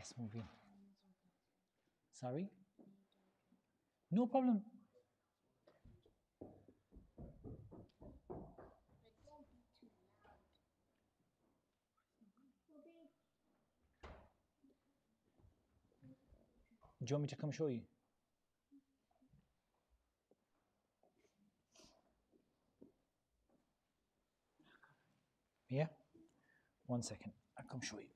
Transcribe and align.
Yes, 0.00 0.14
move 0.18 0.34
in. 0.34 0.42
Sorry? 2.18 2.48
No 4.10 4.26
problem. 4.26 4.62
Do 16.98 17.06
you 17.06 17.14
want 17.16 17.24
me 17.24 17.28
to 17.28 17.36
come 17.36 17.52
show 17.52 17.66
you? 17.66 17.82
Yeah? 25.68 25.88
One 26.86 27.02
second. 27.02 27.32
I'll 27.58 27.66
come 27.70 27.82
show 27.82 27.98
you. 27.98 28.06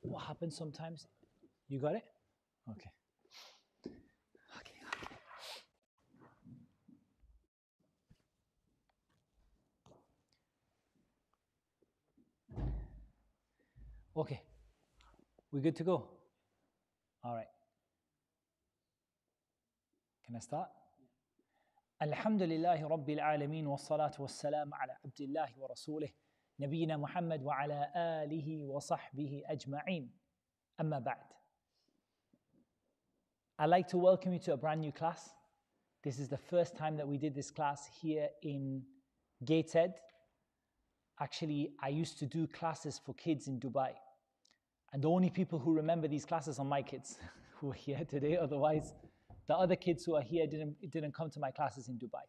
What 0.00 0.22
happens 0.22 0.56
sometimes? 0.56 1.06
You 1.67 1.79
got 1.79 1.95
it? 1.95 2.03
Okay. 2.69 2.91
Okay. 4.59 4.75
Okay. 14.17 14.41
We 15.51 15.61
good 15.61 15.75
to 15.77 15.83
go? 15.83 16.09
All 17.23 17.35
right. 17.35 17.47
Can 20.25 20.35
I 20.35 20.39
start? 20.39 20.69
الحمد 22.01 22.41
لله 22.41 22.87
رب 22.87 23.09
العالمين 23.09 23.67
والصلاة 23.67 24.11
والسلام 24.19 24.73
على 24.73 24.97
عبد 25.05 25.21
الله 25.21 25.59
ورسوله 25.59 26.09
نبينا 26.59 26.97
محمد 26.97 27.43
وعلى 27.43 27.91
آله 27.95 28.65
وصحبه 28.65 29.43
أجمعين 29.45 30.11
أما 30.79 30.99
بعد 30.99 31.34
I'd 33.58 33.70
like 33.70 33.88
to 33.88 33.96
welcome 33.96 34.34
you 34.34 34.38
to 34.40 34.52
a 34.52 34.56
brand 34.58 34.82
new 34.82 34.92
class. 34.92 35.30
This 36.04 36.18
is 36.18 36.28
the 36.28 36.36
first 36.36 36.76
time 36.76 36.94
that 36.98 37.08
we 37.08 37.16
did 37.16 37.34
this 37.34 37.50
class 37.50 37.88
here 38.02 38.28
in 38.42 38.82
Gateshead. 39.46 39.94
Actually, 41.20 41.72
I 41.82 41.88
used 41.88 42.18
to 42.18 42.26
do 42.26 42.46
classes 42.46 43.00
for 43.02 43.14
kids 43.14 43.48
in 43.48 43.58
Dubai. 43.58 43.92
And 44.92 45.02
the 45.02 45.08
only 45.08 45.30
people 45.30 45.58
who 45.58 45.72
remember 45.72 46.06
these 46.06 46.26
classes 46.26 46.58
are 46.58 46.66
my 46.66 46.82
kids 46.82 47.16
who 47.54 47.70
are 47.70 47.74
here 47.74 48.04
today. 48.06 48.36
Otherwise, 48.36 48.92
the 49.48 49.56
other 49.56 49.74
kids 49.74 50.04
who 50.04 50.16
are 50.16 50.22
here 50.22 50.46
didn't, 50.46 50.76
didn't 50.90 51.14
come 51.14 51.30
to 51.30 51.40
my 51.40 51.50
classes 51.50 51.88
in 51.88 51.94
Dubai. 51.94 52.24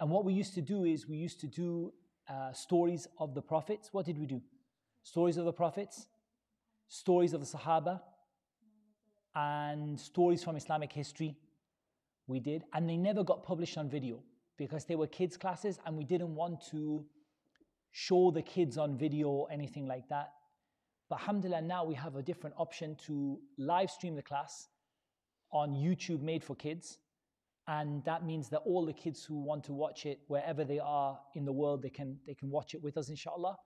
And 0.00 0.10
what 0.10 0.24
we 0.24 0.32
used 0.32 0.54
to 0.54 0.60
do 0.60 0.82
is 0.82 1.06
we 1.06 1.18
used 1.18 1.38
to 1.42 1.46
do 1.46 1.92
uh, 2.28 2.52
stories 2.52 3.06
of 3.20 3.32
the 3.36 3.42
prophets. 3.42 3.90
What 3.92 4.06
did 4.06 4.18
we 4.18 4.26
do? 4.26 4.42
Stories 5.04 5.36
of 5.36 5.44
the 5.44 5.52
prophets, 5.52 6.08
stories 6.88 7.32
of 7.32 7.38
the 7.38 7.46
Sahaba, 7.46 8.00
and 9.36 10.00
stories 10.00 10.42
from 10.42 10.56
Islamic 10.56 10.92
history. 10.92 11.36
We 12.26 12.40
did. 12.40 12.64
And 12.72 12.88
they 12.88 12.96
never 12.96 13.22
got 13.22 13.44
published 13.44 13.76
on 13.76 13.88
video 13.88 14.22
because 14.56 14.86
they 14.86 14.96
were 14.96 15.06
kids' 15.06 15.36
classes 15.36 15.78
and 15.84 15.96
we 15.96 16.04
didn't 16.04 16.34
want 16.34 16.66
to 16.70 17.04
show 17.92 18.30
the 18.30 18.42
kids 18.42 18.78
on 18.78 18.96
video 18.96 19.28
or 19.28 19.52
anything 19.52 19.86
like 19.86 20.08
that. 20.08 20.32
But 21.08 21.20
alhamdulillah, 21.20 21.62
now 21.62 21.84
we 21.84 21.94
have 21.94 22.16
a 22.16 22.22
different 22.22 22.56
option 22.58 22.96
to 23.06 23.38
live 23.58 23.90
stream 23.90 24.16
the 24.16 24.22
class 24.22 24.68
on 25.52 25.74
YouTube 25.74 26.22
made 26.22 26.42
for 26.42 26.56
kids. 26.56 26.98
And 27.68 28.02
that 28.04 28.24
means 28.24 28.48
that 28.50 28.58
all 28.58 28.86
the 28.86 28.92
kids 28.92 29.24
who 29.24 29.42
want 29.42 29.64
to 29.64 29.72
watch 29.72 30.06
it, 30.06 30.20
wherever 30.28 30.64
they 30.64 30.78
are 30.78 31.18
in 31.34 31.44
the 31.44 31.52
world, 31.52 31.82
they 31.82 31.90
can, 31.90 32.18
they 32.26 32.34
can 32.34 32.48
watch 32.50 32.74
it 32.74 32.82
with 32.82 32.96
us, 32.96 33.08
inshallah. 33.08 33.56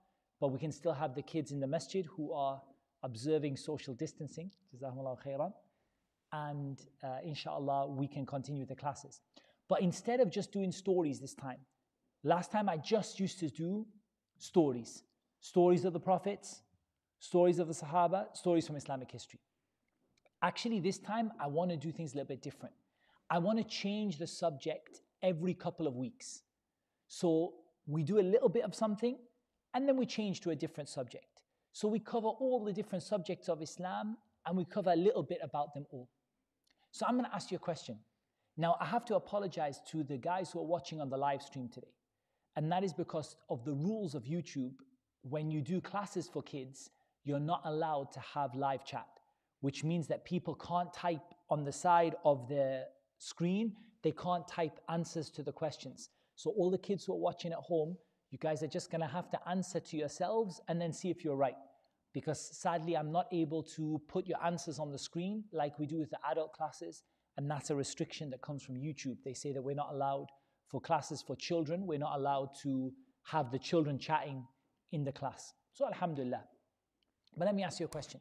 But 0.40 0.48
we 0.48 0.58
can 0.58 0.72
still 0.72 0.94
have 0.94 1.14
the 1.14 1.22
kids 1.22 1.52
in 1.52 1.60
the 1.60 1.66
masjid 1.66 2.06
who 2.16 2.32
are 2.32 2.60
observing 3.02 3.56
social 3.56 3.94
distancing. 3.94 4.50
Jazakumullah 4.74 5.18
khairan. 5.24 5.52
And 6.32 6.80
uh, 7.02 7.18
inshallah, 7.24 7.88
we 7.88 8.06
can 8.06 8.24
continue 8.24 8.64
the 8.64 8.76
classes. 8.76 9.20
But 9.68 9.82
instead 9.82 10.20
of 10.20 10.30
just 10.30 10.52
doing 10.52 10.72
stories 10.72 11.20
this 11.20 11.34
time, 11.34 11.58
last 12.22 12.52
time 12.52 12.68
I 12.68 12.76
just 12.76 13.18
used 13.18 13.38
to 13.40 13.48
do 13.48 13.86
stories 14.38 15.02
stories 15.40 15.84
of 15.84 15.92
the 15.92 16.00
prophets, 16.00 16.60
stories 17.18 17.58
of 17.58 17.66
the 17.66 17.74
Sahaba, 17.74 18.26
stories 18.36 18.66
from 18.66 18.76
Islamic 18.76 19.10
history. 19.10 19.40
Actually, 20.42 20.80
this 20.80 20.98
time 20.98 21.32
I 21.40 21.46
want 21.46 21.70
to 21.70 21.76
do 21.76 21.90
things 21.92 22.12
a 22.12 22.16
little 22.16 22.28
bit 22.28 22.42
different. 22.42 22.74
I 23.30 23.38
want 23.38 23.58
to 23.58 23.64
change 23.64 24.18
the 24.18 24.26
subject 24.26 25.00
every 25.22 25.54
couple 25.54 25.86
of 25.86 25.96
weeks. 25.96 26.42
So 27.08 27.54
we 27.86 28.02
do 28.02 28.18
a 28.18 28.22
little 28.22 28.48
bit 28.48 28.64
of 28.64 28.74
something 28.74 29.18
and 29.74 29.88
then 29.88 29.96
we 29.96 30.06
change 30.06 30.40
to 30.42 30.50
a 30.50 30.56
different 30.56 30.88
subject. 30.88 31.39
So 31.72 31.88
we 31.88 32.00
cover 32.00 32.28
all 32.28 32.64
the 32.64 32.72
different 32.72 33.04
subjects 33.04 33.48
of 33.48 33.62
Islam 33.62 34.16
and 34.46 34.56
we 34.56 34.64
cover 34.64 34.90
a 34.90 34.96
little 34.96 35.22
bit 35.22 35.38
about 35.42 35.74
them 35.74 35.86
all. 35.90 36.08
So 36.90 37.06
I'm 37.06 37.14
going 37.14 37.26
to 37.26 37.34
ask 37.34 37.50
you 37.50 37.56
a 37.56 37.60
question. 37.60 37.98
Now, 38.56 38.76
I 38.80 38.84
have 38.86 39.04
to 39.06 39.14
apologize 39.14 39.80
to 39.90 40.02
the 40.02 40.18
guys 40.18 40.50
who 40.50 40.58
are 40.60 40.66
watching 40.66 41.00
on 41.00 41.08
the 41.08 41.16
live 41.16 41.42
stream 41.42 41.68
today. 41.68 41.94
And 42.56 42.70
that 42.72 42.82
is 42.82 42.92
because 42.92 43.36
of 43.48 43.64
the 43.64 43.72
rules 43.72 44.14
of 44.14 44.24
YouTube. 44.24 44.74
When 45.22 45.50
you 45.50 45.60
do 45.60 45.80
classes 45.80 46.28
for 46.32 46.42
kids, 46.42 46.90
you're 47.24 47.38
not 47.38 47.62
allowed 47.64 48.10
to 48.12 48.20
have 48.20 48.54
live 48.54 48.84
chat, 48.84 49.06
which 49.60 49.84
means 49.84 50.08
that 50.08 50.24
people 50.24 50.54
can't 50.54 50.92
type 50.92 51.34
on 51.48 51.64
the 51.64 51.72
side 51.72 52.16
of 52.24 52.48
the 52.48 52.86
screen, 53.18 53.72
they 54.02 54.12
can't 54.12 54.46
type 54.48 54.80
answers 54.88 55.30
to 55.30 55.42
the 55.42 55.52
questions. 55.52 56.10
So, 56.34 56.50
all 56.50 56.70
the 56.70 56.78
kids 56.78 57.04
who 57.04 57.12
are 57.12 57.18
watching 57.18 57.52
at 57.52 57.58
home, 57.58 57.96
you 58.30 58.38
guys 58.38 58.62
are 58.62 58.68
just 58.68 58.90
going 58.90 59.00
to 59.00 59.06
have 59.06 59.30
to 59.30 59.48
answer 59.48 59.80
to 59.80 59.96
yourselves 59.96 60.60
and 60.68 60.80
then 60.80 60.92
see 60.92 61.10
if 61.10 61.24
you're 61.24 61.36
right. 61.36 61.56
Because 62.12 62.40
sadly, 62.40 62.96
I'm 62.96 63.12
not 63.12 63.26
able 63.32 63.62
to 63.76 64.00
put 64.08 64.26
your 64.26 64.44
answers 64.44 64.78
on 64.78 64.90
the 64.90 64.98
screen 64.98 65.44
like 65.52 65.78
we 65.78 65.86
do 65.86 65.98
with 65.98 66.10
the 66.10 66.18
adult 66.30 66.52
classes. 66.52 67.02
And 67.36 67.50
that's 67.50 67.70
a 67.70 67.76
restriction 67.76 68.30
that 68.30 68.42
comes 68.42 68.62
from 68.62 68.76
YouTube. 68.76 69.16
They 69.24 69.34
say 69.34 69.52
that 69.52 69.62
we're 69.62 69.74
not 69.74 69.90
allowed 69.92 70.26
for 70.68 70.80
classes 70.80 71.22
for 71.22 71.34
children, 71.34 71.84
we're 71.84 71.98
not 71.98 72.16
allowed 72.16 72.50
to 72.62 72.92
have 73.24 73.50
the 73.50 73.58
children 73.58 73.98
chatting 73.98 74.46
in 74.92 75.04
the 75.04 75.12
class. 75.12 75.52
So, 75.72 75.86
Alhamdulillah. 75.86 76.44
But 77.36 77.44
let 77.46 77.54
me 77.54 77.64
ask 77.64 77.80
you 77.80 77.86
a 77.86 77.88
question. 77.88 78.20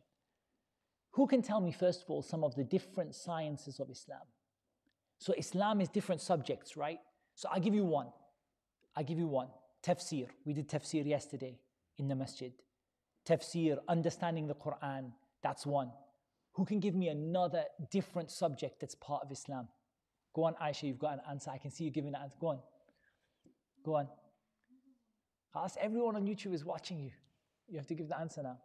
Who 1.11 1.27
can 1.27 1.41
tell 1.41 1.61
me, 1.61 1.71
first 1.71 2.03
of 2.03 2.09
all, 2.09 2.21
some 2.21 2.43
of 2.43 2.55
the 2.55 2.63
different 2.63 3.13
sciences 3.13 3.79
of 3.79 3.89
Islam? 3.89 4.21
So, 5.19 5.33
Islam 5.37 5.81
is 5.81 5.89
different 5.89 6.21
subjects, 6.21 6.75
right? 6.75 6.99
So, 7.35 7.49
I'll 7.51 7.61
give 7.61 7.75
you 7.75 7.85
one. 7.85 8.07
I'll 8.95 9.03
give 9.03 9.19
you 9.19 9.27
one. 9.27 9.49
Tafsir. 9.83 10.27
We 10.45 10.53
did 10.53 10.69
tafsir 10.69 11.05
yesterday 11.05 11.59
in 11.97 12.07
the 12.07 12.15
masjid. 12.15 12.51
Tafsir, 13.25 13.77
understanding 13.87 14.47
the 14.47 14.55
Quran, 14.55 15.11
that's 15.41 15.65
one. 15.65 15.91
Who 16.53 16.65
can 16.65 16.79
give 16.79 16.95
me 16.95 17.09
another 17.09 17.63
different 17.89 18.31
subject 18.31 18.79
that's 18.79 18.95
part 18.95 19.23
of 19.23 19.31
Islam? 19.31 19.67
Go 20.33 20.43
on, 20.43 20.55
Aisha, 20.55 20.83
you've 20.83 20.99
got 20.99 21.13
an 21.13 21.21
answer. 21.29 21.51
I 21.51 21.57
can 21.57 21.71
see 21.71 21.83
you 21.85 21.91
giving 21.91 22.13
an 22.13 22.21
answer. 22.21 22.35
Go 22.39 22.47
on. 22.47 22.59
Go 23.83 23.95
on. 23.95 24.07
Ask 25.55 25.77
everyone 25.81 26.15
on 26.15 26.25
YouTube 26.25 26.53
is 26.53 26.63
watching 26.63 26.99
you. 26.99 27.11
You 27.67 27.77
have 27.77 27.87
to 27.87 27.95
give 27.95 28.07
the 28.07 28.19
answer 28.19 28.43
now. 28.43 28.57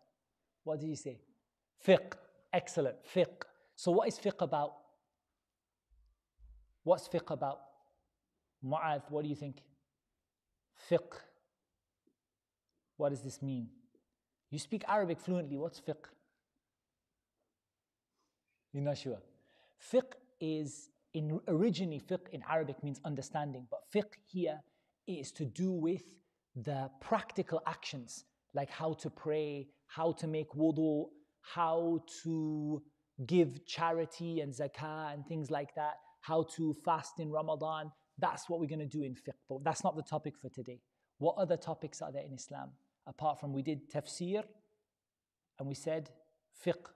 What 0.64 0.80
did 0.80 0.88
you 0.88 0.96
say? 0.96 1.20
Fiqh. 1.86 2.14
Excellent. 2.52 2.96
Fiqh. 3.14 3.42
So, 3.76 3.90
what 3.92 4.08
is 4.08 4.18
fiqh 4.18 4.40
about? 4.40 4.74
What's 6.84 7.08
fiqh 7.08 7.30
about? 7.30 7.60
Mu'adh, 8.64 9.02
what 9.10 9.22
do 9.22 9.28
you 9.28 9.34
think? 9.34 9.62
Fiqh. 10.90 11.18
What 12.96 13.10
does 13.10 13.22
this 13.22 13.42
mean? 13.42 13.68
You 14.50 14.58
speak 14.58 14.84
Arabic 14.88 15.20
fluently. 15.20 15.56
What's 15.56 15.80
fiqh? 15.80 16.06
You're 18.72 18.82
not 18.84 18.98
sure. 18.98 19.18
Fiqh 19.92 20.12
is 20.40 20.90
in 21.12 21.40
originally 21.48 22.00
fiqh 22.00 22.28
in 22.32 22.42
Arabic 22.48 22.82
means 22.82 23.00
understanding, 23.04 23.66
but 23.70 23.80
fiqh 23.94 24.14
here 24.26 24.60
is 25.06 25.32
to 25.32 25.44
do 25.44 25.72
with 25.72 26.02
the 26.56 26.90
practical 27.00 27.62
actions, 27.66 28.24
like 28.52 28.70
how 28.70 28.92
to 28.94 29.10
pray, 29.10 29.68
how 29.86 30.12
to 30.12 30.26
make 30.26 30.50
wudu, 30.52 31.06
how 31.40 32.00
to 32.22 32.82
give 33.26 33.64
charity 33.66 34.40
and 34.40 34.52
zakah 34.52 35.12
and 35.12 35.26
things 35.26 35.50
like 35.50 35.74
that, 35.74 35.94
how 36.20 36.44
to 36.56 36.74
fast 36.84 37.20
in 37.20 37.30
Ramadan. 37.30 37.90
That's 38.17 38.49
what 38.49 38.59
we're 38.59 38.67
going 38.67 38.79
to 38.79 38.85
do 38.85 39.03
in 39.03 39.13
fiqh, 39.13 39.33
but 39.47 39.63
that's 39.63 39.83
not 39.83 39.95
the 39.95 40.03
topic 40.03 40.37
for 40.37 40.49
today. 40.49 40.81
What 41.19 41.35
other 41.37 41.57
topics 41.57 42.01
are 42.01 42.11
there 42.11 42.23
in 42.23 42.33
Islam? 42.33 42.71
Apart 43.07 43.39
from 43.39 43.53
we 43.53 43.61
did 43.61 43.89
tafsir 43.89 44.43
and 45.57 45.67
we 45.67 45.75
said 45.75 46.09
fiqh. 46.65 46.87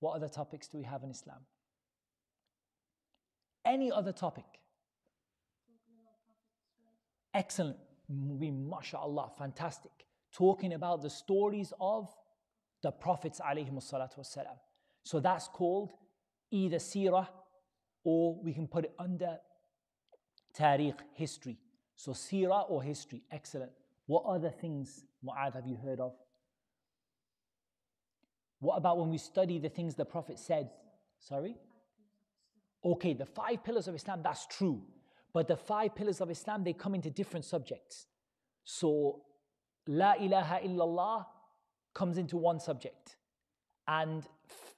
What 0.00 0.14
other 0.16 0.28
topics 0.28 0.68
do 0.68 0.78
we 0.78 0.84
have 0.84 1.02
in 1.02 1.10
Islam? 1.10 1.40
Any 3.64 3.90
other 3.90 4.12
topic? 4.12 4.44
Excellent. 7.32 7.78
We, 8.08 8.50
mashallah, 8.50 9.30
fantastic. 9.38 9.90
Talking 10.36 10.74
about 10.74 11.02
the 11.02 11.10
stories 11.10 11.72
of 11.80 12.08
the 12.82 12.92
Prophets 12.92 13.40
والسلام. 13.40 14.58
So 15.04 15.20
that's 15.20 15.48
called 15.48 15.92
either 16.50 16.76
seerah 16.76 17.26
or 18.04 18.38
we 18.42 18.52
can 18.52 18.68
put 18.68 18.84
it 18.84 18.92
under 18.98 19.38
tarikh, 20.57 20.99
history. 21.13 21.57
So 21.95 22.11
seerah 22.11 22.69
or 22.69 22.81
history. 22.81 23.23
Excellent. 23.31 23.71
What 24.05 24.25
other 24.25 24.49
things, 24.49 25.05
Mu'adh, 25.23 25.55
have 25.55 25.67
you 25.67 25.75
heard 25.75 25.99
of? 25.99 26.13
What 28.59 28.75
about 28.75 28.97
when 28.97 29.09
we 29.09 29.17
study 29.17 29.59
the 29.59 29.69
things 29.69 29.95
the 29.95 30.05
Prophet 30.05 30.39
said? 30.39 30.69
Sorry? 31.19 31.55
Okay, 32.83 33.13
the 33.13 33.25
five 33.25 33.63
pillars 33.63 33.87
of 33.87 33.95
Islam, 33.95 34.21
that's 34.23 34.47
true. 34.47 34.81
But 35.33 35.47
the 35.47 35.55
five 35.55 35.95
pillars 35.95 36.21
of 36.21 36.31
Islam, 36.31 36.63
they 36.63 36.73
come 36.73 36.95
into 36.95 37.09
different 37.09 37.45
subjects. 37.45 38.07
So, 38.63 39.21
La 39.87 40.13
ilaha 40.13 40.59
illallah 40.65 41.25
comes 41.93 42.17
into 42.17 42.37
one 42.37 42.59
subject. 42.59 43.17
And 43.87 44.23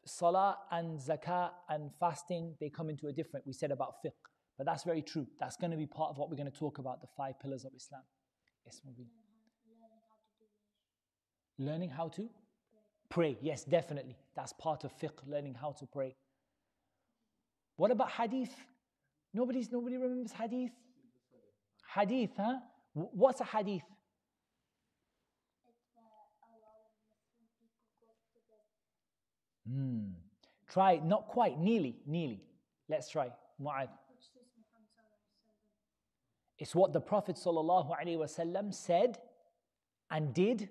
salah 0.05 0.57
and 0.71 0.99
zakah 0.99 1.51
and 1.69 1.91
fasting, 1.99 2.55
they 2.59 2.69
come 2.69 2.89
into 2.89 3.07
a 3.07 3.13
different. 3.13 3.45
We 3.45 3.53
said 3.53 3.71
about 3.71 4.03
fiqh. 4.03 4.30
But 4.61 4.67
that's 4.67 4.83
very 4.83 5.01
true. 5.01 5.25
That's 5.39 5.57
going 5.57 5.71
to 5.71 5.75
be 5.75 5.87
part 5.87 6.11
of 6.11 6.19
what 6.19 6.29
we're 6.29 6.35
going 6.35 6.51
to 6.51 6.55
talk 6.55 6.77
about 6.77 7.01
the 7.01 7.07
five 7.17 7.39
pillars 7.39 7.65
of 7.65 7.71
Islam. 7.75 8.03
Yes, 8.63 8.79
Mubin. 8.87 9.07
Learning 11.57 11.89
how 11.89 12.09
to 12.09 12.29
pray. 13.09 13.39
Yes, 13.41 13.63
definitely. 13.63 14.19
That's 14.35 14.53
part 14.53 14.83
of 14.83 14.91
fiqh, 14.99 15.17
learning 15.25 15.55
how 15.55 15.71
to 15.79 15.87
pray. 15.87 16.15
What 17.77 17.89
about 17.89 18.11
hadith? 18.11 18.53
Nobody's 19.33 19.71
nobody 19.71 19.97
remembers 19.97 20.31
hadith. 20.31 20.73
Hadith, 21.95 22.29
huh? 22.37 22.59
What's 22.93 23.41
a 23.41 23.45
hadith? 23.45 23.81
Hmm. 29.67 30.09
Try, 30.69 31.01
not 31.03 31.29
quite, 31.29 31.57
nearly, 31.57 31.95
nearly. 32.05 32.43
Let's 32.87 33.09
try. 33.09 33.31
Mu'adh. 33.59 33.89
It's 36.61 36.75
what 36.75 36.93
the 36.93 37.01
Prophet 37.01 37.39
said 37.39 39.17
and 40.11 40.33
did. 40.33 40.69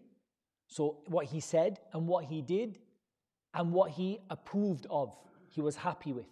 So, 0.68 0.98
what 1.08 1.26
he 1.26 1.40
said 1.40 1.80
and 1.92 2.06
what 2.06 2.26
he 2.26 2.42
did 2.42 2.78
and 3.52 3.72
what 3.72 3.90
he 3.90 4.20
approved 4.30 4.86
of, 4.88 5.12
he 5.48 5.60
was 5.60 5.74
happy 5.74 6.12
with. 6.12 6.28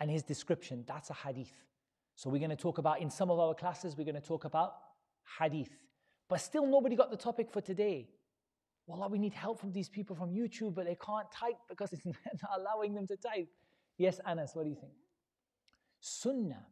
And 0.00 0.10
his 0.10 0.24
description, 0.24 0.82
that's 0.88 1.10
a 1.10 1.14
hadith. 1.14 1.52
So, 2.16 2.28
we're 2.28 2.40
going 2.40 2.50
to 2.50 2.56
talk 2.56 2.78
about, 2.78 3.00
in 3.00 3.10
some 3.10 3.30
of 3.30 3.38
our 3.38 3.54
classes, 3.54 3.96
we're 3.96 4.02
going 4.02 4.16
to 4.16 4.20
talk 4.20 4.44
about 4.44 4.74
hadith. 5.38 5.70
But 6.28 6.40
still, 6.40 6.66
nobody 6.66 6.96
got 6.96 7.12
the 7.12 7.16
topic 7.16 7.48
for 7.52 7.60
today. 7.60 8.08
Wallah, 8.88 9.06
we 9.06 9.20
need 9.20 9.34
help 9.34 9.60
from 9.60 9.70
these 9.70 9.88
people 9.88 10.16
from 10.16 10.30
YouTube, 10.30 10.74
but 10.74 10.86
they 10.86 10.96
can't 10.96 11.30
type 11.30 11.58
because 11.68 11.92
it's 11.92 12.04
not 12.06 12.16
allowing 12.58 12.92
them 12.94 13.06
to 13.06 13.16
type. 13.16 13.46
Yes, 13.98 14.18
Anas, 14.26 14.50
what 14.54 14.64
do 14.64 14.70
you 14.70 14.76
think? 14.80 14.94
Sunnah 16.00 16.66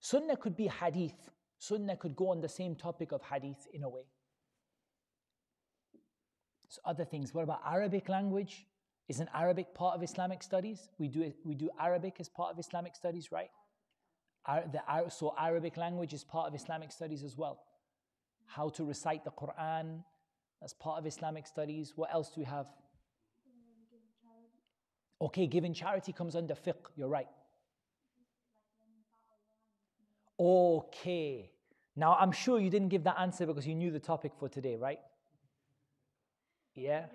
Sunnah 0.00 0.36
could 0.36 0.56
be 0.56 0.66
hadith. 0.68 1.30
Sunnah 1.58 1.96
could 1.96 2.16
go 2.16 2.30
on 2.30 2.40
the 2.40 2.48
same 2.48 2.74
topic 2.74 3.12
of 3.12 3.22
hadith 3.22 3.68
in 3.72 3.84
a 3.84 3.88
way. 3.88 4.06
So 6.68 6.80
other 6.84 7.04
things. 7.04 7.34
What 7.34 7.44
about 7.44 7.60
Arabic 7.66 8.08
language? 8.08 8.66
Is 9.08 9.18
an 9.18 9.28
Arabic 9.34 9.74
part 9.74 9.96
of 9.96 10.02
Islamic 10.02 10.42
studies? 10.42 10.88
We 10.98 11.08
do, 11.08 11.32
we 11.44 11.54
do 11.56 11.68
Arabic 11.80 12.16
as 12.20 12.28
part 12.28 12.52
of 12.52 12.58
Islamic 12.60 12.94
studies, 12.94 13.32
right? 13.32 13.50
The, 14.46 14.80
so 15.10 15.34
Arabic 15.38 15.76
language 15.76 16.14
is 16.14 16.22
part 16.22 16.48
of 16.48 16.54
Islamic 16.54 16.92
studies 16.92 17.24
as 17.24 17.36
well. 17.36 17.60
How 18.46 18.68
to 18.70 18.84
recite 18.84 19.24
the 19.24 19.32
Quran, 19.32 20.04
that's 20.60 20.74
part 20.74 20.98
of 20.98 21.06
Islamic 21.06 21.46
studies. 21.46 21.92
What 21.96 22.12
else 22.12 22.30
do 22.30 22.40
we 22.40 22.46
have? 22.46 22.66
Okay, 25.20 25.46
giving 25.46 25.74
charity 25.74 26.12
comes 26.12 26.36
under 26.36 26.54
fiqh, 26.54 26.86
you're 26.96 27.08
right. 27.08 27.28
Okay. 30.40 31.50
Now, 31.94 32.16
I'm 32.18 32.32
sure 32.32 32.58
you 32.58 32.70
didn't 32.70 32.88
give 32.88 33.04
that 33.04 33.16
answer 33.20 33.44
because 33.44 33.66
you 33.66 33.74
knew 33.74 33.90
the 33.90 34.00
topic 34.00 34.32
for 34.38 34.48
today, 34.48 34.76
right? 34.76 35.00
Yeah? 36.74 37.06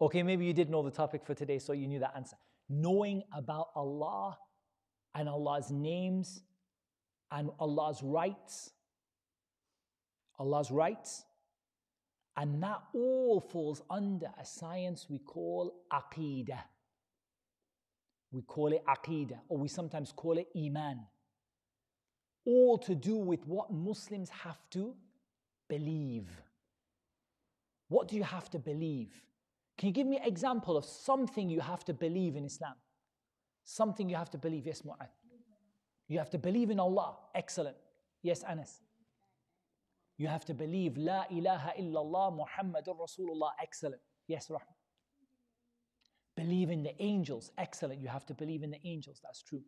Okay, 0.00 0.22
maybe 0.22 0.46
you 0.46 0.54
did 0.54 0.70
know 0.70 0.82
the 0.82 0.90
topic 0.90 1.26
for 1.26 1.34
today, 1.34 1.58
so 1.58 1.74
you 1.74 1.86
knew 1.86 1.98
that 1.98 2.14
answer. 2.16 2.36
Knowing 2.70 3.22
about 3.36 3.68
Allah 3.76 4.38
and 5.14 5.28
Allah's 5.28 5.70
names 5.70 6.40
and 7.30 7.50
Allah's 7.58 8.02
rights. 8.02 8.70
Allah's 10.38 10.70
rights. 10.70 11.24
And 12.34 12.62
that 12.62 12.80
all 12.94 13.40
falls 13.40 13.82
under 13.90 14.30
a 14.40 14.44
science 14.46 15.06
we 15.10 15.18
call 15.18 15.74
aqidah. 15.92 16.62
We 18.32 18.40
call 18.42 18.72
it 18.72 18.82
aqidah, 18.86 19.40
or 19.48 19.58
we 19.58 19.68
sometimes 19.68 20.12
call 20.12 20.38
it 20.38 20.46
iman 20.56 21.00
all 22.46 22.78
to 22.78 22.94
do 22.94 23.16
with 23.16 23.46
what 23.46 23.72
Muslims 23.72 24.30
have 24.30 24.58
to 24.70 24.94
believe. 25.68 26.28
What 27.88 28.08
do 28.08 28.16
you 28.16 28.22
have 28.22 28.50
to 28.50 28.58
believe? 28.58 29.12
Can 29.78 29.88
you 29.88 29.92
give 29.92 30.06
me 30.06 30.18
an 30.18 30.24
example 30.24 30.76
of 30.76 30.84
something 30.84 31.48
you 31.48 31.60
have 31.60 31.84
to 31.86 31.94
believe 31.94 32.36
in 32.36 32.44
Islam? 32.44 32.74
Something 33.64 34.08
you 34.08 34.16
have 34.16 34.30
to 34.30 34.38
believe. 34.38 34.66
Yes, 34.66 34.82
Mu'adh. 34.82 35.08
You 36.08 36.18
have 36.18 36.30
to 36.30 36.38
believe 36.38 36.70
in 36.70 36.80
Allah. 36.80 37.16
Excellent. 37.34 37.76
Yes, 38.22 38.42
Anas. 38.42 38.80
You 40.18 40.28
have 40.28 40.44
to 40.46 40.54
believe 40.54 40.98
La 40.98 41.24
ilaha 41.30 41.72
illallah 41.80 42.38
Muhammadur 42.42 42.96
Rasulullah. 42.98 43.52
Excellent. 43.62 44.02
Yes, 44.26 44.50
Rahman. 44.50 44.66
Believe 46.36 46.70
in 46.70 46.82
the 46.82 46.94
angels. 47.02 47.52
Excellent. 47.56 48.00
You 48.00 48.08
have 48.08 48.26
to 48.26 48.34
believe 48.34 48.62
in 48.62 48.70
the 48.70 48.80
angels. 48.84 49.20
That's 49.22 49.42
true. 49.42 49.62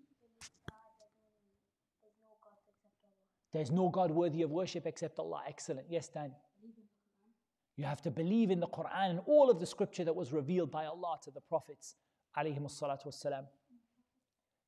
There's 3.53 3.71
no 3.71 3.89
God 3.89 4.11
worthy 4.11 4.43
of 4.43 4.51
worship 4.51 4.87
except 4.87 5.19
Allah. 5.19 5.43
Excellent. 5.47 5.87
Yes, 5.91 6.09
Dan. 6.09 6.33
You 7.77 7.85
have 7.85 8.03
to 8.03 8.11
believe 8.11 8.51
in 8.51 8.61
the 8.61 8.67
Quran 8.67 9.11
and 9.11 9.21
all 9.27 9.51
of 9.51 9.59
the 9.59 9.67
scripture 9.67 10.05
that 10.05 10.15
was 10.15 10.33
revealed 10.33 10.71
by 10.71 10.85
Allah 10.87 11.19
to 11.25 11.31
the 11.31 11.41
prophets. 11.41 11.97
You 12.45 12.55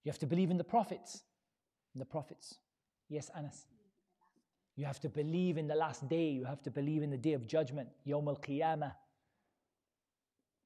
have 0.07 0.19
to 0.19 0.26
believe 0.26 0.50
in 0.50 0.59
the 0.59 0.64
prophets. 0.64 1.23
In 1.95 1.99
the 1.99 2.05
prophets. 2.05 2.57
Yes, 3.09 3.31
Anas. 3.37 3.67
You 4.76 4.85
have 4.87 5.00
to 5.00 5.09
believe 5.09 5.57
in 5.57 5.67
the 5.67 5.75
last 5.75 6.09
day. 6.09 6.31
You 6.31 6.45
have 6.45 6.62
to 6.62 6.71
believe 6.71 7.03
in 7.03 7.11
the 7.11 7.17
day 7.17 7.33
of 7.35 7.47
judgment. 7.47 7.88
Yawm 8.07 8.26
al 8.26 8.37
Qiyamah. 8.37 8.93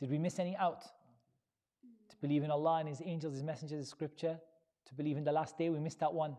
Did 0.00 0.10
we 0.10 0.18
miss 0.18 0.38
any 0.38 0.56
out? 0.56 0.82
To 0.82 2.16
believe 2.20 2.42
in 2.42 2.50
Allah 2.50 2.78
and 2.80 2.88
His 2.88 3.02
angels, 3.04 3.34
His 3.34 3.42
messengers, 3.42 3.78
His 3.78 3.88
scripture. 3.88 4.38
To 4.86 4.94
believe 4.94 5.16
in 5.18 5.24
the 5.24 5.32
last 5.32 5.58
day, 5.58 5.68
we 5.68 5.78
missed 5.78 6.00
that 6.00 6.14
one. 6.14 6.36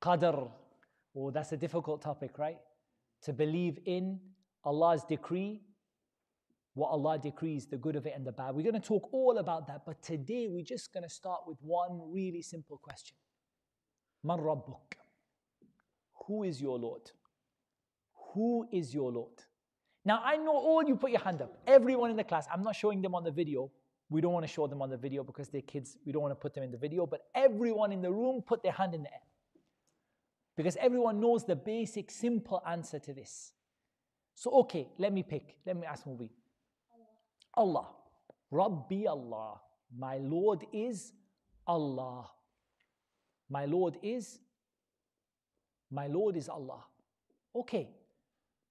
Qadr. 0.00 0.50
Oh, 1.16 1.30
that's 1.30 1.52
a 1.52 1.56
difficult 1.56 2.02
topic, 2.02 2.38
right? 2.38 2.58
To 3.22 3.32
believe 3.32 3.78
in 3.84 4.20
Allah's 4.64 5.04
decree, 5.04 5.62
what 6.74 6.88
Allah 6.90 7.18
decrees, 7.18 7.66
the 7.66 7.76
good 7.76 7.96
of 7.96 8.06
it 8.06 8.12
and 8.14 8.24
the 8.24 8.32
bad. 8.32 8.54
We're 8.54 8.62
going 8.70 8.80
to 8.80 8.88
talk 8.88 9.08
all 9.12 9.38
about 9.38 9.66
that, 9.66 9.82
but 9.84 10.00
today 10.02 10.46
we're 10.48 10.64
just 10.64 10.92
going 10.92 11.02
to 11.02 11.08
start 11.08 11.40
with 11.46 11.58
one 11.60 12.00
really 12.12 12.42
simple 12.42 12.78
question. 12.78 13.16
Man 14.22 14.38
Rabbuk? 14.38 14.94
Who 16.26 16.44
is 16.44 16.60
your 16.60 16.78
Lord? 16.78 17.10
Who 18.34 18.68
is 18.72 18.94
your 18.94 19.10
Lord? 19.10 19.32
Now, 20.04 20.20
I 20.24 20.36
know 20.36 20.52
all 20.52 20.84
you 20.84 20.96
put 20.96 21.10
your 21.10 21.20
hand 21.20 21.42
up. 21.42 21.58
Everyone 21.66 22.10
in 22.10 22.16
the 22.16 22.24
class. 22.24 22.46
I'm 22.52 22.62
not 22.62 22.76
showing 22.76 23.02
them 23.02 23.14
on 23.14 23.24
the 23.24 23.30
video. 23.30 23.70
We 24.10 24.20
don't 24.20 24.32
want 24.32 24.46
to 24.46 24.52
show 24.52 24.66
them 24.66 24.80
on 24.80 24.90
the 24.90 24.96
video 24.96 25.22
because 25.22 25.48
they're 25.48 25.62
kids. 25.62 25.98
We 26.06 26.12
don't 26.12 26.22
want 26.22 26.32
to 26.32 26.36
put 26.36 26.54
them 26.54 26.64
in 26.64 26.70
the 26.70 26.78
video. 26.78 27.06
But 27.06 27.22
everyone 27.34 27.92
in 27.92 28.00
the 28.00 28.12
room 28.12 28.42
put 28.46 28.62
their 28.62 28.72
hand 28.72 28.94
in 28.94 29.02
the 29.02 29.12
air. 29.12 29.20
Because 30.58 30.76
everyone 30.80 31.20
knows 31.20 31.44
the 31.44 31.54
basic, 31.54 32.10
simple 32.10 32.60
answer 32.66 32.98
to 32.98 33.14
this. 33.14 33.52
So, 34.34 34.50
okay, 34.62 34.88
let 34.98 35.12
me 35.12 35.22
pick. 35.22 35.56
Let 35.64 35.76
me 35.76 35.86
ask 35.86 36.04
Mubi. 36.04 36.30
Allah. 37.54 37.86
Rabbi 38.50 39.04
Allah. 39.06 39.60
My 39.96 40.16
Lord 40.16 40.66
is 40.72 41.12
Allah. 41.64 42.28
My 43.48 43.66
Lord 43.66 43.98
is 44.02 44.40
my 45.92 46.08
Lord 46.08 46.36
is 46.36 46.48
Allah. 46.48 46.84
Okay, 47.54 47.88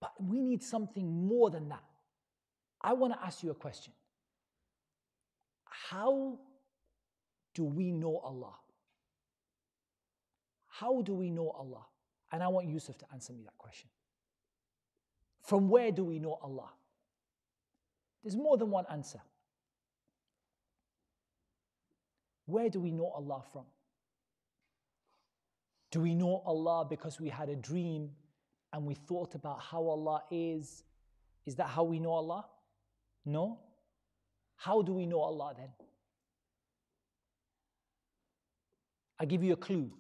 but 0.01 0.11
we 0.21 0.41
need 0.41 0.61
something 0.61 1.07
more 1.25 1.49
than 1.49 1.69
that. 1.69 1.83
I 2.81 2.93
want 2.93 3.13
to 3.13 3.25
ask 3.25 3.43
you 3.43 3.49
a 3.51 3.55
question. 3.55 3.93
How 5.89 6.37
do 7.55 7.63
we 7.63 7.91
know 7.91 8.17
Allah? 8.17 8.53
How 10.79 11.01
do 11.01 11.15
we 11.15 11.31
know 11.31 11.49
Allah? 11.49 11.85
And 12.31 12.43
I 12.43 12.49
want 12.49 12.67
Yusuf 12.67 12.97
to 12.99 13.05
answer 13.11 13.33
me 13.33 13.41
that 13.45 13.57
question. 13.57 13.89
From 15.41 15.69
where 15.69 15.91
do 15.91 16.03
we 16.03 16.19
know 16.19 16.37
Allah? 16.41 16.69
There's 18.21 18.35
more 18.35 18.57
than 18.57 18.69
one 18.69 18.85
answer. 18.91 19.19
Where 22.45 22.69
do 22.69 22.79
we 22.79 22.91
know 22.91 23.09
Allah 23.09 23.41
from? 23.51 23.63
Do 25.89 26.01
we 26.01 26.13
know 26.13 26.43
Allah 26.45 26.85
because 26.87 27.19
we 27.19 27.29
had 27.29 27.49
a 27.49 27.55
dream 27.55 28.11
and 28.71 28.85
we 28.85 28.93
thought 28.93 29.33
about 29.33 29.59
how 29.59 29.81
Allah 29.81 30.21
is? 30.29 30.83
Is 31.47 31.55
that 31.55 31.67
how 31.67 31.85
we 31.85 31.99
know 31.99 32.11
Allah? 32.11 32.45
No. 33.25 33.59
How 34.57 34.83
do 34.83 34.93
we 34.93 35.07
know 35.07 35.21
Allah 35.21 35.53
then? 35.57 35.69
I 39.19 39.25
give 39.25 39.43
you 39.43 39.53
a 39.53 39.57
clue 39.57 39.91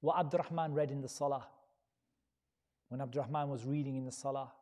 what 0.00 0.18
Abdurrahman 0.18 0.72
read 0.72 0.90
in 0.90 1.00
the 1.00 1.08
Salah. 1.08 1.46
When 2.88 3.00
Abdurrahman 3.00 3.48
was 3.48 3.64
reading 3.64 3.96
in 3.96 4.04
the 4.04 4.12
Salah, 4.12 4.52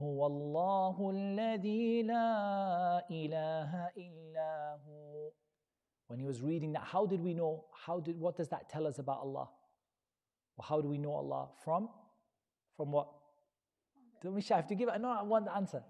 هو 0.00 0.26
الله 0.26 1.10
الذي 1.10 2.02
لا 2.02 3.08
إله 3.10 3.90
إلا 3.96 4.80
هو. 4.86 5.30
When 6.08 6.18
he 6.18 6.24
was 6.24 6.42
reading 6.42 6.72
that, 6.72 6.82
how 6.82 7.06
did 7.06 7.20
we 7.20 7.34
know? 7.34 7.64
How 7.86 8.00
did 8.00 8.18
what 8.18 8.36
does 8.36 8.48
that 8.48 8.68
tell 8.68 8.86
us 8.86 8.98
about 8.98 9.20
Allah? 9.20 9.48
Well, 10.56 10.66
how 10.68 10.80
do 10.80 10.88
we 10.88 10.98
know 10.98 11.12
Allah? 11.12 11.48
From? 11.64 11.88
From 12.76 12.92
what? 12.92 13.08
Don't 14.22 14.34
be 14.34 14.40
shy. 14.40 14.54
I 14.54 14.58
have 14.58 14.66
to 14.68 14.74
give 14.74 14.88
it. 14.88 15.00
No, 15.00 15.10
I 15.10 15.22
want 15.22 15.46
the 15.46 15.54
answer. 15.54 15.82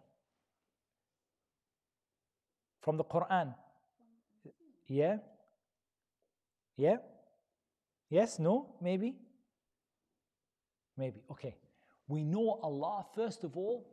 From 2.81 2.97
the 2.97 3.05
Quran. 3.05 3.55
Yeah? 4.89 5.19
Yeah? 6.77 6.97
Yes? 8.10 8.40
No? 8.40 8.76
Maybe? 8.82 9.16
Maybe. 10.98 11.24
Okay. 11.32 11.56
We 12.08 12.24
know 12.24 12.60
Allah, 12.64 13.06
first 13.16 13.44
of 13.44 13.58
all, 13.58 13.86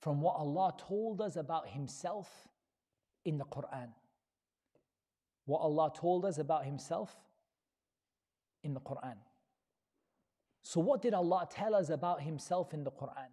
from 0.00 0.20
what 0.20 0.36
Allah 0.36 0.74
told 0.78 1.20
us 1.20 1.36
about 1.36 1.68
Himself 1.68 2.28
in 3.24 3.38
the 3.38 3.44
Quran. 3.44 3.88
What 5.44 5.58
Allah 5.58 5.90
told 5.94 6.24
us 6.24 6.38
about 6.38 6.64
Himself 6.64 7.14
in 8.62 8.74
the 8.74 8.80
Quran. 8.80 9.16
So, 10.62 10.80
what 10.80 11.02
did 11.02 11.14
Allah 11.14 11.48
tell 11.50 11.74
us 11.74 11.90
about 11.90 12.22
Himself 12.22 12.72
in 12.72 12.84
the 12.84 12.90
Quran? 12.90 13.32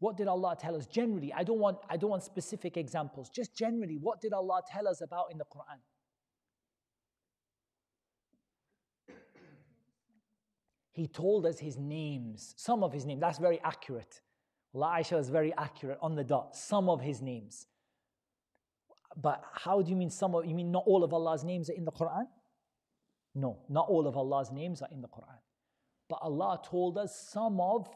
What 0.00 0.16
did 0.16 0.26
Allah 0.26 0.56
tell 0.60 0.74
us 0.74 0.86
generally? 0.86 1.32
I 1.32 1.44
don't 1.44 1.60
want, 1.60 1.78
I 1.88 1.96
don't 1.96 2.10
want 2.10 2.24
specific 2.24 2.76
examples, 2.76 3.30
just 3.30 3.56
generally, 3.56 3.96
what 3.96 4.20
did 4.20 4.32
Allah 4.32 4.60
tell 4.68 4.88
us 4.88 5.00
about 5.00 5.26
in 5.30 5.38
the 5.38 5.44
Quran? 5.44 5.78
He 10.92 11.08
told 11.08 11.46
us 11.46 11.58
his 11.58 11.78
names, 11.78 12.54
some 12.56 12.84
of 12.84 12.92
his 12.92 13.06
names. 13.06 13.20
That's 13.20 13.38
very 13.38 13.60
accurate. 13.64 14.20
Allah 14.74 14.98
Aisha 14.98 15.18
is 15.18 15.28
very 15.28 15.52
accurate 15.56 15.98
on 16.00 16.14
the 16.14 16.24
dot, 16.24 16.54
some 16.54 16.88
of 16.88 17.00
his 17.00 17.20
names. 17.20 17.66
But 19.16 19.42
how 19.52 19.82
do 19.82 19.90
you 19.90 19.96
mean 19.96 20.10
some 20.10 20.34
of, 20.34 20.46
you 20.46 20.54
mean 20.54 20.70
not 20.70 20.84
all 20.86 21.02
of 21.02 21.12
Allah's 21.12 21.44
names 21.44 21.68
are 21.70 21.74
in 21.74 21.84
the 21.84 21.92
Quran? 21.92 22.26
No, 23.34 23.58
not 23.68 23.88
all 23.88 24.06
of 24.06 24.16
Allah's 24.16 24.50
names 24.50 24.82
are 24.82 24.88
in 24.92 25.00
the 25.00 25.08
Quran. 25.08 25.38
But 26.08 26.18
Allah 26.22 26.60
told 26.62 26.98
us 26.98 27.28
some 27.32 27.60
of 27.60 27.88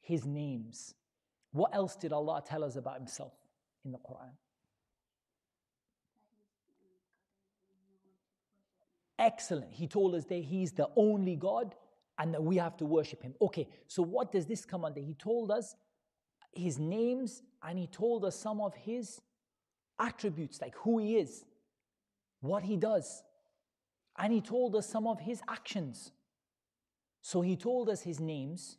his 0.00 0.24
names. 0.24 0.94
What 1.52 1.74
else 1.74 1.96
did 1.96 2.12
Allah 2.12 2.42
tell 2.46 2.64
us 2.64 2.76
about 2.76 2.96
himself 2.96 3.32
in 3.84 3.92
the 3.92 3.98
Quran? 3.98 4.32
Excellent. 9.18 9.72
He 9.72 9.86
told 9.86 10.14
us 10.14 10.24
that 10.26 10.42
he's 10.42 10.72
the 10.72 10.88
only 10.96 11.36
God 11.36 11.74
and 12.18 12.32
that 12.32 12.42
we 12.42 12.56
have 12.56 12.76
to 12.78 12.84
worship 12.84 13.22
him. 13.22 13.34
Okay, 13.40 13.68
so 13.86 14.02
what 14.02 14.32
does 14.32 14.46
this 14.46 14.64
come 14.64 14.84
under? 14.84 15.00
He 15.00 15.14
told 15.14 15.50
us 15.50 15.76
his 16.52 16.78
names 16.78 17.42
and 17.62 17.78
he 17.78 17.86
told 17.86 18.24
us 18.24 18.34
some 18.36 18.60
of 18.60 18.74
his 18.74 19.20
attributes, 19.98 20.60
like 20.60 20.74
who 20.76 20.98
he 20.98 21.16
is, 21.16 21.44
what 22.40 22.62
he 22.62 22.76
does. 22.76 23.22
And 24.18 24.32
he 24.32 24.40
told 24.40 24.74
us 24.76 24.88
some 24.88 25.06
of 25.06 25.20
his 25.20 25.42
actions. 25.48 26.12
So 27.20 27.42
he 27.42 27.56
told 27.56 27.90
us 27.90 28.00
his 28.02 28.18
names 28.18 28.78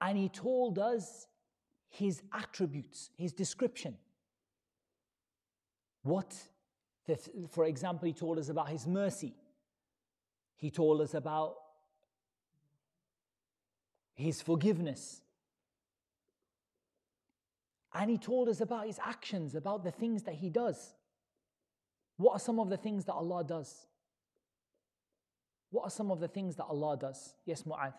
and 0.00 0.18
he 0.18 0.28
told 0.28 0.78
us 0.78 1.26
his 1.88 2.22
attributes, 2.32 3.10
his 3.16 3.32
description. 3.32 3.96
What, 6.02 6.34
for 7.50 7.64
example, 7.64 8.06
he 8.06 8.12
told 8.12 8.38
us 8.38 8.48
about 8.48 8.68
his 8.68 8.86
mercy. 8.86 9.34
He 10.56 10.70
told 10.70 11.00
us 11.00 11.14
about 11.14 11.56
his 14.20 14.42
forgiveness. 14.42 15.22
And 17.92 18.10
he 18.10 18.18
told 18.18 18.48
us 18.48 18.60
about 18.60 18.86
his 18.86 19.00
actions, 19.04 19.54
about 19.54 19.82
the 19.82 19.90
things 19.90 20.22
that 20.24 20.34
he 20.34 20.48
does. 20.48 20.94
What 22.16 22.32
are 22.34 22.38
some 22.38 22.60
of 22.60 22.70
the 22.70 22.76
things 22.76 23.04
that 23.06 23.14
Allah 23.14 23.42
does? 23.42 23.86
What 25.70 25.84
are 25.84 25.90
some 25.90 26.10
of 26.10 26.20
the 26.20 26.28
things 26.28 26.56
that 26.56 26.64
Allah 26.64 26.96
does? 26.96 27.34
Yes, 27.46 27.62
Mu'adh. 27.62 27.94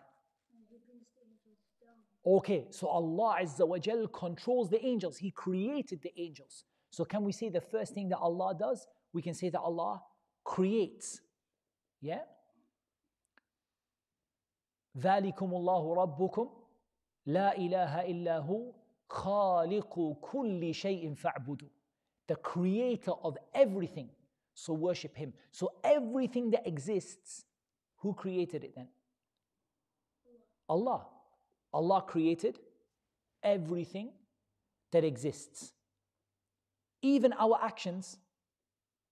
Okay, 2.25 2.67
so 2.69 2.87
Allah 2.87 3.37
Azza 3.41 3.67
wa 3.67 3.79
Jal 3.79 4.07
controls 4.07 4.69
the 4.69 4.83
angels. 4.85 5.17
He 5.17 5.31
created 5.31 6.01
the 6.03 6.13
angels. 6.17 6.65
So 6.91 7.03
can 7.03 7.23
we 7.23 7.31
say 7.31 7.49
the 7.49 7.61
first 7.61 7.93
thing 7.93 8.09
that 8.09 8.19
Allah 8.19 8.55
does? 8.57 8.85
We 9.11 9.21
can 9.21 9.33
say 9.33 9.49
that 9.49 9.59
Allah 9.59 10.03
creates. 10.43 11.21
Yeah? 11.99 12.19
ذلكم 14.96 15.54
الله 15.54 15.94
ربكم 15.94 16.50
لا 17.26 17.56
إله 17.56 18.00
إلا 18.00 18.38
هو 18.38 18.72
خالق 19.08 20.16
كل 20.20 20.74
شيء 20.74 21.14
فاعبدوا 21.14 21.68
the 22.28 22.36
creator 22.36 23.12
of 23.22 23.36
everything 23.54 24.08
so 24.54 24.72
worship 24.72 25.16
him 25.16 25.32
so 25.52 25.72
everything 25.84 26.50
that 26.50 26.66
exists 26.66 27.44
who 27.98 28.14
created 28.14 28.64
it 28.64 28.74
then 28.74 28.88
Allah 30.68 31.06
Allah 31.72 32.02
created 32.02 32.58
everything 33.42 34.08
that 34.92 35.04
exists 35.04 35.72
even 37.02 37.32
our 37.34 37.58
actions 37.62 38.18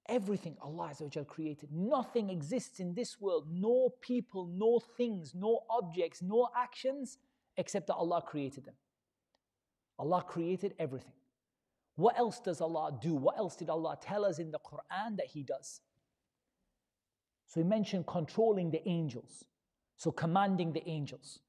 Everything 0.09 0.57
Allah 0.61 0.91
created. 1.27 1.69
Nothing 1.71 2.29
exists 2.29 2.79
in 2.79 2.95
this 2.95 3.21
world, 3.21 3.47
no 3.51 3.93
people, 4.01 4.47
no 4.47 4.79
things, 4.97 5.33
no 5.35 5.59
objects, 5.69 6.21
no 6.21 6.49
actions, 6.57 7.19
except 7.57 7.87
that 7.87 7.95
Allah 7.95 8.21
created 8.25 8.65
them. 8.65 8.73
Allah 9.99 10.23
created 10.27 10.73
everything. 10.79 11.13
What 11.95 12.17
else 12.17 12.39
does 12.39 12.61
Allah 12.61 12.97
do? 13.01 13.13
What 13.13 13.37
else 13.37 13.55
did 13.55 13.69
Allah 13.69 13.97
tell 14.01 14.25
us 14.25 14.39
in 14.39 14.51
the 14.51 14.59
Quran 14.59 15.17
that 15.17 15.27
He 15.27 15.43
does? 15.43 15.81
So 17.45 17.59
He 17.59 17.65
mentioned 17.65 18.07
controlling 18.07 18.71
the 18.71 18.87
angels, 18.87 19.45
so 19.97 20.11
commanding 20.11 20.71
the 20.71 20.87
angels. 20.87 21.39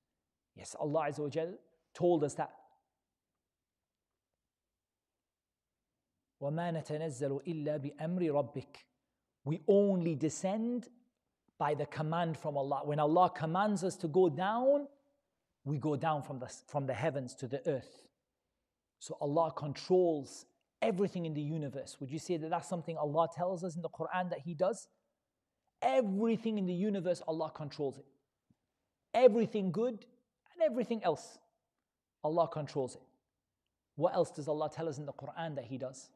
Yes, 0.57 0.75
Allah 0.79 1.11
told 1.95 2.25
us 2.25 2.35
that 2.35 2.51
وَمَا 6.42 6.72
نَتَنَزَّلُ 6.72 7.48
إِلَّا 7.48 7.80
بِأَمْرِ 7.80 8.22
رَبِّكَ 8.32 8.76
We 9.46 9.62
only 9.68 10.16
descend 10.16 10.90
by 11.58 11.74
the 11.74 11.86
command 11.86 12.38
from 12.38 12.58
Allah. 12.58 12.82
When 12.84 13.00
Allah 13.00 13.30
commands 13.30 13.84
us 13.84 13.96
to 13.98 14.08
go 14.08 14.30
down, 14.30 14.88
we 15.64 15.78
go 15.78 15.96
down 15.96 16.22
from 16.22 16.40
the, 16.40 16.54
from 16.68 16.86
the 16.86 16.94
heavens 16.94 17.34
to 17.36 17.48
the 17.48 17.68
earth. 17.68 18.04
So 19.00 19.18
Allah 19.22 19.52
controls 19.56 20.46
everything 20.82 21.26
in 21.26 21.34
the 21.34 21.42
universe. 21.42 21.98
Would 22.00 22.12
you 22.12 22.20
say 22.20 22.38
that 22.38 22.50
that's 22.50 22.68
something 22.68 22.98
Allah 22.98 23.28
tells 23.34 23.64
us 23.64 23.76
in 23.76 23.82
the 23.82 23.90
Quran 23.90 24.30
that 24.30 24.40
He 24.40 24.54
does? 24.54 24.88
Everything 25.82 26.58
in 26.58 26.66
the 26.66 26.74
universe, 26.74 27.22
Allah 27.28 27.52
controls 27.54 27.98
it. 27.98 28.06
Everything 29.14 29.72
good 29.72 30.06
and 30.54 30.64
everything 30.64 31.04
else, 31.04 31.40
Allah 32.24 32.48
controls 32.48 32.96
it. 32.96 33.02
What 33.96 34.14
else 34.14 34.32
does 34.32 34.48
Allah 34.48 34.70
tell 34.70 34.90
us 34.90 34.98
in 34.98 35.06
the 35.06 35.14
Quran 35.14 35.56
that 35.56 35.66
He 35.66 35.78
does? 35.78 36.10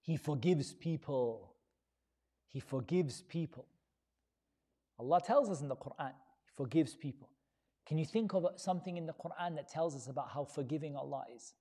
He 0.00 0.16
forgives 0.16 0.72
people. 0.72 1.54
He 2.48 2.60
forgives 2.60 3.22
people. 3.22 3.66
Allah 4.98 5.20
tells 5.24 5.48
us 5.48 5.60
in 5.60 5.68
the 5.68 5.76
Quran, 5.76 6.12
He 6.42 6.50
forgives 6.56 6.94
people. 6.94 7.28
Can 7.86 7.98
you 7.98 8.04
think 8.04 8.34
of 8.34 8.46
something 8.56 8.96
in 8.96 9.06
the 9.06 9.14
Quran 9.14 9.56
that 9.56 9.68
tells 9.68 9.96
us 9.96 10.08
about 10.08 10.28
how 10.30 10.44
forgiving 10.44 10.96
Allah 10.96 11.24
is? 11.34 11.54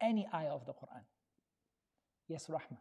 Any 0.00 0.26
ayah 0.32 0.50
of 0.50 0.64
the 0.66 0.72
Quran. 0.72 1.02
Yes, 2.28 2.48
Rahman. 2.48 2.78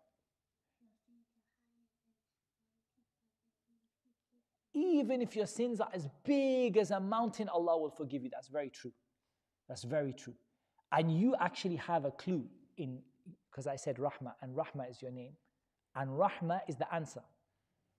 Even 4.74 5.22
if 5.22 5.36
your 5.36 5.48
sins 5.48 5.82
are 5.82 5.90
as 5.92 6.08
big 6.24 6.78
as 6.78 6.92
a 6.92 7.00
mountain, 7.00 7.50
Allah 7.50 7.78
will 7.80 7.90
forgive 7.90 8.24
you. 8.24 8.30
That's 8.30 8.48
very 8.48 8.70
true. 8.70 8.94
That's 9.68 9.84
very 9.84 10.14
true. 10.14 10.36
And 10.92 11.12
you 11.12 11.36
actually 11.40 11.78
have 11.78 12.06
a 12.06 12.12
clue 12.12 12.46
in 12.78 13.00
because 13.57 13.67
I 13.67 13.77
said 13.77 13.97
Rahma, 13.97 14.35
and 14.41 14.57
Rahma 14.57 14.91
is 14.91 15.03
your 15.03 15.11
name. 15.11 15.33
And 15.95 16.11
Rahma 16.11 16.61
is 16.69 16.77
the 16.77 16.93
answer. 16.95 17.23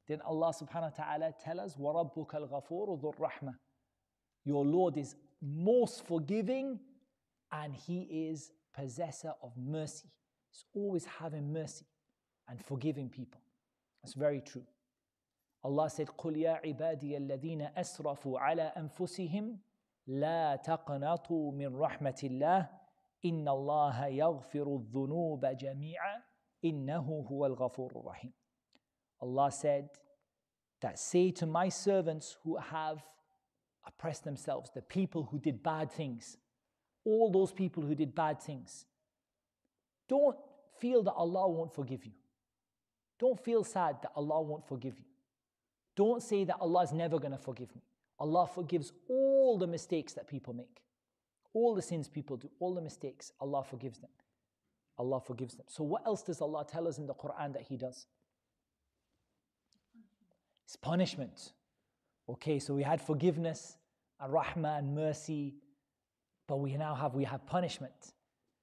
Then 0.08 0.22
Allah 0.22 0.54
subhanahu 0.54 0.98
wa 0.98 1.04
ta'ala 1.06 1.34
tell 1.44 1.60
us, 1.60 1.76
وَرَبُّكَ 1.76 2.28
الْغَفُورُ 2.30 3.02
ذُو 3.02 3.16
الرَّحْمَةِ 3.16 3.56
Your 4.44 4.66
Lord 4.66 4.98
is 4.98 5.16
most 5.42 6.06
forgiving 6.06 6.80
and 7.52 7.74
He 7.74 8.30
is 8.30 8.52
possessor 8.76 9.34
of 9.42 9.52
mercy. 9.58 10.10
He's 10.52 10.66
always 10.74 11.06
having 11.06 11.54
mercy 11.54 11.86
and 12.50 12.60
forgiving 12.60 13.10
people. 13.10 13.42
That's 14.02 14.14
very 14.16 14.42
true. 14.42 14.66
Allah 15.64 15.90
said, 15.90 16.08
قُلْ 16.08 16.36
يَا 16.36 16.62
عِبَادِيَ 16.66 17.18
الَّذِينَ 17.18 17.74
أَسْرَفُوا 17.78 18.40
عَلَى 18.40 18.74
أَنفُسِهِمْ 18.78 19.58
لَا 20.08 20.58
تَقْنَطُوا 20.58 21.54
مِنْ 21.54 21.76
رَحْمَةِ 21.76 22.20
اللَّهِ 22.24 22.70
إن 23.26 23.48
الله 23.48 24.06
يغفر 24.06 24.76
الذنوب 24.76 25.46
جميعا 25.46 26.24
إنه 26.66 27.26
هو 27.30 27.46
الغفور 27.46 27.92
الرحيم. 27.92 28.34
Allah 29.22 29.52
said 29.52 29.90
that 30.82 31.00
say 31.00 31.32
to 31.32 31.46
my 31.46 31.70
servants 31.70 32.38
who 32.44 32.58
have 32.58 33.02
oppressed 33.86 34.24
themselves, 34.24 34.70
the 34.74 34.82
people 34.82 35.24
who 35.32 35.40
did 35.40 35.64
bad 35.64 35.92
things, 35.92 36.38
all 37.06 37.32
those 37.32 37.52
people 37.52 37.84
who 37.84 37.96
did 37.96 38.14
bad 38.14 38.42
things. 38.42 38.86
Don't 40.10 40.38
feel 40.80 41.04
that 41.04 41.14
Allah 41.14 41.48
won't 41.50 41.74
forgive 41.74 42.06
you. 42.06 42.12
Don't 43.20 43.40
feel 43.40 43.64
sad 43.64 43.98
that 44.02 44.12
Allah 44.16 44.42
won't 44.42 44.68
forgive 44.68 45.00
you. 45.00 45.06
Don't 45.96 46.22
say 46.22 46.44
that 46.44 46.58
Allah 46.60 46.84
is 46.84 46.92
never 46.92 47.20
going 47.20 47.32
to 47.32 47.38
forgive 47.38 47.74
me. 47.76 47.84
Allah 48.20 48.48
forgives 48.48 48.92
all 49.10 49.58
the 49.58 49.68
mistakes 49.68 50.14
that 50.14 50.28
people 50.28 50.54
make, 50.54 50.82
all 51.55 51.75
the 51.75 51.83
sins 51.83 52.09
people 52.09 52.37
do, 52.37 52.51
all 52.61 52.75
the 52.75 52.81
mistakes, 52.81 53.33
Allah 53.41 53.65
forgives 53.65 53.99
them. 53.99 54.11
Allah 54.99 55.21
forgives 55.21 55.55
them. 55.55 55.67
So, 55.69 55.85
what 55.85 56.05
else 56.07 56.23
does 56.23 56.41
Allah 56.41 56.67
tell 56.69 56.89
us 56.89 56.99
in 56.99 57.07
the 57.07 57.15
Quran 57.15 57.53
that 57.53 57.63
He 57.63 57.77
does? 57.77 58.07
It's 60.65 60.77
punishment. 60.77 61.53
Okay, 62.29 62.59
so 62.59 62.75
we 62.75 62.83
had 62.83 63.01
forgiveness 63.01 63.79
and 64.21 64.33
rahmah 64.33 64.79
and 64.79 64.95
mercy, 64.95 65.55
but 66.47 66.57
we 66.57 66.77
now 66.77 66.95
have 66.95 67.15
we 67.15 67.25
have 67.25 67.47
punishment. 67.47 68.13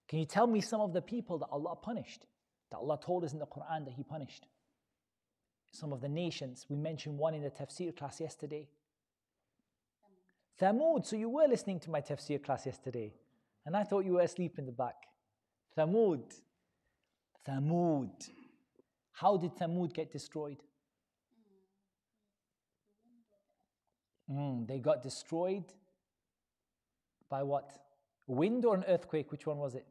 Can 0.08 0.20
you 0.20 0.26
tell 0.26 0.46
me 0.46 0.62
some 0.62 0.82
of 0.82 0.94
the 0.94 1.02
people 1.02 1.40
that 1.40 1.48
Allah 1.52 1.76
punished? 1.76 2.28
That 2.72 2.78
Allah 2.78 3.00
told 3.02 3.24
us 3.24 3.34
in 3.34 3.40
the 3.40 3.48
Quran 3.48 3.86
that 3.86 3.94
He 3.94 4.04
punished? 4.04 4.48
Some 5.72 5.92
of 5.94 6.02
the 6.02 6.10
nations. 6.10 6.66
We 6.70 6.76
mentioned 6.76 7.18
one 7.18 7.34
in 7.34 7.42
the 7.42 7.50
tafsir 7.50 7.96
class 7.96 8.20
yesterday. 8.20 8.68
Thamud. 10.61 11.07
So 11.07 11.17
you 11.17 11.29
were 11.29 11.47
listening 11.47 11.81
to 11.81 11.91
my 11.91 12.01
tafsir 12.01 12.43
class 12.43 12.67
yesterday, 12.67 13.13
and 13.65 13.77
I 13.77 13.85
thought 13.85 14.05
you 14.05 14.15
were 14.15 14.23
asleep 14.23 14.59
in 14.59 14.67
the 14.67 14.73
back. 14.73 14.97
Thamud. 15.77 16.23
Thamud. 17.47 18.31
How 19.13 19.37
did 19.37 19.55
Thamud 19.57 19.95
get 19.95 20.13
destroyed? 20.13 20.63
Mm, 24.31 24.67
they 24.67 24.79
got 24.79 25.03
destroyed 25.03 25.65
by 27.29 27.43
what? 27.43 27.71
Wind 28.27 28.65
or 28.65 28.77
an 28.77 28.85
earthquake? 28.87 29.33
Which 29.33 29.47
one 29.47 29.59
was 29.59 29.75
it? 29.75 29.87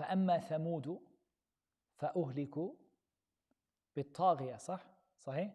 فأما 0.00 0.38
ثمود 0.38 0.98
فأهلكوا 1.96 2.72
بالطاغية 3.96 4.56
صح؟ 4.56 4.86
صحيح؟ 5.18 5.52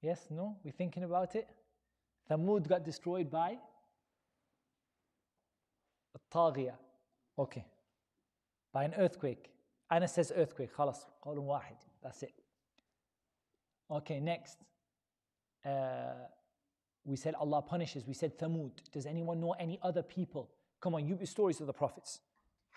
Yes, 0.00 0.30
no? 0.30 0.56
We're 0.64 0.70
thinking 0.72 1.02
about 1.02 1.34
it? 1.34 1.48
Thamud 2.30 2.68
got 2.68 2.84
destroyed 2.84 3.30
by 3.30 3.58
الطاغية 6.16 6.78
Okay. 7.38 7.64
By 8.72 8.84
an 8.84 8.94
earthquake. 8.94 9.50
Anas 9.90 10.12
says 10.12 10.32
earthquake. 10.34 10.72
خلاص 10.72 11.06
قول 11.22 11.38
واحد. 11.38 11.76
That's 12.02 12.22
it. 12.22 12.34
Okay, 13.90 14.20
next. 14.20 14.58
Uh, 15.64 15.70
we 17.04 17.16
said 17.16 17.34
Allah 17.34 17.62
punishes. 17.62 18.06
We 18.06 18.14
said 18.14 18.38
Thamud. 18.38 18.72
Does 18.92 19.06
anyone 19.06 19.40
know 19.40 19.52
any 19.52 19.78
other 19.82 20.02
people? 20.02 20.50
Come 20.80 20.94
on, 20.94 21.06
you 21.06 21.16
be 21.16 21.26
stories 21.26 21.60
of 21.60 21.66
the 21.66 21.72
prophets. 21.72 22.20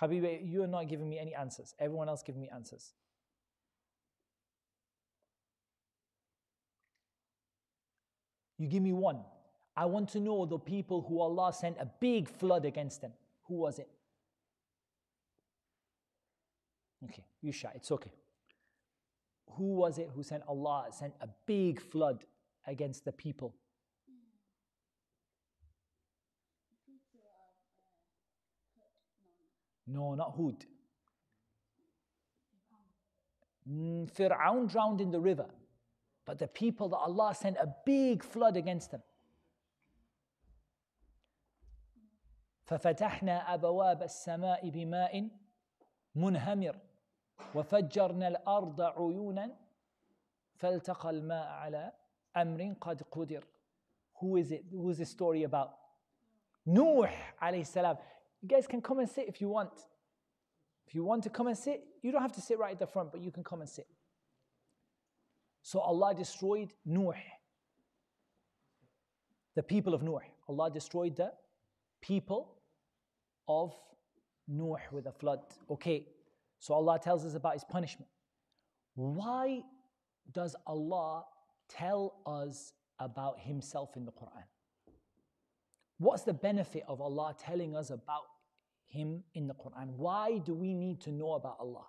Habibi, 0.01 0.41
you're 0.45 0.67
not 0.67 0.89
giving 0.89 1.09
me 1.09 1.19
any 1.19 1.35
answers. 1.35 1.75
Everyone 1.79 2.09
else 2.09 2.23
give 2.23 2.37
me 2.37 2.49
answers. 2.55 2.93
You 8.59 8.69
give 8.69 8.83
me 8.83 8.93
one. 8.93 9.21
I 9.77 9.85
want 9.85 10.09
to 10.11 10.21
know 10.21 10.47
the 10.47 10.59
people 10.59 11.05
who 11.07 11.21
Allah 11.21 11.53
sent 11.53 11.77
a 11.79 11.87
big 12.01 12.29
flood 12.29 12.65
against 12.65 13.03
them. 13.03 13.13
Who 13.49 13.55
was 13.55 13.79
it? 13.79 13.89
Okay, 17.05 17.25
you 17.43 17.53
shy. 17.53 17.71
It's 17.75 17.91
okay. 17.93 18.13
Who 19.53 19.75
was 19.75 19.99
it 19.99 20.11
who 20.15 20.23
sent 20.23 20.43
Allah 20.49 20.87
sent 20.91 21.15
a 21.21 21.29
big 21.47 21.81
flood 21.81 22.25
against 22.67 23.05
the 23.05 23.13
people? 23.13 23.55
No, 29.88 30.16
not 30.16 30.36
Hud. 30.36 30.66
Mm, 33.70 34.12
Fir'aun 34.12 34.68
drowned 34.68 35.02
in 35.02 35.12
the 35.12 35.20
river, 35.20 35.48
but 36.26 36.40
the 36.40 36.48
people 36.48 36.90
that 36.90 36.98
Allah 36.98 37.34
sent 37.36 37.58
a 37.58 37.74
big 37.86 38.24
flood 38.24 38.58
against 38.58 38.92
them. 38.92 39.02
ففتحنا 42.72 43.54
أبواب 43.54 44.04
السماء 44.04 44.70
بماء 44.70 45.30
منهمر 46.16 46.80
وفجرنا 47.56 48.28
الأرض 48.28 48.82
عيونا 48.82 49.56
فالتقى 50.56 51.10
الماء 51.10 51.48
على 51.48 51.92
أمر 52.38 52.76
قد 52.82 53.02
قدر 53.12 53.44
Who 54.22 54.38
is 54.38 54.52
it? 54.52 54.64
Who 54.72 54.90
is 54.92 55.00
the 55.00 55.06
story 55.06 55.44
about? 55.44 55.74
Nuh 56.66 57.08
alayhi 57.42 57.66
salam. 57.66 57.98
You 58.43 58.49
guys 58.49 58.67
can 58.67 58.81
come 58.81 58.99
and 58.99 59.09
sit 59.09 59.27
if 59.29 59.41
you 59.41 59.49
want. 59.49 59.73
If 60.87 60.95
you 60.95 61.05
want 61.05 61.25
to 61.25 61.31
come 61.31 61.49
and 61.49 61.57
sit, 61.57 61.83
you 62.03 62.13
don't 62.13 62.23
have 62.23 62.33
to 62.33 62.41
sit 62.41 62.59
right 62.59 62.73
at 62.73 62.79
the 62.79 62.87
front, 62.87 63.11
but 63.13 63.21
you 63.21 63.31
can 63.31 63.43
come 63.43 63.61
and 63.61 63.69
sit. 63.69 63.87
So 65.63 65.81
Allah 65.81 66.15
destroyed 66.15 66.73
Nuh, 66.85 67.13
the 69.57 69.63
people 69.65 69.95
of 69.95 70.03
Nuh. 70.03 70.21
Allah 70.49 70.71
destroyed 70.71 71.17
the 71.17 71.33
people 72.01 72.57
of 73.49 73.75
Nuh 74.47 74.77
with 74.93 75.07
a 75.07 75.13
flood. 75.13 75.41
Okay, 75.69 76.07
so 76.61 76.75
Allah 76.75 77.01
tells 77.03 77.25
us 77.25 77.35
about 77.35 77.55
his 77.55 77.65
punishment. 77.65 78.09
Why 78.95 79.63
does 80.33 80.55
Allah 80.67 81.25
tell 81.69 82.21
us 82.25 82.73
about 83.01 83.41
himself 83.41 83.97
in 83.97 84.05
the 84.05 84.13
Quran? 84.13 84.45
What's 85.99 86.25
the 86.25 86.35
benefit 86.35 86.85
of 86.89 87.01
Allah 87.01 87.35
telling 87.39 87.75
us 87.75 87.91
about 87.91 88.27
him 88.89 89.23
in 89.35 89.47
the 89.47 89.55
Quran? 89.55 89.89
Why 89.97 90.39
do 90.39 90.55
we 90.55 90.75
need 90.75 91.01
to 91.03 91.11
know 91.11 91.33
about 91.33 91.57
Allah? 91.59 91.87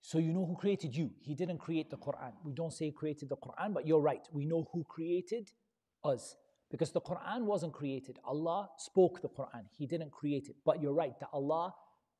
So 0.00 0.18
you 0.18 0.34
know 0.34 0.44
who 0.44 0.56
created 0.56 0.94
you. 0.94 1.10
He 1.20 1.34
didn't 1.34 1.56
create 1.56 1.88
the 1.88 1.96
Quran. 1.96 2.32
We 2.44 2.52
don't 2.52 2.72
say 2.72 2.90
created 2.90 3.30
the 3.30 3.36
Quran, 3.36 3.72
but 3.72 3.86
you're 3.86 4.00
right. 4.00 4.20
We 4.30 4.44
know 4.44 4.68
who 4.70 4.84
created 4.84 5.50
us. 6.04 6.36
Because 6.70 6.92
the 6.92 7.00
Quran 7.00 7.44
wasn't 7.44 7.72
created. 7.72 8.18
Allah 8.24 8.68
spoke 8.76 9.22
the 9.22 9.30
Quran. 9.30 9.64
He 9.78 9.86
didn't 9.86 10.10
create 10.10 10.48
it. 10.48 10.56
But 10.66 10.82
you're 10.82 10.92
right 10.92 11.18
that 11.20 11.30
Allah, 11.32 11.74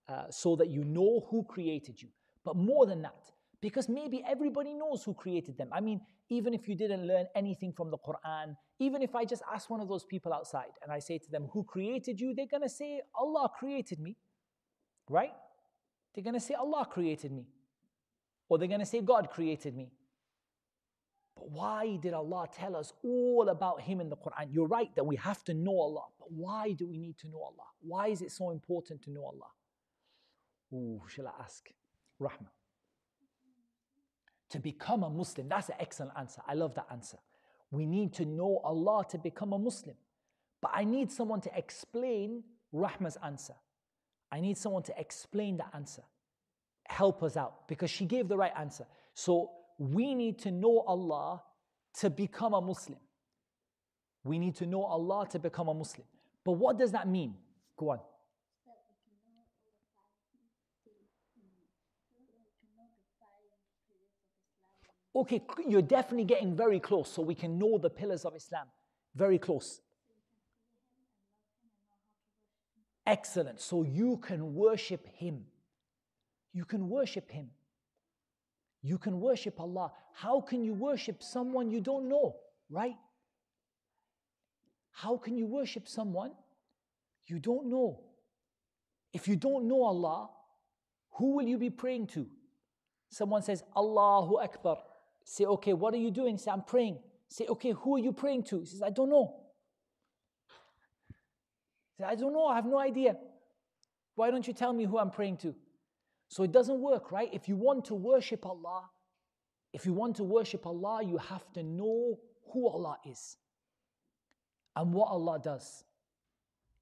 uh, 0.08 0.30
so 0.30 0.56
that 0.56 0.68
you 0.68 0.85
know 0.85 1.26
who 1.30 1.44
created 1.44 2.00
you. 2.00 2.08
But 2.44 2.56
more 2.56 2.87
than 2.87 3.02
that, 3.02 3.24
because 3.62 3.88
maybe 3.88 4.22
everybody 4.29 4.75
knows 4.75 5.05
who 5.05 5.14
created 5.14 5.57
them. 5.57 5.68
I 5.72 5.81
mean, 5.81 6.01
even 6.29 6.53
if 6.53 6.68
you 6.68 6.75
didn't 6.75 7.07
learn 7.07 7.27
anything 7.37 7.72
from 7.72 7.90
the 7.92 7.96
Quran, 7.96 8.57
even 8.81 9.03
if 9.03 9.14
I 9.14 9.25
just 9.25 9.42
ask 9.55 9.70
one 9.70 9.81
of 9.81 9.88
those 9.88 10.05
people 10.05 10.35
outside 10.35 10.72
and 10.83 10.92
I 10.92 10.98
say 10.98 11.18
to 11.18 11.31
them, 11.31 11.48
Who 11.53 11.62
created 11.62 12.20
you? 12.20 12.35
They're 12.35 12.61
to 12.61 12.68
say, 12.68 13.01
Allah 13.14 13.48
created 13.57 14.01
me. 14.01 14.16
Right? 15.09 15.33
They're 16.14 16.33
to 16.33 16.40
say, 16.40 16.55
Allah 16.55 16.87
created 16.90 17.31
me. 17.31 17.46
Or 18.48 18.59
they're 18.59 18.66
to 18.66 18.85
say, 18.85 19.01
God 19.01 19.31
created 19.31 19.77
me. 19.77 19.92
But 21.37 21.51
why 21.51 21.96
did 21.96 22.14
Allah 22.14 22.48
tell 22.53 22.75
us 22.75 22.92
all 23.05 23.48
about 23.48 23.81
Him 23.81 24.01
in 24.01 24.11
the 24.11 24.16
Quran? 24.16 24.48
You're 24.51 24.66
right 24.66 24.94
that 24.96 25.05
we 25.05 25.16
have 25.16 25.44
to 25.44 25.55
know 25.55 25.79
Allah, 25.79 26.07
but 26.18 26.31
why 26.33 26.72
do 26.72 26.87
we 26.87 26.98
need 26.98 27.16
to 27.18 27.29
know 27.29 27.40
Allah? 27.40 27.68
Why 27.81 28.09
is 28.09 28.22
it 28.22 28.33
so 28.33 28.51
important 28.51 29.03
to 29.03 29.11
know 29.11 29.25
Allah? 29.25 29.51
Ooh, 30.75 31.01
shall 31.09 31.29
I 31.29 31.33
ask? 31.42 31.70
Rahmah. 32.20 32.51
To 34.52 34.58
become 34.58 35.02
a 35.02 35.10
Muslim, 35.10 35.48
that's 35.48 35.68
an 35.68 35.76
excellent 35.78 36.12
answer. 36.16 36.40
I 36.46 36.54
love 36.54 36.74
that 36.76 36.86
answer. 36.90 37.18
We 37.70 37.84
need 37.84 38.14
to 38.14 38.24
know 38.24 38.60
Allah 38.64 39.04
to 39.10 39.18
become 39.18 39.52
a 39.52 39.58
Muslim. 39.58 39.96
But 40.60 40.70
I 40.74 40.84
need 40.84 41.10
someone 41.10 41.40
to 41.42 41.58
explain 41.58 42.44
Rahma's 42.72 43.18
answer. 43.22 43.54
I 44.30 44.40
need 44.40 44.56
someone 44.56 44.82
to 44.84 44.98
explain 44.98 45.58
the 45.58 45.64
answer 45.74 46.02
help 46.92 47.22
us 47.22 47.36
out 47.36 47.66
because 47.68 47.90
she 47.90 48.04
gave 48.04 48.28
the 48.28 48.36
right 48.36 48.52
answer. 48.56 48.86
So 49.14 49.50
we 49.78 50.14
need 50.14 50.38
to 50.40 50.50
know 50.50 50.80
Allah 50.86 51.42
to 52.00 52.10
become 52.10 52.54
a 52.54 52.60
Muslim. 52.60 52.98
We 54.24 54.38
need 54.38 54.56
to 54.56 54.66
know 54.66 54.84
Allah 54.84 55.26
to 55.30 55.38
become 55.38 55.68
a 55.68 55.74
Muslim. 55.74 56.06
But 56.44 56.52
what 56.52 56.78
does 56.78 56.92
that 56.92 57.08
mean? 57.08 57.34
Go 57.76 57.90
on. 57.90 58.00
Okay, 65.14 65.42
you're 65.66 65.83
definitely 65.83 66.25
getting 66.25 66.57
very 66.57 66.81
close 66.81 67.12
so 67.12 67.22
we 67.22 67.35
can 67.35 67.59
know 67.59 67.79
the 67.79 67.90
pillars 67.90 68.25
of 68.25 68.35
Islam. 68.35 68.66
Very 69.14 69.38
close. 69.38 69.81
Excellent. 73.07 73.61
So 73.61 73.83
you 73.83 74.16
can 74.18 74.55
worship 74.55 75.07
Him. 75.16 75.44
You 76.53 76.64
can 76.64 76.88
worship 76.88 77.31
Him. 77.31 77.51
You 78.83 78.96
can 78.98 79.20
worship 79.20 79.61
Allah. 79.61 79.92
How 80.14 80.40
can 80.40 80.64
you 80.64 80.72
worship 80.72 81.22
someone 81.22 81.70
you 81.70 81.81
don't 81.81 82.09
know? 82.09 82.37
right? 82.72 82.96
How 84.90 85.16
can 85.16 85.37
you 85.37 85.46
worship 85.46 85.87
someone 85.87 86.33
you 87.27 87.38
don't 87.38 87.66
know? 87.70 88.01
If 89.12 89.29
you 89.29 89.37
don't 89.37 89.68
know 89.68 89.85
Allah, 89.85 90.31
who 91.12 91.37
will 91.37 91.46
you 91.46 91.59
be 91.59 91.70
praying 91.70 92.09
to? 92.09 92.27
Someone 93.11 93.42
says, 93.42 93.62
Allahu 93.77 94.38
Akbar. 94.38 94.79
Say, 95.24 95.44
okay, 95.44 95.72
what 95.72 95.94
are 95.94 95.98
you 95.98 96.11
doing? 96.11 96.38
Say, 96.38 96.50
I'm 96.50 96.62
praying. 96.62 96.98
Say, 97.28 97.46
okay, 97.46 97.70
who 97.72 97.96
are 97.96 98.00
you 98.00 98.12
praying 98.12 98.44
to? 98.44 98.61
He 98.61 98.66
says, 98.66 98.82
I 98.82 98.90
don't 98.90 99.08
know. 99.08 99.37
Say, 101.98 102.04
I 102.04 102.14
don't 102.14 102.32
know, 102.32 102.46
I 102.46 102.56
have 102.56 102.66
no 102.66 102.78
idea. 102.78 103.16
Why 104.14 104.30
don't 104.30 104.46
you 104.46 104.52
tell 104.52 104.72
me 104.72 104.85
who 104.85 104.98
I'm 104.98 105.11
praying 105.11 105.38
to? 105.38 105.54
So 106.28 106.42
it 106.42 106.52
doesn't 106.52 106.80
work, 106.80 107.12
right? 107.12 107.28
If 107.32 107.48
you 107.48 107.56
want 107.56 107.85
to 107.87 107.94
worship 107.94 108.46
Allah, 108.46 108.88
if 109.72 109.87
you 109.87 109.92
want 109.92 110.16
to 110.16 110.24
worship 110.24 110.66
Allah, 110.66 111.02
you 111.02 111.18
have 111.18 111.50
to 111.52 111.62
know 111.62 112.18
who 112.52 112.68
Allah 112.68 112.98
is 113.08 113.37
and 114.76 114.92
what 114.92 115.08
Allah 115.08 115.40
does. 115.42 115.85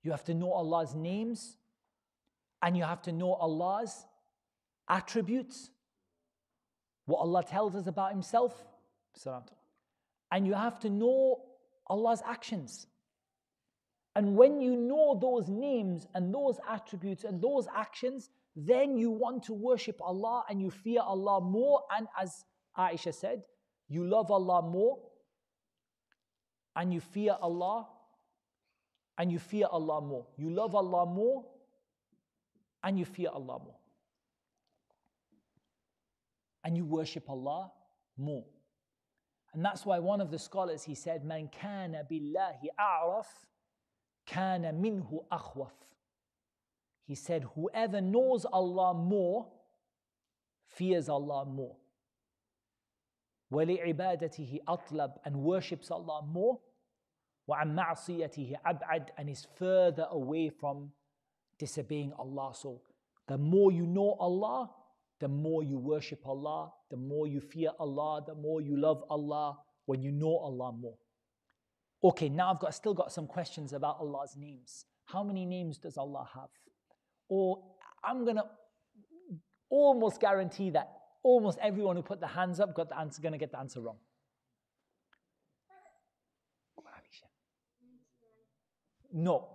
You 0.03 0.11
have 0.13 0.25
to 0.25 0.35
know 0.35 0.53
Allah's 0.53 0.95
names 0.95 1.57
and 2.63 2.77
you 2.77 2.85
have 2.85 3.03
to 3.03 3.13
know 3.13 3.35
Allah's 3.35 4.07
attributes, 4.89 5.71
what 7.11 7.21
Allah 7.21 7.43
tells 7.43 7.75
us 7.75 7.87
about 7.87 8.13
Himself, 8.13 8.55
and 10.33 10.47
you 10.47 10.55
have 10.55 10.79
to 10.81 10.89
know 10.89 11.43
Allah's 11.89 12.23
actions. 12.25 12.87
And 14.17 14.37
when 14.37 14.61
you 14.61 14.77
know 14.77 15.19
those 15.21 15.49
names 15.49 16.07
and 16.15 16.33
those 16.35 16.59
attributes 16.69 17.25
and 17.25 17.41
those 17.41 17.67
actions, 17.75 18.31
then 18.57 18.97
you 18.97 19.11
want 19.11 19.45
to 19.45 19.55
worship 19.55 20.01
Allah 20.01 20.45
and 20.49 20.61
you 20.61 20.71
fear 20.71 21.01
Allah 21.01 21.41
more. 21.41 21.83
And 21.97 22.07
as 22.21 22.45
Aisha 22.77 23.15
said, 23.15 23.43
you 23.89 24.05
love 24.05 24.31
Allah 24.31 24.63
more 24.63 24.99
and 26.77 26.93
you 26.93 27.01
fear 27.01 27.37
Allah 27.41 27.89
and 29.19 29.31
you 29.31 29.39
fear 29.39 29.67
Allah 29.71 30.01
more. 30.01 30.27
You 30.37 30.51
love 30.51 30.75
Allah 30.75 31.07
more 31.07 31.45
and 32.83 32.99
you 32.99 33.05
fear 33.05 33.29
Allah 33.33 33.59
more 33.59 33.80
And 36.64 36.76
you 36.76 36.86
worship 36.86 37.30
Allah 37.30 37.72
more. 38.18 38.46
And 39.54 39.64
that's 39.64 39.86
why 39.86 40.00
one 40.00 40.20
of 40.20 40.32
the 40.32 40.40
scholars 40.40 40.84
he 40.84 40.96
said, 40.96 41.24
Man 41.24 41.50
kana 41.62 42.04
billahi 42.12 42.68
a'raf, 42.80 43.28
kana 44.28 44.74
minhu 44.74 45.26
akhwaf. 45.32 45.72
He 47.06 47.16
said, 47.16 47.46
Whoever 47.56 48.02
knows 48.02 48.46
Allah 48.46 48.94
more, 48.94 49.48
fears 50.68 51.08
Allah 51.08 51.46
more. 51.46 51.78
وَلِعِبَادَتِهِ 53.54 54.64
أطلب 54.68 55.14
and 55.24 55.38
worships 55.38 55.92
Allah 55.92 56.24
more. 56.28 56.60
وَعَن 57.50 57.76
مَعْصِيَتِهِ 57.76 58.56
أبعد 58.66 59.10
and 59.18 59.30
is 59.30 59.48
further 59.58 60.08
away 60.10 60.50
from 60.50 60.92
disobeying 61.60 62.12
Allah. 62.18 62.54
So 62.56 62.82
the 63.28 63.38
more 63.38 63.72
you 63.72 63.86
know 63.86 64.18
Allah, 64.20 64.72
the 65.21 65.29
more 65.29 65.63
you 65.63 65.79
worship 65.79 66.27
Allah, 66.27 66.73
the 66.91 66.97
more 66.97 67.27
you 67.27 67.41
fear 67.41 67.71
Allah, 67.79 68.23
the 68.27 68.35
more 68.35 68.61
you 68.61 68.77
love 68.77 69.03
Allah 69.11 69.59
when 69.87 70.03
you 70.03 70.13
know 70.13 70.37
Allah 70.37 70.73
more. 70.73 70.97
Okay, 72.03 72.29
now 72.29 72.53
I've 72.53 72.61
got 72.61 72.75
still 72.75 72.95
got 72.95 73.13
some 73.13 73.27
questions 73.27 73.73
about 73.73 73.99
Allah's 74.01 74.37
names. 74.37 74.87
How 75.05 75.23
many 75.23 75.45
names 75.45 75.79
does 75.79 75.99
Allah 75.99 76.27
have? 76.35 76.49
Or 77.29 77.63
I'm 78.03 78.25
going 78.25 78.37
to 78.37 78.47
almost 79.69 80.21
guarantee 80.21 80.71
that 80.71 80.91
almost 81.23 81.59
everyone 81.63 81.97
who 81.97 82.03
put 82.03 82.21
their 82.21 82.31
hands 82.31 82.59
up 82.59 82.75
got 82.75 82.89
the 82.89 82.99
answer, 82.99 83.21
going 83.21 83.33
to 83.33 83.39
get 83.39 83.53
the 83.53 83.59
answer 83.59 83.81
wrong. 83.81 83.99
No. 89.13 89.49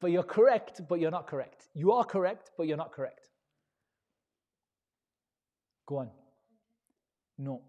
But 0.00 0.10
you're 0.10 0.22
correct, 0.22 0.80
but 0.88 1.00
you're 1.00 1.10
not 1.10 1.26
correct. 1.26 1.68
You 1.74 1.92
are 1.92 2.04
correct, 2.04 2.50
but 2.56 2.66
you're 2.66 2.76
not 2.76 2.92
correct. 2.92 3.25
Go 5.86 5.98
on. 5.98 6.10
No. 7.38 7.62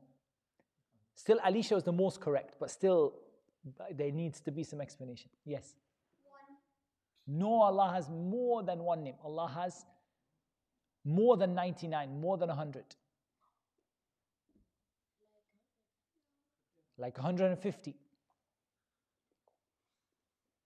Still, 1.15 1.39
Alicia 1.43 1.75
was 1.75 1.83
the 1.83 1.91
most 1.91 2.19
correct, 2.19 2.55
but 2.59 2.71
still, 2.71 3.13
uh, 3.79 3.85
there 3.91 4.11
needs 4.11 4.39
to 4.41 4.51
be 4.51 4.63
some 4.63 4.81
explanation. 4.81 5.29
Yes. 5.45 5.75
No, 7.27 7.61
Allah 7.61 7.91
has 7.93 8.09
more 8.09 8.63
than 8.63 8.79
one 8.79 9.03
name. 9.03 9.15
Allah 9.23 9.51
has 9.53 9.85
more 11.03 11.37
than 11.37 11.53
99, 11.53 12.19
more 12.19 12.37
than 12.37 12.49
100. 12.49 12.83
Like 16.97 17.17
150. 17.17 17.95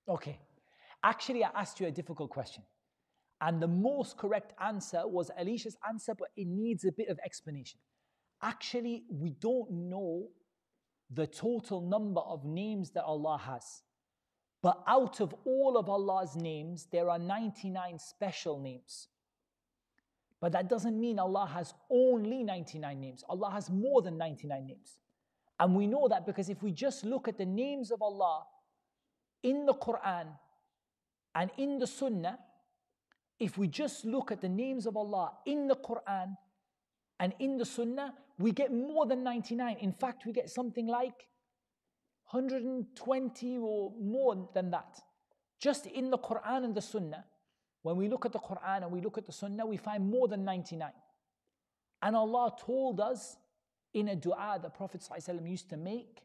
Okay. 0.08 0.40
Actually, 1.04 1.44
I 1.44 1.50
asked 1.56 1.80
you 1.80 1.88
a 1.88 1.92
difficult 1.92 2.30
question. 2.30 2.64
And 3.42 3.60
the 3.60 3.68
most 3.68 4.18
correct 4.18 4.54
answer 4.64 5.02
was 5.08 5.32
Alicia's 5.38 5.76
answer, 5.90 6.14
but 6.14 6.30
it 6.38 6.48
needs 6.48 6.86
a 6.86 6.92
bit 6.92 7.10
of 7.10 7.20
explanation. 7.26 7.80
Actually, 8.44 9.04
we 9.10 9.32
don't 9.32 9.72
know 9.72 10.28
the 11.10 11.26
total 11.28 11.82
number 11.82 12.22
of 12.22 12.46
names 12.46 12.92
that 12.92 13.04
Allah 13.04 13.38
has. 13.38 13.82
But 14.62 14.84
out 14.88 15.20
of 15.20 15.34
all 15.44 15.76
of 15.76 15.90
Allah's 15.90 16.36
names, 16.36 16.88
there 16.92 17.10
are 17.10 17.18
99 17.18 17.98
special 17.98 18.60
names. 18.60 19.08
But 20.40 20.52
that 20.52 20.70
doesn't 20.70 21.00
mean 21.00 21.18
Allah 21.20 21.50
has 21.52 21.74
only 21.90 22.44
99 22.44 23.00
names. 23.00 23.24
Allah 23.28 23.52
has 23.52 23.70
more 23.70 24.04
than 24.04 24.18
99 24.18 24.66
names. 24.68 25.00
And 25.60 25.76
we 25.76 25.88
know 25.88 26.08
that 26.08 26.26
because 26.26 26.50
if 26.50 26.62
we 26.62 26.72
just 26.72 27.04
look 27.06 27.28
at 27.28 27.38
the 27.38 27.46
names 27.46 27.92
of 27.92 28.02
Allah 28.02 28.44
in 29.44 29.66
the 29.66 29.74
Quran 29.74 30.28
and 31.36 31.52
in 31.58 31.80
the 31.80 31.88
Sunnah, 31.88 32.40
if 33.42 33.58
we 33.58 33.68
just 33.68 34.06
look 34.06 34.32
at 34.32 34.40
the 34.40 34.48
names 34.48 34.86
of 34.86 34.96
Allah 34.96 35.34
in 35.48 35.68
the 35.68 35.76
Quran 35.76 36.38
and 37.20 37.34
in 37.40 37.58
the 37.58 37.66
Sunnah, 37.66 38.14
we 38.38 38.52
get 38.52 38.72
more 38.72 39.08
than 39.08 39.24
99. 39.24 39.78
In 39.78 39.92
fact, 39.92 40.28
we 40.28 40.32
get 40.32 40.48
something 40.48 40.86
like 40.86 41.28
120 42.30 43.58
or 43.58 43.94
more 44.00 44.48
than 44.54 44.70
that. 44.70 45.02
Just 45.60 45.88
in 45.88 46.12
the 46.12 46.20
Quran 46.20 46.66
and 46.66 46.76
the 46.76 46.82
Sunnah, 46.84 47.26
when 47.82 47.96
we 47.96 48.08
look 48.08 48.28
at 48.28 48.32
the 48.32 48.40
Quran 48.40 48.84
and 48.84 48.92
we 48.92 49.02
look 49.02 49.18
at 49.18 49.26
the 49.26 49.32
Sunnah, 49.32 49.66
we 49.66 49.78
find 49.78 50.08
more 50.08 50.28
than 50.28 50.46
99. 50.46 50.92
And 52.04 52.16
Allah 52.16 52.56
told 52.64 53.00
us 53.00 53.38
in 53.96 54.10
a 54.10 54.16
dua 54.16 54.60
the 54.62 54.70
Prophet 54.70 55.02
ﷺ 55.02 55.50
used 55.50 55.68
to 55.72 55.78
make 55.78 56.22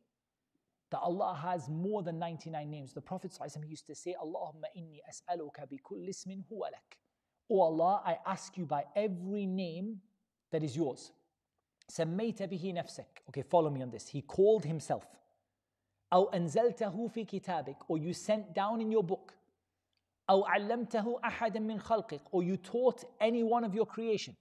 that 0.90 0.98
Allah 0.98 1.38
has 1.42 1.66
more 1.70 2.02
than 2.02 2.18
99 2.18 2.70
names. 2.70 2.92
The 2.92 3.00
Prophet 3.00 3.32
ﷺ 3.32 3.66
used 3.66 3.86
to 3.86 3.94
say, 3.94 4.14
Allahumma 4.22 4.68
inni 4.76 4.98
as'aluka 5.08 5.66
bi 5.68 5.78
kulli 5.82 6.10
ismin 6.10 6.44
huwa 6.50 6.70
lak. 6.70 6.98
Oh 7.49 7.61
Allah, 7.61 8.01
I 8.05 8.17
ask 8.25 8.57
you 8.57 8.65
by 8.65 8.85
every 8.95 9.45
name 9.45 10.01
that 10.51 10.63
is 10.63 10.75
yours. 10.75 11.11
سميت 11.87 12.43
به 12.43 12.73
نفسك. 12.73 13.23
Okay, 13.29 13.41
follow 13.43 13.69
me 13.69 13.81
on 13.81 13.91
this. 13.91 14.07
He 14.07 14.21
called 14.21 14.65
himself. 14.65 15.05
أو 16.13 16.29
أنزلته 16.29 17.07
في 17.07 17.25
كتابك 17.25 17.77
or 17.89 17.97
you 17.97 18.13
sent 18.13 18.53
down 18.53 18.81
in 18.81 18.91
your 18.91 19.03
book 19.03 19.33
أو 20.29 20.45
علمته 20.45 21.19
أحدا 21.25 21.59
من 21.59 21.79
خلقك 21.79 22.21
or 22.31 22.43
you 22.43 22.57
taught 22.57 23.03
any 23.21 23.43
one 23.43 23.63
of 23.63 23.73
your 23.73 23.85
creation 23.85 24.33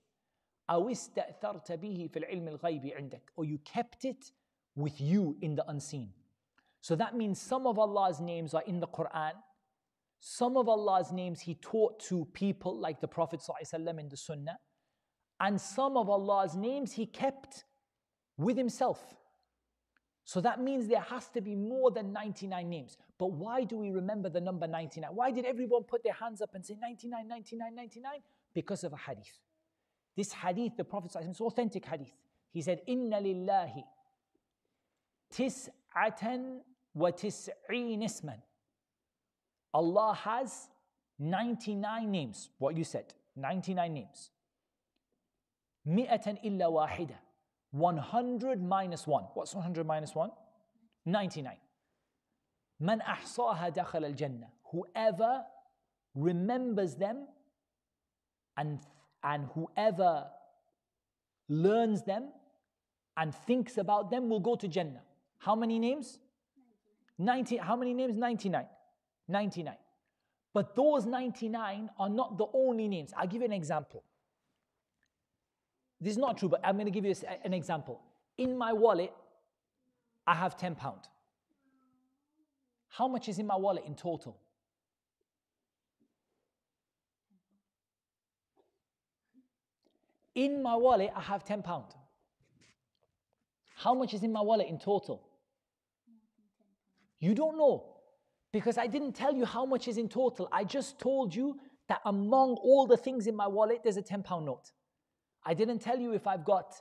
أو 0.70 0.88
استأثرت 0.90 1.72
به 1.72 2.08
في 2.12 2.18
العلم 2.18 2.48
الغيب 2.48 2.86
عندك 2.86 3.32
or 3.36 3.44
you 3.44 3.58
kept 3.58 4.04
it 4.04 4.32
with 4.76 5.00
you 5.00 5.36
in 5.42 5.54
the 5.54 5.64
unseen 5.70 6.12
so 6.80 6.96
that 6.96 7.14
means 7.14 7.40
some 7.40 7.66
of 7.66 7.78
Allah's 7.78 8.20
names 8.20 8.54
are 8.54 8.64
in 8.66 8.80
the 8.80 8.88
Quran 8.88 9.34
some 10.27 10.57
of 10.57 10.67
Allah's 10.67 11.11
names 11.11 11.39
He 11.39 11.55
taught 11.55 11.99
to 12.09 12.25
people 12.33 12.79
like 12.79 12.99
the 12.99 13.07
Prophet 13.07 13.41
ﷺ 13.41 13.99
in 13.99 14.09
the 14.09 14.17
Sunnah 14.17 14.57
and 15.39 15.59
some 15.61 15.97
of 15.97 16.09
Allah's 16.09 16.55
names 16.55 16.93
He 16.93 17.05
kept 17.05 17.65
with 18.37 18.57
Himself 18.57 19.15
so 20.25 20.41
that 20.41 20.59
means 20.59 20.87
there 20.87 20.99
has 21.01 21.29
to 21.29 21.41
be 21.41 21.53
more 21.53 21.91
than 21.91 22.11
99 22.11 22.67
names. 22.67 22.97
But 23.19 23.27
why 23.27 23.63
do 23.63 23.77
we 23.77 23.91
remember 23.91 24.27
the 24.27 24.41
number 24.41 24.65
99? 24.65 25.11
Why 25.13 25.29
did 25.29 25.45
everyone 25.45 25.83
put 25.83 26.03
their 26.03 26.13
hands 26.13 26.41
up 26.41 26.55
and 26.55 26.65
say 26.65 26.75
99, 26.81 27.27
99, 27.27 27.75
99? 27.75 28.13
Because 28.53 28.83
of 28.83 28.93
a 28.93 28.97
hadith. 28.97 29.39
This 30.17 30.33
hadith, 30.33 30.77
the 30.77 30.83
Prophet, 30.83 31.11
ﷺ, 31.11 31.29
it's 31.29 31.41
authentic 31.41 31.85
hadith. 31.85 32.11
He 32.51 32.63
said, 32.63 32.81
Inna 32.87 33.21
lillahi 33.21 33.83
tis'atan 35.31 36.61
wa 36.95 37.11
tis'een 37.11 38.03
isman. 38.03 38.41
Allah 39.75 40.17
has 40.23 40.69
99 41.19 42.09
names. 42.09 42.49
What 42.59 42.77
you 42.77 42.85
said, 42.85 43.13
99 43.35 43.93
names. 43.93 44.31
Mi'atan 45.85 46.37
illa 46.43 46.71
wahida. 46.71 47.17
100 47.71 48.63
minus 48.63 49.05
1. 49.05 49.23
What's 49.33 49.53
100 49.53 49.85
minus 49.85 50.15
1? 50.15 50.31
99. 51.05 51.57
Man 52.79 53.03
ahsaha 53.05 53.75
dakhal 53.75 54.05
al-jannah. 54.05 54.47
Whoever 54.71 55.43
remembers 56.15 56.95
them 56.95 57.27
and, 58.55 58.79
and 59.23 59.49
whoever 59.55 60.27
learns 61.49 62.03
them 62.03 62.29
and 63.17 63.35
thinks 63.35 63.77
about 63.77 64.09
them 64.09 64.29
will 64.29 64.39
go 64.39 64.55
to 64.55 64.69
Jannah. 64.69 65.01
How 65.39 65.53
many 65.55 65.79
names? 65.79 66.19
90, 67.17 67.57
how 67.57 67.75
many 67.75 67.93
names? 67.93 68.15
99. 68.15 68.65
99. 69.27 69.75
But 70.53 70.75
those 70.75 71.05
99 71.05 71.89
are 71.99 72.09
not 72.09 72.37
the 72.37 72.45
only 72.53 72.87
names. 72.87 73.11
I'll 73.17 73.27
give 73.27 73.41
you 73.41 73.47
an 73.47 73.53
example. 73.53 74.03
This 75.99 76.11
is 76.11 76.17
not 76.17 76.37
true, 76.37 76.49
but 76.49 76.61
I'm 76.63 76.75
going 76.75 76.85
to 76.85 76.91
give 76.91 77.05
you 77.05 77.15
an 77.43 77.53
example. 77.53 78.01
In 78.37 78.57
my 78.57 78.73
wallet, 78.73 79.11
I 80.27 80.35
have 80.35 80.57
10 80.57 80.75
pound. 80.75 81.01
How 82.89 83.07
much 83.07 83.27
is 83.27 83.39
in 83.39 83.47
my 83.47 83.55
wallet 83.55 83.83
in 83.85 83.95
total? 83.95 84.37
In 90.35 90.61
my 90.61 90.75
wallet, 90.75 91.11
I 91.15 91.21
have 91.21 91.43
10 91.43 91.63
pound. 91.63 91.95
How 93.75 93.93
much 93.93 94.13
is 94.13 94.23
in 94.23 94.31
my 94.31 94.41
wallet 94.41 94.67
in 94.67 94.79
total? 94.79 95.21
You 97.19 97.33
don't 97.33 97.57
know 97.57 97.94
because 98.55 98.77
I 98.77 98.87
didn't 98.87 99.11
tell 99.11 99.35
you 99.35 99.43
how 99.43 99.65
much 99.65 99.89
is 99.89 99.97
in 99.97 100.07
total. 100.07 100.47
I 100.49 100.63
just 100.63 100.97
told 100.97 101.35
you 101.35 101.59
that 101.89 101.99
among 102.05 102.55
all 102.63 102.87
the 102.87 102.95
things 102.95 103.27
in 103.27 103.35
my 103.35 103.47
wallet, 103.47 103.81
there's 103.83 103.97
a 103.97 104.01
10 104.01 104.23
pound 104.23 104.45
note. 104.45 104.71
I 105.45 105.53
didn't 105.53 105.79
tell 105.79 105.99
you 105.99 106.13
if 106.13 106.25
I've 106.25 106.45
got 106.45 106.73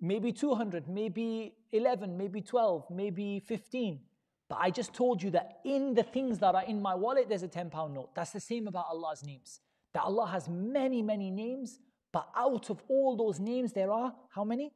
maybe 0.00 0.32
200, 0.32 0.88
maybe 0.88 1.52
11, 1.72 2.16
maybe 2.16 2.40
12, 2.40 2.86
maybe 2.90 3.40
15. 3.40 4.00
But 4.48 4.58
I 4.58 4.70
just 4.70 4.94
told 4.94 5.22
you 5.22 5.30
that 5.32 5.58
in 5.66 5.92
the 5.92 6.02
things 6.02 6.38
that 6.38 6.54
are 6.54 6.64
in 6.64 6.80
my 6.80 6.94
wallet, 6.94 7.26
there's 7.28 7.42
a 7.42 7.48
10 7.48 7.68
pound 7.68 7.92
note. 7.92 8.14
That's 8.14 8.30
the 8.30 8.40
same 8.40 8.66
about 8.66 8.86
Allah's 8.88 9.22
names. 9.22 9.60
That 9.92 10.04
Allah 10.04 10.26
has 10.28 10.48
many, 10.48 11.02
many 11.02 11.30
names, 11.30 11.78
but 12.10 12.26
out 12.34 12.70
of 12.70 12.80
all 12.88 13.18
those 13.18 13.38
names, 13.38 13.74
there 13.74 13.92
are 13.92 14.14
how 14.30 14.44
many? 14.44 14.72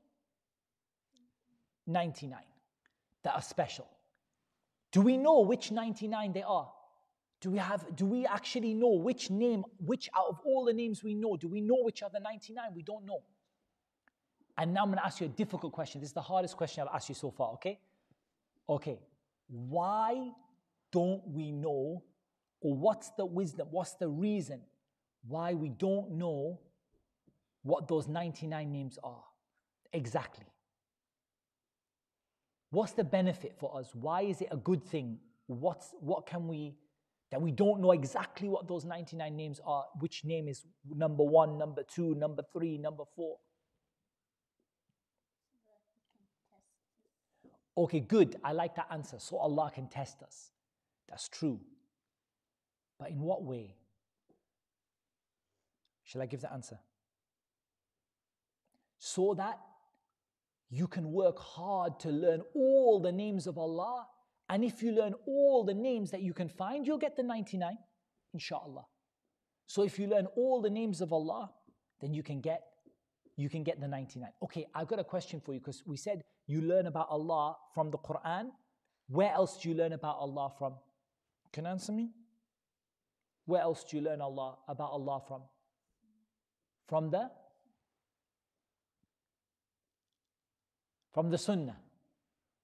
99 1.86 2.38
that 3.22 3.34
are 3.34 3.40
special. 3.40 3.88
Do 4.92 5.00
we 5.02 5.16
know 5.16 5.40
which 5.40 5.70
99 5.70 6.32
they 6.32 6.42
are? 6.42 6.70
Do 7.40 7.50
we 7.50 7.58
have 7.58 7.96
do 7.96 8.04
we 8.04 8.26
actually 8.26 8.74
know 8.74 8.92
which 8.92 9.30
name, 9.30 9.64
which 9.78 10.10
out 10.16 10.26
of 10.28 10.40
all 10.44 10.64
the 10.64 10.72
names 10.72 11.02
we 11.02 11.14
know, 11.14 11.36
do 11.36 11.48
we 11.48 11.60
know 11.60 11.78
which 11.82 12.02
are 12.02 12.10
the 12.12 12.20
99? 12.20 12.64
We 12.74 12.82
don't 12.82 13.06
know. 13.06 13.20
And 14.58 14.74
now 14.74 14.82
I'm 14.82 14.88
going 14.88 14.98
to 14.98 15.06
ask 15.06 15.20
you 15.20 15.26
a 15.26 15.30
difficult 15.30 15.72
question. 15.72 16.02
This 16.02 16.10
is 16.10 16.14
the 16.14 16.20
hardest 16.20 16.56
question 16.56 16.82
I've 16.82 16.94
asked 16.94 17.08
you 17.08 17.14
so 17.14 17.30
far, 17.30 17.52
okay? 17.54 17.80
Okay. 18.68 18.98
Why 19.48 20.32
don't 20.92 21.26
we 21.26 21.50
know, 21.50 22.02
or 22.60 22.76
what's 22.76 23.10
the 23.16 23.24
wisdom, 23.24 23.68
what's 23.70 23.94
the 23.94 24.08
reason 24.08 24.60
why 25.26 25.54
we 25.54 25.70
don't 25.70 26.12
know 26.12 26.60
what 27.62 27.88
those 27.88 28.06
99 28.06 28.70
names 28.70 28.98
are? 29.02 29.24
Exactly. 29.94 30.44
What's 32.70 32.92
the 32.92 33.04
benefit 33.04 33.54
for 33.58 33.76
us? 33.76 33.90
Why 33.94 34.22
is 34.22 34.40
it 34.40 34.48
a 34.50 34.56
good 34.56 34.84
thing? 34.84 35.18
What's, 35.46 35.94
what 36.00 36.26
can 36.26 36.46
we, 36.46 36.76
that 37.30 37.42
we 37.42 37.50
don't 37.50 37.80
know 37.80 37.90
exactly 37.90 38.48
what 38.48 38.68
those 38.68 38.84
99 38.84 39.36
names 39.36 39.60
are, 39.66 39.84
which 39.98 40.24
name 40.24 40.46
is 40.46 40.64
number 40.88 41.24
one, 41.24 41.58
number 41.58 41.82
two, 41.82 42.14
number 42.14 42.44
three, 42.52 42.78
number 42.78 43.04
four? 43.16 43.38
Okay, 47.76 48.00
good. 48.00 48.36
I 48.44 48.52
like 48.52 48.76
that 48.76 48.86
answer. 48.90 49.16
So 49.18 49.36
Allah 49.36 49.70
can 49.74 49.88
test 49.88 50.22
us. 50.22 50.50
That's 51.08 51.28
true. 51.28 51.60
But 52.98 53.10
in 53.10 53.20
what 53.20 53.42
way? 53.42 53.74
Shall 56.04 56.22
I 56.22 56.26
give 56.26 56.40
the 56.40 56.52
answer? 56.52 56.78
So 58.98 59.34
that 59.34 59.58
you 60.70 60.86
can 60.86 61.10
work 61.10 61.38
hard 61.38 61.98
to 62.00 62.10
learn 62.10 62.42
all 62.54 63.00
the 63.00 63.10
names 63.10 63.46
of 63.46 63.58
Allah. 63.58 64.06
And 64.48 64.64
if 64.64 64.82
you 64.82 64.92
learn 64.92 65.14
all 65.26 65.64
the 65.64 65.74
names 65.74 66.10
that 66.12 66.22
you 66.22 66.32
can 66.32 66.48
find, 66.48 66.86
you'll 66.86 66.98
get 66.98 67.16
the 67.16 67.22
99, 67.22 67.76
inshallah. 68.32 68.86
So 69.66 69.82
if 69.82 69.98
you 69.98 70.06
learn 70.06 70.26
all 70.36 70.62
the 70.62 70.70
names 70.70 71.00
of 71.00 71.12
Allah, 71.12 71.52
then 72.00 72.14
you 72.14 72.22
can 72.22 72.40
get 72.40 72.62
you 73.36 73.48
can 73.48 73.62
get 73.62 73.80
the 73.80 73.88
99. 73.88 74.28
Okay, 74.42 74.66
I've 74.74 74.86
got 74.86 74.98
a 74.98 75.04
question 75.04 75.40
for 75.40 75.54
you 75.54 75.60
because 75.60 75.82
we 75.86 75.96
said 75.96 76.22
you 76.46 76.60
learn 76.60 76.86
about 76.86 77.08
Allah 77.08 77.56
from 77.72 77.90
the 77.90 77.96
Quran. 77.96 78.50
Where 79.08 79.32
else 79.32 79.62
do 79.62 79.70
you 79.70 79.74
learn 79.74 79.94
about 79.94 80.16
Allah 80.16 80.52
from? 80.58 80.74
Can 81.52 81.64
you 81.64 81.70
answer 81.70 81.92
me? 81.92 82.10
Where 83.46 83.62
else 83.62 83.82
do 83.82 83.96
you 83.96 84.02
learn 84.02 84.20
Allah 84.20 84.58
about 84.68 84.90
Allah 84.90 85.22
from? 85.26 85.42
From 86.86 87.10
the 87.10 87.30
from 91.12 91.30
the 91.30 91.38
Sunnah, 91.38 91.76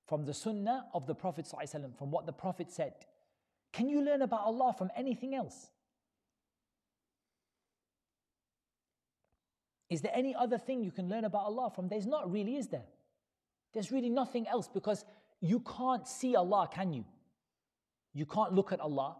from 0.06 0.24
the 0.24 0.34
Sunnah 0.34 0.86
of 0.94 1.06
the 1.06 1.14
Prophet 1.14 1.46
ﷺ, 1.46 1.96
from 1.96 2.10
what 2.10 2.26
the 2.26 2.32
Prophet 2.32 2.70
said. 2.70 2.94
Can 3.72 3.88
you 3.88 4.02
learn 4.02 4.22
about 4.22 4.40
Allah 4.40 4.74
from 4.76 4.90
anything 4.96 5.34
else? 5.34 5.68
Is 9.88 10.00
there 10.00 10.12
any 10.14 10.34
other 10.34 10.58
thing 10.58 10.82
you 10.82 10.90
can 10.90 11.08
learn 11.08 11.24
about 11.24 11.44
Allah 11.44 11.70
from? 11.74 11.88
There's 11.88 12.06
not 12.06 12.30
really, 12.30 12.56
is 12.56 12.68
there? 12.68 12.86
There's 13.72 13.92
really 13.92 14.10
nothing 14.10 14.48
else 14.48 14.68
because 14.68 15.04
you 15.40 15.60
can't 15.60 16.06
see 16.08 16.34
Allah, 16.34 16.68
can 16.72 16.92
you? 16.92 17.04
You 18.14 18.26
can't 18.26 18.52
look 18.52 18.72
at 18.72 18.80
Allah, 18.80 19.16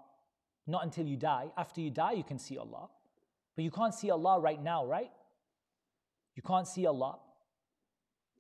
not 0.67 0.83
until 0.83 1.07
you 1.07 1.17
die. 1.17 1.49
After 1.57 1.81
you 1.81 1.91
die, 1.91 2.12
you 2.12 2.25
can 2.25 2.39
see 2.39 2.59
Allah. 2.59 2.89
But 3.55 3.65
you 3.65 3.71
can't 3.71 3.95
see 3.95 4.11
Allah 4.11 4.41
right 4.41 4.62
now, 4.62 4.87
right? 4.87 5.11
You 6.35 6.43
can't 6.43 6.67
see 6.67 6.87
Allah. 6.87 7.19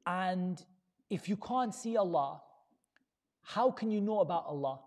And 0.06 0.62
if 1.09 1.27
you 1.27 1.37
can't 1.37 1.73
see 1.73 1.97
Allah, 1.97 2.41
how 3.43 3.71
can 3.71 3.91
you 3.91 4.01
know 4.01 4.19
about 4.19 4.45
Allah? 4.45 4.79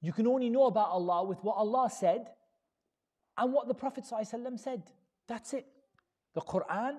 You 0.00 0.12
can 0.12 0.26
only 0.26 0.50
know 0.50 0.66
about 0.66 0.88
Allah 0.88 1.24
with 1.24 1.38
what 1.42 1.56
Allah 1.56 1.88
said 1.90 2.26
and 3.38 3.52
what 3.52 3.68
the 3.68 3.74
Prophet 3.74 4.04
ﷺ 4.04 4.58
said. 4.58 4.82
That's 5.26 5.54
it. 5.54 5.66
The 6.34 6.40
Quran 6.40 6.96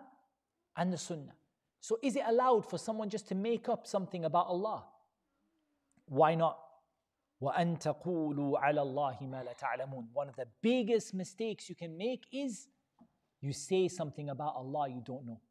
and 0.78 0.92
the 0.92 0.98
Sunnah. 0.98 1.36
So 1.82 2.00
is 2.02 2.16
it 2.16 2.24
allowed 2.26 2.68
for 2.70 2.78
someone 2.78 3.10
just 3.10 3.28
to 3.28 3.36
make 3.36 3.70
up 3.70 3.86
something 3.86 4.26
about 4.26 4.48
Allah? 4.48 4.86
Why 6.08 6.36
not? 6.36 6.58
وَأَن 7.42 7.80
تَقُولُوا 7.80 8.60
عَلَى 8.60 8.80
اللَّهِ 8.80 9.22
مَا 9.24 9.44
لَا 9.44 9.54
تَعْلَمُونَ 9.60 10.08
One 10.14 10.30
of 10.30 10.36
the 10.36 10.48
biggest 10.62 11.14
mistakes 11.14 11.70
you 11.70 11.76
can 11.76 11.98
make 11.98 12.24
is 12.32 12.70
you 13.42 13.54
say 13.54 13.88
something 13.88 14.30
about 14.30 14.56
Allah 14.56 14.90
you 14.90 15.02
don't 15.06 15.26
know. 15.26 15.42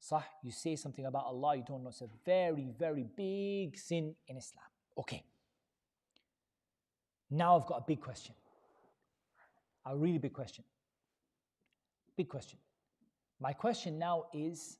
Sah, 0.00 0.22
you 0.42 0.50
say 0.50 0.76
something 0.76 1.04
about 1.04 1.26
Allah 1.26 1.56
you 1.56 1.62
don't 1.62 1.82
know. 1.82 1.90
It's 1.90 2.00
a 2.00 2.08
very, 2.24 2.72
very 2.76 3.04
big 3.04 3.76
sin 3.76 4.14
in 4.26 4.36
Islam. 4.38 4.64
Okay. 4.98 5.22
Now 7.30 7.56
I've 7.56 7.66
got 7.66 7.76
a 7.76 7.84
big 7.86 8.00
question. 8.00 8.34
A 9.84 9.96
really 9.96 10.18
big 10.18 10.32
question. 10.32 10.64
Big 12.16 12.28
question. 12.28 12.58
My 13.38 13.52
question 13.52 13.98
now 13.98 14.24
is 14.32 14.78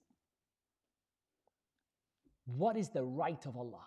what 2.46 2.76
is 2.76 2.88
the 2.88 3.04
right 3.04 3.44
of 3.46 3.56
Allah? 3.56 3.84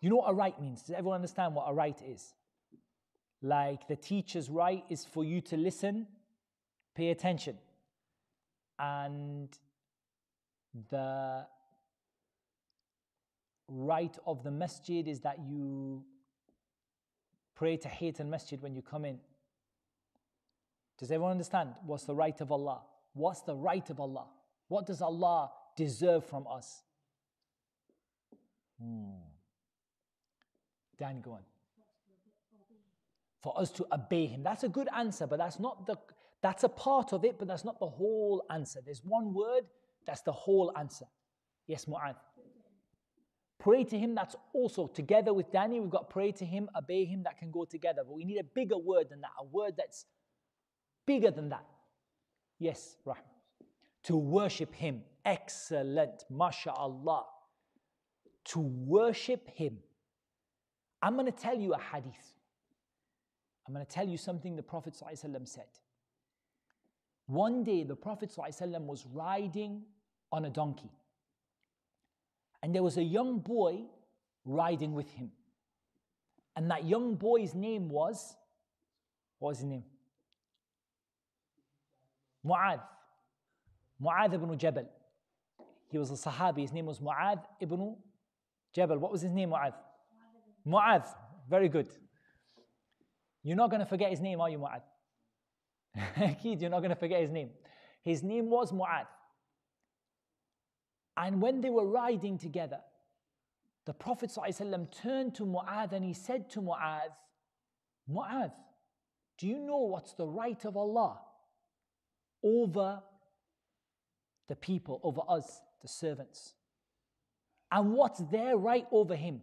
You 0.00 0.08
know 0.08 0.16
what 0.16 0.30
a 0.30 0.34
right 0.34 0.58
means? 0.60 0.82
Does 0.82 0.94
everyone 0.96 1.16
understand 1.16 1.54
what 1.54 1.66
a 1.68 1.74
right 1.74 2.00
is? 2.06 2.32
Like 3.42 3.88
the 3.88 3.96
teacher's 3.96 4.48
right 4.48 4.84
is 4.88 5.04
for 5.04 5.24
you 5.24 5.40
to 5.42 5.56
listen, 5.56 6.06
pay 6.94 7.10
attention 7.10 7.58
and 8.80 9.48
the 10.90 11.46
right 13.68 14.16
of 14.26 14.42
the 14.42 14.50
masjid 14.50 15.06
is 15.06 15.20
that 15.20 15.38
you 15.38 16.02
pray 17.54 17.76
Tahiyyat 17.76 18.20
al-Masjid 18.20 18.60
when 18.62 18.74
you 18.74 18.82
come 18.82 19.04
in. 19.04 19.18
Does 20.98 21.10
everyone 21.10 21.32
understand 21.32 21.70
what's 21.84 22.04
the 22.04 22.14
right 22.14 22.40
of 22.40 22.50
Allah? 22.50 22.82
What's 23.12 23.42
the 23.42 23.54
right 23.54 23.88
of 23.90 24.00
Allah? 24.00 24.26
What 24.68 24.86
does 24.86 25.02
Allah 25.02 25.50
deserve 25.76 26.24
from 26.24 26.46
us? 26.46 26.82
Hmm. 28.80 29.10
Dan, 30.98 31.20
go 31.20 31.32
on. 31.32 31.42
For 33.42 33.58
us 33.58 33.70
to 33.72 33.86
obey 33.92 34.26
Him. 34.26 34.42
That's 34.42 34.64
a 34.64 34.68
good 34.68 34.88
answer, 34.94 35.26
but 35.26 35.38
that's 35.38 35.58
not 35.58 35.86
the 35.86 35.96
that's 36.42 36.64
a 36.64 36.68
part 36.68 37.12
of 37.12 37.24
it, 37.24 37.38
but 37.38 37.48
that's 37.48 37.64
not 37.64 37.78
the 37.78 37.88
whole 37.88 38.44
answer. 38.50 38.80
There's 38.84 39.02
one 39.04 39.34
word, 39.34 39.64
that's 40.06 40.22
the 40.22 40.32
whole 40.32 40.72
answer. 40.78 41.06
Yes, 41.66 41.84
Mu'adh. 41.84 42.16
Pray 43.58 43.84
to 43.84 43.98
Him, 43.98 44.14
that's 44.14 44.36
also 44.54 44.86
together 44.86 45.34
with 45.34 45.52
Danny, 45.52 45.80
we've 45.80 45.90
got 45.90 46.08
pray 46.08 46.32
to 46.32 46.46
Him, 46.46 46.70
obey 46.76 47.04
Him, 47.04 47.22
that 47.24 47.38
can 47.38 47.50
go 47.50 47.64
together. 47.66 48.02
But 48.06 48.14
we 48.14 48.24
need 48.24 48.38
a 48.38 48.44
bigger 48.44 48.78
word 48.78 49.10
than 49.10 49.20
that, 49.20 49.32
a 49.38 49.44
word 49.44 49.74
that's 49.76 50.06
bigger 51.06 51.30
than 51.30 51.50
that. 51.50 51.66
Yes, 52.58 52.96
Rahman. 53.04 53.22
To 54.04 54.16
worship 54.16 54.74
Him. 54.74 55.02
Excellent. 55.24 56.24
MashaAllah. 56.32 57.24
To 58.46 58.60
worship 58.60 59.48
Him. 59.50 59.78
I'm 61.02 61.14
going 61.14 61.26
to 61.26 61.32
tell 61.32 61.58
you 61.58 61.74
a 61.74 61.78
hadith. 61.78 62.34
I'm 63.66 63.74
going 63.74 63.84
to 63.84 63.92
tell 63.92 64.08
you 64.08 64.16
something 64.16 64.56
the 64.56 64.62
Prophet 64.62 64.94
ﷺ 64.94 65.46
said. 65.48 65.64
One 67.30 67.62
day, 67.62 67.84
the 67.84 67.94
Prophet 67.94 68.34
ﷺ 68.36 68.86
was 68.86 69.06
riding 69.06 69.82
on 70.32 70.46
a 70.46 70.50
donkey. 70.50 70.90
And 72.60 72.74
there 72.74 72.82
was 72.82 72.96
a 72.96 73.04
young 73.04 73.38
boy 73.38 73.82
riding 74.44 74.94
with 74.94 75.08
him. 75.12 75.30
And 76.56 76.68
that 76.72 76.84
young 76.84 77.14
boy's 77.14 77.54
name 77.54 77.88
was, 77.88 78.34
what 79.38 79.50
was 79.50 79.58
his 79.58 79.66
name? 79.66 79.84
Mu'adh. 82.44 82.80
Mu'adh 84.02 84.34
ibn 84.34 84.58
Jabal. 84.58 84.88
He 85.88 85.98
was 85.98 86.10
a 86.10 86.14
Sahabi. 86.14 86.62
His 86.62 86.72
name 86.72 86.86
was 86.86 86.98
Mu'adh 86.98 87.44
ibn 87.60 87.94
Jabal. 88.74 88.98
What 88.98 89.12
was 89.12 89.20
his 89.20 89.30
name, 89.30 89.50
Mu'adh? 89.50 89.74
Mu'adh. 90.66 91.06
Very 91.48 91.68
good. 91.68 91.88
You're 93.44 93.56
not 93.56 93.70
going 93.70 93.80
to 93.80 93.86
forget 93.86 94.10
his 94.10 94.20
name, 94.20 94.40
are 94.40 94.50
you, 94.50 94.58
Mu'adh? 94.58 94.82
Kid, 96.42 96.60
you're 96.60 96.70
not 96.70 96.80
going 96.80 96.90
to 96.90 96.96
forget 96.96 97.20
his 97.20 97.30
name. 97.30 97.50
His 98.02 98.22
name 98.22 98.48
was 98.48 98.72
Mu'adh. 98.72 99.06
And 101.16 101.40
when 101.40 101.60
they 101.60 101.70
were 101.70 101.86
riding 101.86 102.38
together, 102.38 102.80
the 103.86 103.92
Prophet 103.92 104.30
ﷺ 104.30 104.90
turned 105.02 105.34
to 105.36 105.44
Mu'adh 105.44 105.92
and 105.92 106.04
he 106.04 106.12
said 106.12 106.48
to 106.50 106.60
Mu'adh, 106.60 107.12
Mu'adh, 108.10 108.52
do 109.38 109.46
you 109.46 109.58
know 109.58 109.78
what's 109.78 110.14
the 110.14 110.26
right 110.26 110.62
of 110.64 110.76
Allah 110.76 111.20
over 112.42 113.02
the 114.48 114.56
people, 114.56 115.00
over 115.02 115.22
us, 115.28 115.60
the 115.82 115.88
servants? 115.88 116.54
And 117.72 117.92
what's 117.92 118.20
their 118.30 118.56
right 118.56 118.86
over 118.90 119.14
him? 119.14 119.42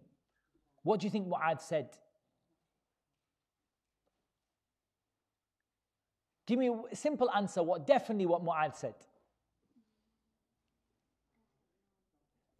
What 0.83 0.99
do 0.99 1.07
you 1.07 1.11
think 1.11 1.27
Mu'adh 1.27 1.61
said? 1.61 1.89
Give 6.47 6.57
me 6.57 6.71
a 6.91 6.95
simple 6.95 7.29
answer. 7.29 7.61
What 7.61 7.85
definitely 7.85 8.25
what 8.25 8.43
Mu'adh 8.43 8.75
said. 8.75 8.95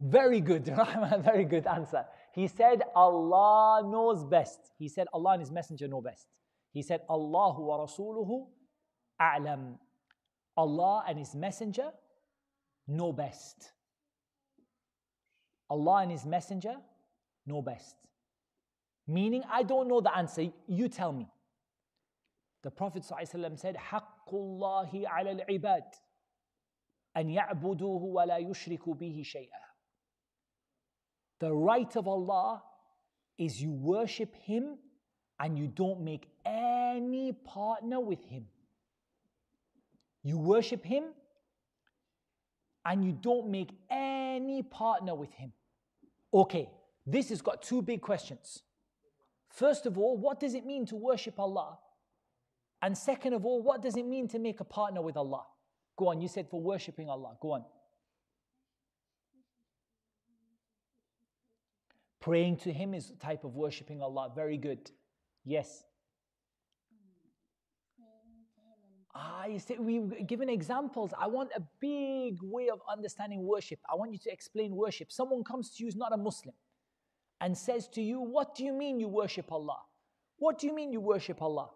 Very 0.00 0.40
good, 0.40 0.64
very 1.24 1.44
good 1.44 1.66
answer. 1.66 2.04
He 2.32 2.46
said, 2.46 2.82
Allah 2.94 3.82
knows 3.84 4.24
best. 4.24 4.60
He 4.78 4.88
said, 4.88 5.08
Allah 5.12 5.32
and 5.32 5.40
His 5.40 5.50
Messenger 5.50 5.88
know 5.88 6.00
best. 6.00 6.28
He 6.72 6.82
said, 6.82 7.00
Allahu 7.10 7.62
wa 7.62 7.84
Rasuluhu 7.84 8.46
a'lam. 9.20 9.74
Allah 10.56 11.04
and 11.08 11.18
His 11.18 11.34
Messenger 11.34 11.90
know 12.86 13.12
best. 13.12 13.72
Allah 15.68 16.02
and 16.02 16.12
His 16.12 16.24
Messenger 16.24 16.76
know 17.46 17.62
best. 17.62 17.96
Meaning, 19.08 19.42
I 19.50 19.62
don't 19.62 19.88
know 19.88 20.00
the 20.00 20.16
answer, 20.16 20.46
you 20.68 20.88
tell 20.88 21.12
me. 21.12 21.28
The 22.63 22.71
Prophet 22.71 23.03
ﷺ 23.03 23.59
said, 23.59 23.75
حَقُّ 23.75 24.31
اللَّهِ 24.31 25.05
عَلَى 25.05 25.45
الْعِبَادِ 25.45 25.83
أَنْ 27.17 27.29
يَعْبُدُوهُ 27.29 28.01
وَلَا 28.01 28.39
يُشْرِكُوا 28.39 28.95
بِهِ 28.95 29.21
شَيْئًا 29.23 29.63
The 31.39 31.53
right 31.53 31.95
of 31.95 32.07
Allah 32.07 32.63
is 33.37 33.61
you 33.61 33.71
worship 33.71 34.33
Him 34.35 34.77
and 35.39 35.57
you 35.57 35.67
don't 35.67 36.01
make 36.01 36.27
any 36.45 37.33
partner 37.33 37.99
with 37.99 38.23
Him. 38.23 38.47
You 40.23 40.37
worship 40.37 40.85
Him 40.85 41.03
and 42.85 43.03
you 43.03 43.11
don't 43.11 43.49
make 43.49 43.71
any 43.89 44.63
partner 44.63 45.15
with 45.15 45.33
Him. 45.33 45.51
Okay, 46.33 46.69
this 47.05 47.29
has 47.29 47.41
got 47.41 47.61
two 47.61 47.81
big 47.81 48.01
questions. 48.01 48.63
First 49.49 49.85
of 49.85 49.97
all, 49.97 50.17
what 50.17 50.39
does 50.39 50.53
it 50.53 50.65
mean 50.65 50.85
to 50.87 50.95
worship 50.95 51.39
Allah? 51.39 51.77
And 52.82 52.96
second 52.96 53.32
of 53.32 53.44
all, 53.44 53.62
what 53.62 53.82
does 53.82 53.96
it 53.96 54.06
mean 54.06 54.28
to 54.28 54.38
make 54.38 54.60
a 54.60 54.64
partner 54.64 55.02
with 55.02 55.16
Allah? 55.16 55.44
Go 55.96 56.08
on, 56.08 56.20
you 56.20 56.28
said 56.28 56.48
for 56.48 56.60
worshipping 56.60 57.08
Allah. 57.08 57.36
Go 57.42 57.52
on. 57.52 57.64
Praying 62.20 62.58
to 62.58 62.72
Him 62.72 62.94
is 62.94 63.10
a 63.10 63.16
type 63.16 63.44
of 63.44 63.54
worshipping 63.54 64.00
Allah. 64.00 64.30
Very 64.34 64.58
good. 64.58 64.90
Yes. 65.44 65.84
Ah, 69.14 69.46
you 69.46 69.58
see, 69.58 69.76
we've 69.78 70.26
given 70.28 70.48
examples. 70.48 71.12
I 71.18 71.26
want 71.26 71.50
a 71.56 71.62
big 71.80 72.38
way 72.42 72.68
of 72.68 72.80
understanding 72.88 73.42
worship. 73.42 73.80
I 73.90 73.96
want 73.96 74.12
you 74.12 74.18
to 74.18 74.32
explain 74.32 74.76
worship. 74.76 75.10
Someone 75.10 75.42
comes 75.42 75.70
to 75.70 75.82
you 75.82 75.86
who's 75.86 75.96
not 75.96 76.12
a 76.12 76.16
Muslim 76.16 76.54
and 77.40 77.56
says 77.56 77.88
to 77.88 78.02
you, 78.02 78.20
What 78.20 78.54
do 78.54 78.64
you 78.64 78.72
mean 78.72 79.00
you 79.00 79.08
worship 79.08 79.50
Allah? 79.50 79.78
What 80.36 80.58
do 80.58 80.68
you 80.68 80.74
mean 80.74 80.92
you 80.92 81.00
worship 81.00 81.42
Allah? 81.42 81.70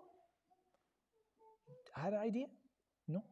Had 1.94 2.14
an 2.14 2.20
idea? 2.20 2.46
No. 3.06 3.22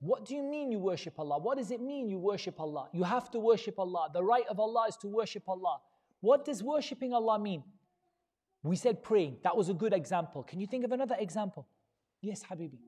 What 0.00 0.24
do 0.24 0.34
you 0.34 0.42
mean 0.42 0.72
you 0.72 0.78
worship 0.78 1.18
Allah? 1.18 1.38
What 1.38 1.58
does 1.58 1.70
it 1.70 1.80
mean 1.80 2.08
you 2.08 2.18
worship 2.18 2.58
Allah? 2.58 2.88
You 2.92 3.02
have 3.04 3.30
to 3.32 3.38
worship 3.38 3.78
Allah. 3.78 4.08
The 4.12 4.22
right 4.22 4.46
of 4.48 4.58
Allah 4.58 4.86
is 4.88 4.96
to 4.98 5.08
worship 5.08 5.48
Allah. 5.48 5.80
What 6.20 6.44
does 6.44 6.62
worshipping 6.62 7.12
Allah 7.12 7.38
mean? 7.38 7.62
We 8.62 8.76
said 8.76 9.02
praying. 9.02 9.38
That 9.42 9.56
was 9.56 9.68
a 9.68 9.74
good 9.74 9.92
example. 9.92 10.42
Can 10.42 10.60
you 10.60 10.66
think 10.66 10.84
of 10.84 10.92
another 10.92 11.16
example? 11.18 11.66
Yes, 12.20 12.42
Habibi. 12.42 12.78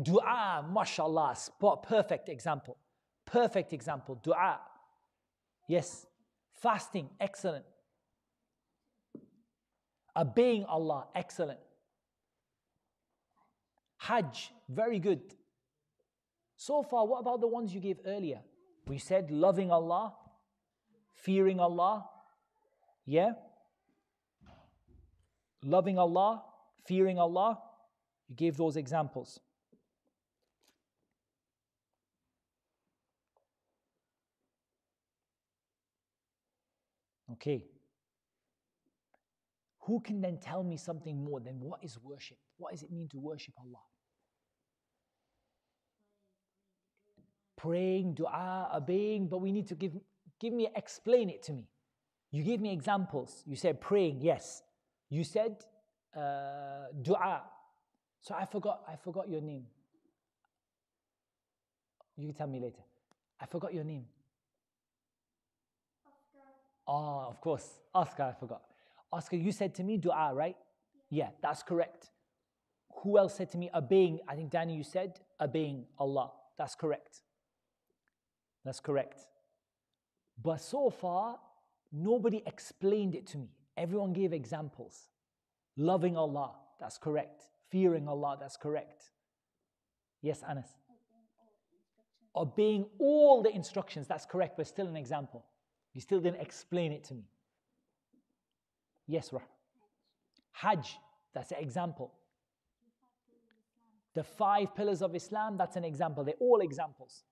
Dua, 0.00 0.64
mashallah, 0.70 1.34
spot, 1.36 1.82
perfect 1.82 2.28
example. 2.28 2.76
Perfect 3.24 3.72
example. 3.72 4.20
Dua. 4.22 4.60
Yes. 5.68 6.06
Fasting, 6.52 7.08
excellent. 7.20 7.64
Obeying 10.16 10.64
Allah, 10.64 11.06
excellent. 11.14 11.60
Hajj, 13.98 14.52
very 14.68 14.98
good. 14.98 15.20
So 16.56 16.82
far, 16.82 17.06
what 17.06 17.20
about 17.20 17.40
the 17.40 17.46
ones 17.46 17.74
you 17.74 17.80
gave 17.80 17.98
earlier? 18.06 18.40
We 18.86 18.98
said 18.98 19.30
loving 19.30 19.70
Allah, 19.70 20.14
fearing 21.14 21.60
Allah, 21.60 22.06
yeah? 23.04 23.32
Loving 25.62 25.98
Allah, 25.98 26.42
fearing 26.86 27.18
Allah. 27.18 27.58
You 28.28 28.36
gave 28.36 28.56
those 28.56 28.76
examples. 28.76 29.40
Okay. 37.32 37.64
Who 39.86 40.00
can 40.00 40.20
then 40.20 40.38
tell 40.38 40.64
me 40.64 40.76
something 40.76 41.22
more 41.22 41.38
than 41.38 41.60
what 41.60 41.78
is 41.84 41.96
worship? 42.02 42.38
What 42.58 42.72
does 42.72 42.82
it 42.82 42.90
mean 42.90 43.08
to 43.10 43.18
worship 43.18 43.54
Allah? 43.56 43.84
Praying, 47.56 48.14
dua, 48.14 48.68
obeying, 48.74 49.28
but 49.28 49.38
we 49.38 49.52
need 49.52 49.68
to 49.68 49.76
give, 49.76 49.92
give 50.40 50.52
me, 50.52 50.68
explain 50.74 51.30
it 51.30 51.44
to 51.44 51.52
me. 51.52 51.68
You 52.32 52.42
gave 52.42 52.60
me 52.60 52.72
examples. 52.72 53.44
You 53.46 53.54
said 53.54 53.80
praying, 53.80 54.22
yes. 54.22 54.64
You 55.08 55.22
said 55.22 55.64
uh, 56.16 56.90
dua. 57.00 57.42
So 58.20 58.34
I 58.34 58.44
forgot, 58.44 58.82
I 58.88 58.96
forgot 58.96 59.28
your 59.28 59.40
name. 59.40 59.66
You 62.16 62.26
can 62.26 62.34
tell 62.34 62.48
me 62.48 62.58
later. 62.58 62.82
I 63.40 63.46
forgot 63.46 63.72
your 63.72 63.84
name. 63.84 64.06
Oscar. 66.04 66.48
Oh, 66.88 67.28
of 67.28 67.40
course. 67.40 67.68
Oscar, 67.94 68.24
I 68.24 68.32
forgot. 68.32 68.62
Oscar, 69.12 69.36
you 69.36 69.52
said 69.52 69.74
to 69.76 69.84
me 69.84 69.96
dua, 69.96 70.32
right? 70.34 70.56
Yeah, 71.10 71.28
that's 71.42 71.62
correct. 71.62 72.10
Who 73.02 73.18
else 73.18 73.36
said 73.36 73.50
to 73.50 73.58
me 73.58 73.70
obeying? 73.74 74.20
I 74.28 74.34
think 74.34 74.50
Danny, 74.50 74.74
you 74.74 74.82
said 74.82 75.20
obeying 75.40 75.84
Allah. 75.98 76.32
That's 76.58 76.74
correct. 76.74 77.22
That's 78.64 78.80
correct. 78.80 79.20
But 80.42 80.60
so 80.60 80.90
far, 80.90 81.38
nobody 81.92 82.42
explained 82.46 83.14
it 83.14 83.26
to 83.28 83.38
me. 83.38 83.50
Everyone 83.76 84.12
gave 84.12 84.32
examples. 84.32 85.10
Loving 85.76 86.16
Allah, 86.16 86.54
that's 86.80 86.98
correct. 86.98 87.42
Fearing 87.70 88.08
Allah, 88.08 88.36
that's 88.40 88.56
correct. 88.56 89.10
Yes, 90.22 90.42
Anas. 90.48 90.68
Obeying 92.34 92.86
all 92.98 93.42
the 93.42 93.54
instructions, 93.54 94.06
that's 94.06 94.26
correct, 94.26 94.56
but 94.56 94.66
still 94.66 94.86
an 94.88 94.96
example. 94.96 95.44
You 95.94 96.00
still 96.00 96.20
didn't 96.20 96.40
explain 96.40 96.92
it 96.92 97.04
to 97.04 97.14
me. 97.14 97.24
Yes, 99.06 99.32
Rah. 99.32 99.40
Hajj, 100.52 100.98
that's 101.34 101.52
an 101.52 101.58
example. 101.60 102.12
The 104.14 104.24
five 104.24 104.74
pillars 104.74 105.02
of 105.02 105.14
Islam, 105.14 105.56
that's 105.58 105.76
an 105.76 105.84
example. 105.84 106.24
They're 106.24 106.34
all 106.40 106.60
examples. 106.60 107.24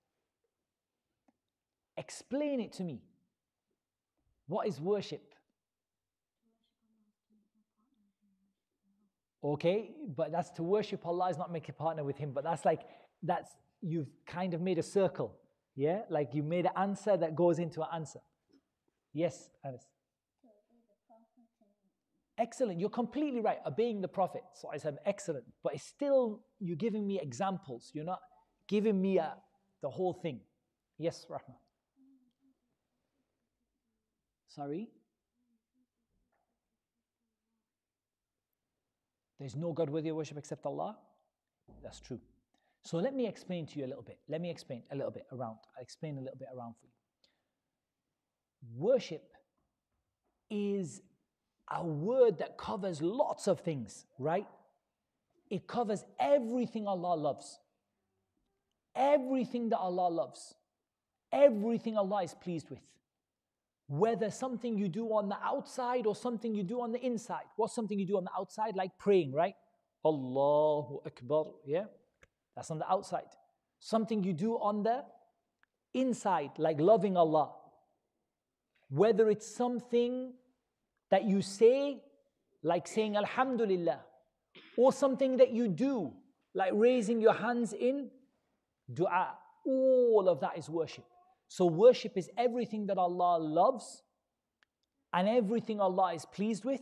Explain 1.97 2.59
it 2.59 2.73
to 2.73 2.83
me. 2.83 3.01
What 4.47 4.67
is 4.67 4.79
worship? 4.79 5.33
Okay, 9.43 9.91
but 10.15 10.31
that's 10.31 10.49
to 10.51 10.63
worship 10.63 11.05
Allah 11.05 11.29
is 11.29 11.37
not 11.37 11.51
make 11.51 11.69
a 11.69 11.73
partner 11.73 12.03
with 12.03 12.17
Him. 12.17 12.31
But 12.33 12.43
that's 12.43 12.65
like, 12.65 12.81
that's, 13.23 13.51
you've 13.81 14.09
kind 14.25 14.53
of 14.53 14.61
made 14.61 14.77
a 14.77 14.83
circle. 14.83 15.35
Yeah, 15.75 16.01
like 16.09 16.33
you 16.33 16.43
made 16.43 16.65
an 16.65 16.71
answer 16.77 17.17
that 17.17 17.35
goes 17.35 17.59
into 17.59 17.81
an 17.81 17.89
answer. 17.93 18.19
Yes, 19.13 19.49
Anas. 19.63 19.85
Excellent. 22.37 22.79
You're 22.79 22.89
completely 22.89 23.39
right. 23.39 23.59
Obeying 23.65 24.01
the 24.01 24.07
Prophet, 24.07 24.41
so 24.53 24.69
I 24.73 24.77
said, 24.77 24.97
excellent. 25.05 25.45
But 25.63 25.75
it's 25.75 25.85
still, 25.85 26.41
you're 26.59 26.75
giving 26.75 27.07
me 27.07 27.19
examples. 27.19 27.91
You're 27.93 28.03
not 28.03 28.19
giving 28.67 29.01
me 29.01 29.19
uh, 29.19 29.29
the 29.81 29.89
whole 29.89 30.13
thing. 30.13 30.41
Yes, 30.97 31.25
Rahman. 31.29 31.57
Sorry? 34.47 34.89
There's 39.39 39.55
no 39.55 39.73
God 39.73 39.89
worthy 39.89 40.09
of 40.09 40.15
worship 40.15 40.37
except 40.37 40.65
Allah. 40.65 40.97
That's 41.83 41.99
true. 41.99 42.19
So 42.83 42.97
let 42.97 43.13
me 43.13 43.27
explain 43.27 43.65
to 43.67 43.79
you 43.79 43.85
a 43.85 43.87
little 43.87 44.03
bit. 44.03 44.19
Let 44.29 44.41
me 44.41 44.49
explain 44.49 44.83
a 44.91 44.95
little 44.95 45.11
bit 45.11 45.25
around. 45.31 45.57
I'll 45.75 45.83
explain 45.83 46.17
a 46.17 46.21
little 46.21 46.37
bit 46.37 46.47
around 46.55 46.75
for 46.79 46.85
you. 46.85 46.91
Worship 48.77 49.23
is 50.49 51.01
a 51.71 51.83
word 51.83 52.37
that 52.39 52.57
covers 52.57 53.01
lots 53.01 53.47
of 53.47 53.59
things, 53.61 54.05
right? 54.19 54.47
It 55.49 55.67
covers 55.67 56.03
everything 56.19 56.87
Allah 56.87 57.15
loves. 57.15 57.59
Everything 58.95 59.69
that 59.69 59.77
Allah 59.77 60.09
loves. 60.09 60.53
Everything 61.31 61.97
Allah 61.97 62.23
is 62.23 62.33
pleased 62.33 62.69
with. 62.69 62.79
Whether 63.87 64.31
something 64.31 64.77
you 64.77 64.89
do 64.89 65.07
on 65.07 65.29
the 65.29 65.37
outside 65.43 66.05
or 66.07 66.15
something 66.15 66.55
you 66.55 66.63
do 66.63 66.81
on 66.81 66.91
the 66.91 66.99
inside. 67.05 67.43
What's 67.55 67.75
something 67.75 67.99
you 67.99 68.05
do 68.05 68.17
on 68.17 68.23
the 68.23 68.33
outside? 68.37 68.75
Like 68.75 68.97
praying, 68.97 69.33
right? 69.33 69.55
Allahu 70.03 71.01
Akbar, 71.05 71.45
yeah? 71.65 71.85
That's 72.55 72.71
on 72.71 72.79
the 72.79 72.89
outside. 72.89 73.25
Something 73.79 74.23
you 74.23 74.33
do 74.33 74.53
on 74.53 74.83
the 74.83 75.03
inside, 75.93 76.51
like 76.57 76.79
loving 76.79 77.17
Allah. 77.17 77.53
Whether 78.89 79.29
it's 79.29 79.47
something 79.47 80.33
that 81.11 81.25
you 81.25 81.41
say, 81.41 82.01
like 82.63 82.87
saying 82.87 83.15
Alhamdulillah, 83.15 83.99
or 84.77 84.91
something 84.91 85.37
that 85.37 85.51
you 85.51 85.67
do, 85.67 86.13
like 86.53 86.71
raising 86.73 87.21
your 87.21 87.33
hands 87.33 87.73
in 87.73 88.09
dua. 88.93 89.33
All 89.65 90.27
of 90.29 90.39
that 90.41 90.57
is 90.57 90.69
worship. 90.69 91.05
So, 91.47 91.65
worship 91.65 92.17
is 92.17 92.29
everything 92.37 92.87
that 92.87 92.97
Allah 92.97 93.37
loves 93.39 94.03
and 95.13 95.27
everything 95.27 95.79
Allah 95.79 96.13
is 96.13 96.25
pleased 96.25 96.65
with, 96.65 96.81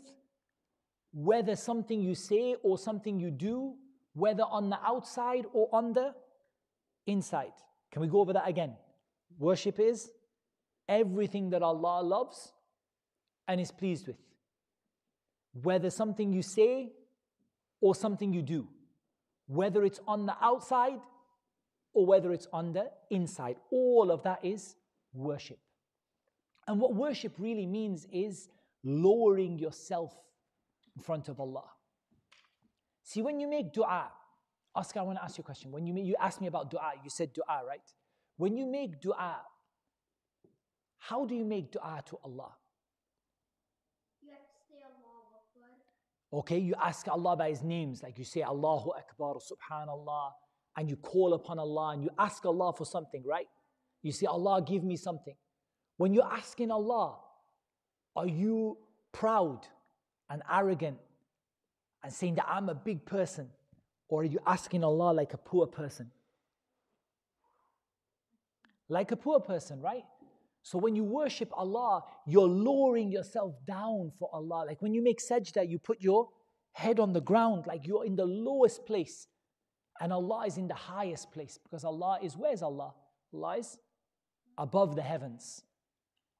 whether 1.13 1.55
something 1.55 2.01
you 2.01 2.15
say 2.15 2.55
or 2.63 2.78
something 2.78 3.19
you 3.19 3.32
do, 3.32 3.76
whether 4.13 4.43
on 4.43 4.69
the 4.69 4.80
outside 4.84 5.45
or 5.53 5.69
on 5.71 5.93
the 5.93 6.13
inside. 7.05 7.53
Can 7.91 8.01
we 8.01 8.07
go 8.07 8.21
over 8.21 8.34
that 8.34 8.47
again? 8.47 8.76
Worship 9.38 9.80
is 9.80 10.09
everything 10.88 11.49
that 11.51 11.61
Allah 11.61 12.01
loves 12.01 12.53
and 13.47 13.59
is 13.59 13.71
pleased 13.71 14.07
with, 14.07 14.17
whether 15.61 15.89
something 15.89 16.31
you 16.33 16.41
say 16.41 16.91
or 17.81 17.93
something 17.93 18.33
you 18.33 18.41
do, 18.41 18.67
whether 19.47 19.83
it's 19.83 19.99
on 20.07 20.25
the 20.25 20.35
outside 20.41 20.99
or 21.93 22.05
whether 22.05 22.31
it's 22.31 22.47
on 22.51 22.73
the 22.73 22.89
inside. 23.09 23.57
All 23.71 24.11
of 24.11 24.23
that 24.23 24.43
is 24.43 24.75
worship. 25.13 25.59
And 26.67 26.79
what 26.79 26.95
worship 26.95 27.33
really 27.37 27.65
means 27.65 28.07
is 28.11 28.49
lowering 28.83 29.59
yourself 29.59 30.13
in 30.95 31.01
front 31.01 31.29
of 31.29 31.39
Allah. 31.39 31.65
See, 33.03 33.21
when 33.21 33.39
you 33.39 33.47
make 33.47 33.73
dua, 33.73 34.09
Oscar, 34.75 35.01
I 35.01 35.03
want 35.03 35.19
to 35.19 35.23
ask 35.23 35.37
you 35.37 35.41
a 35.41 35.45
question. 35.45 35.71
When 35.71 35.85
you, 35.85 35.93
make, 35.93 36.05
you 36.05 36.15
asked 36.19 36.41
me 36.41 36.47
about 36.47 36.71
dua, 36.71 36.93
you 37.03 37.09
said 37.09 37.33
dua, 37.33 37.61
right? 37.67 37.81
When 38.37 38.57
you 38.57 38.65
make 38.65 39.01
dua, 39.01 39.41
how 40.97 41.25
do 41.25 41.35
you 41.35 41.43
make 41.45 41.71
dua 41.71 42.01
to 42.05 42.17
Allah? 42.23 42.53
You 44.21 44.31
have 44.31 44.47
to 44.47 44.59
say 44.69 44.79
Allahu 44.81 45.35
Akbar. 45.35 45.69
Okay, 46.34 46.57
you 46.57 46.73
ask 46.81 47.07
Allah 47.07 47.38
by 47.38 47.49
His 47.49 47.61
names, 47.61 48.01
like 48.01 48.17
you 48.17 48.25
say 48.25 48.41
Allahu 48.41 48.91
Akbar, 48.91 49.36
Subhanallah, 49.36 50.31
and 50.77 50.89
you 50.89 50.95
call 50.95 51.34
upon 51.34 51.59
Allah 51.59 51.91
and 51.93 52.03
you 52.03 52.09
ask 52.17 52.45
Allah 52.45 52.73
for 52.73 52.86
something, 52.86 53.23
right? 53.25 53.47
You 54.01 54.11
say, 54.11 54.25
Allah, 54.25 54.61
give 54.61 54.84
me 54.84 54.97
something. 54.97 55.36
When 55.97 56.13
you're 56.13 56.31
asking 56.31 56.71
Allah, 56.71 57.19
are 58.15 58.27
you 58.27 58.77
proud 59.11 59.67
and 60.29 60.41
arrogant 60.51 60.97
and 62.03 62.11
saying 62.11 62.36
that 62.36 62.45
I'm 62.49 62.69
a 62.69 62.75
big 62.75 63.05
person? 63.05 63.49
Or 64.09 64.21
are 64.21 64.25
you 64.25 64.39
asking 64.45 64.84
Allah 64.84 65.13
like 65.13 65.34
a 65.34 65.38
poor 65.38 65.67
person? 65.67 66.11
Like 68.89 69.11
a 69.11 69.15
poor 69.15 69.39
person, 69.39 69.79
right? 69.81 70.03
So 70.62 70.78
when 70.78 70.94
you 70.94 71.05
worship 71.05 71.51
Allah, 71.53 72.05
you're 72.26 72.46
lowering 72.46 73.11
yourself 73.11 73.55
down 73.66 74.12
for 74.18 74.28
Allah. 74.32 74.64
Like 74.66 74.82
when 74.82 74.92
you 74.92 75.03
make 75.03 75.20
sajda, 75.20 75.68
you 75.68 75.78
put 75.78 76.01
your 76.01 76.28
head 76.72 77.01
on 77.01 77.12
the 77.12 77.20
ground, 77.20 77.66
like 77.66 77.86
you're 77.86 78.05
in 78.05 78.16
the 78.16 78.26
lowest 78.26 78.86
place. 78.86 79.26
And 80.01 80.12
Allah 80.12 80.46
is 80.46 80.59
in 80.59 80.68
the 80.68 80.74
highest 80.74 81.32
place 81.32 81.59
because 81.62 81.84
Allah 81.84 82.18
is, 82.22 82.36
where's 82.36 82.62
Allah? 82.62 82.94
Allah 83.32 83.59
is 83.59 83.78
above 84.57 84.94
the 84.94 85.03
heavens. 85.03 85.62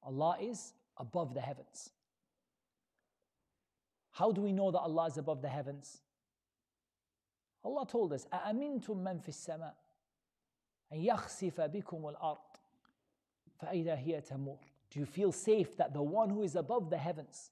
Allah 0.03 0.37
is 0.41 0.73
above 0.97 1.33
the 1.33 1.41
heavens. 1.41 1.89
How 4.11 4.31
do 4.31 4.41
we 4.41 4.53
know 4.53 4.71
that 4.71 4.79
Allah 4.79 5.07
is 5.07 5.17
above 5.17 5.41
the 5.41 5.49
heavens? 5.49 6.01
Allah 7.63 7.85
told 7.87 8.13
us, 8.13 8.25
أَأَمِنْتُم 8.31 8.95
مَّن 8.95 9.21
فِي 9.21 9.29
السَّمَاءِ 9.29 9.73
أَن 10.93 11.05
يَخْسِفَ 11.05 11.59
بِكُمُ 11.59 12.15
الْأَرْضِ 12.15 12.52
فَإِذَا 13.61 14.05
هِيَ 14.05 14.21
تَمُورُ 14.31 14.57
Do 14.89 14.99
you 14.99 15.05
feel 15.05 15.31
safe 15.31 15.75
that 15.77 15.93
the 15.93 16.01
one 16.01 16.29
who 16.29 16.43
is 16.43 16.55
above 16.55 16.89
the 16.89 16.97
heavens 16.97 17.51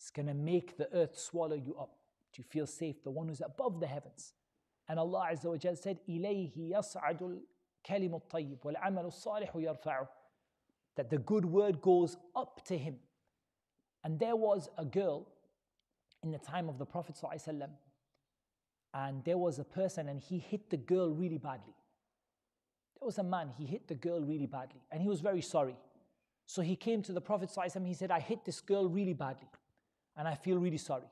is 0.00 0.10
going 0.10 0.26
to 0.26 0.34
make 0.34 0.76
the 0.76 0.92
earth 0.94 1.18
swallow 1.18 1.56
you 1.56 1.76
up? 1.76 1.96
Do 2.32 2.40
you 2.40 2.44
feel 2.44 2.66
safe? 2.66 3.02
The 3.04 3.10
one 3.10 3.28
who's 3.28 3.40
above 3.40 3.80
the 3.80 3.86
heavens. 3.86 4.32
And 4.88 4.98
Allah 4.98 5.28
Azza 5.32 5.46
wa 5.46 5.56
Jal 5.56 5.76
said, 5.76 5.98
إِلَيْهِ 6.08 6.72
يَصْعَدُ 6.72 7.20
الْكَلِمُ 7.20 8.20
الطَّيِّبُ 8.22 8.58
وَالْعَمَلُ 8.58 9.04
الصَّالِحُ 9.04 9.52
يَرْفَعُ 9.54 10.08
That 10.96 11.10
the 11.10 11.18
good 11.18 11.44
word 11.44 11.80
goes 11.80 12.16
up 12.34 12.64
to 12.66 12.76
him. 12.76 12.96
And 14.02 14.18
there 14.18 14.36
was 14.36 14.68
a 14.76 14.84
girl 14.84 15.26
in 16.22 16.30
the 16.30 16.38
time 16.38 16.68
of 16.68 16.78
the 16.78 16.86
Prophet 16.86 17.16
ﷺ, 17.20 17.68
and 18.94 19.24
there 19.24 19.38
was 19.38 19.58
a 19.58 19.64
person 19.64 20.08
and 20.08 20.20
he 20.20 20.38
hit 20.38 20.70
the 20.70 20.76
girl 20.76 21.10
really 21.10 21.38
badly. 21.38 21.74
there 22.99 23.05
was 23.05 23.17
a 23.17 23.23
man, 23.23 23.49
he 23.57 23.65
hit 23.65 23.87
the 23.87 23.95
girl 23.95 24.21
really 24.21 24.45
badly, 24.45 24.81
and 24.91 25.01
he 25.01 25.07
was 25.07 25.21
very 25.21 25.41
sorry. 25.41 25.77
So 26.45 26.61
he 26.61 26.75
came 26.75 27.01
to 27.03 27.13
the 27.13 27.21
Prophet 27.21 27.51
and 27.75 27.87
he 27.87 27.93
said, 27.93 28.11
I 28.11 28.19
hit 28.19 28.43
this 28.43 28.59
girl 28.59 28.89
really 28.89 29.13
badly, 29.13 29.47
and 30.17 30.27
I 30.27 30.35
feel 30.35 30.57
really 30.57 30.77
sorry. 30.77 31.09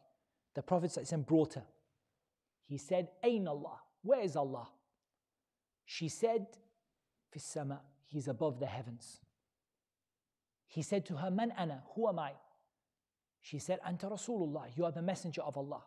The 0.53 0.63
Prophet 0.63 0.97
brought 1.27 1.53
her. 1.53 1.63
He 2.65 2.77
said, 2.77 3.09
Ain 3.23 3.47
Allah, 3.47 3.79
where 4.01 4.21
is 4.21 4.35
Allah? 4.35 4.67
She 5.85 6.09
said, 6.09 6.47
Fisama, 7.33 7.79
He's 8.07 8.27
above 8.27 8.59
the 8.59 8.65
heavens. 8.65 9.19
He 10.65 10.81
said 10.81 11.05
to 11.07 11.17
her, 11.17 11.29
Man 11.29 11.53
ana, 11.57 11.83
who 11.93 12.07
am 12.07 12.19
I? 12.19 12.31
She 13.41 13.59
said, 13.59 13.79
Anta 13.87 14.11
Rasulullah, 14.11 14.65
you 14.75 14.85
are 14.85 14.91
the 14.91 15.01
messenger 15.01 15.41
of 15.41 15.57
Allah. 15.57 15.83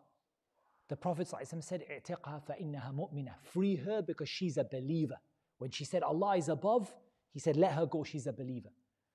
The 0.89 0.97
Prophet 0.97 1.29
said, 1.29 1.85
I'tiqha 1.91 2.43
fa 2.47 2.55
innaha. 2.61 3.35
Free 3.43 3.77
her 3.77 4.03
because 4.03 4.29
she's 4.29 4.57
a 4.57 4.65
believer. 4.65 5.17
When 5.61 5.71
she 5.71 5.85
said 5.85 6.03
Allah 6.03 6.39
is 6.39 6.49
above, 6.49 6.91
he 7.33 7.39
said, 7.39 7.55
Let 7.55 7.73
her 7.73 7.85
go, 7.85 8.03
she's 8.03 8.27
a 8.27 8.33
believer. 8.33 8.71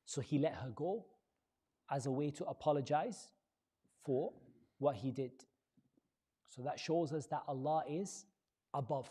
So 0.06 0.22
he 0.22 0.38
let 0.38 0.54
her 0.54 0.70
go 0.76 1.04
as 1.90 2.06
a 2.06 2.12
way 2.12 2.30
to 2.30 2.46
apologize 2.46 3.30
for 4.04 4.32
what 4.78 4.96
he 4.96 5.10
did. 5.10 5.32
So 6.48 6.62
that 6.62 6.80
shows 6.80 7.12
us 7.14 7.26
that 7.28 7.42
Allah 7.48 7.84
is 7.90 8.26
above. 8.76 9.10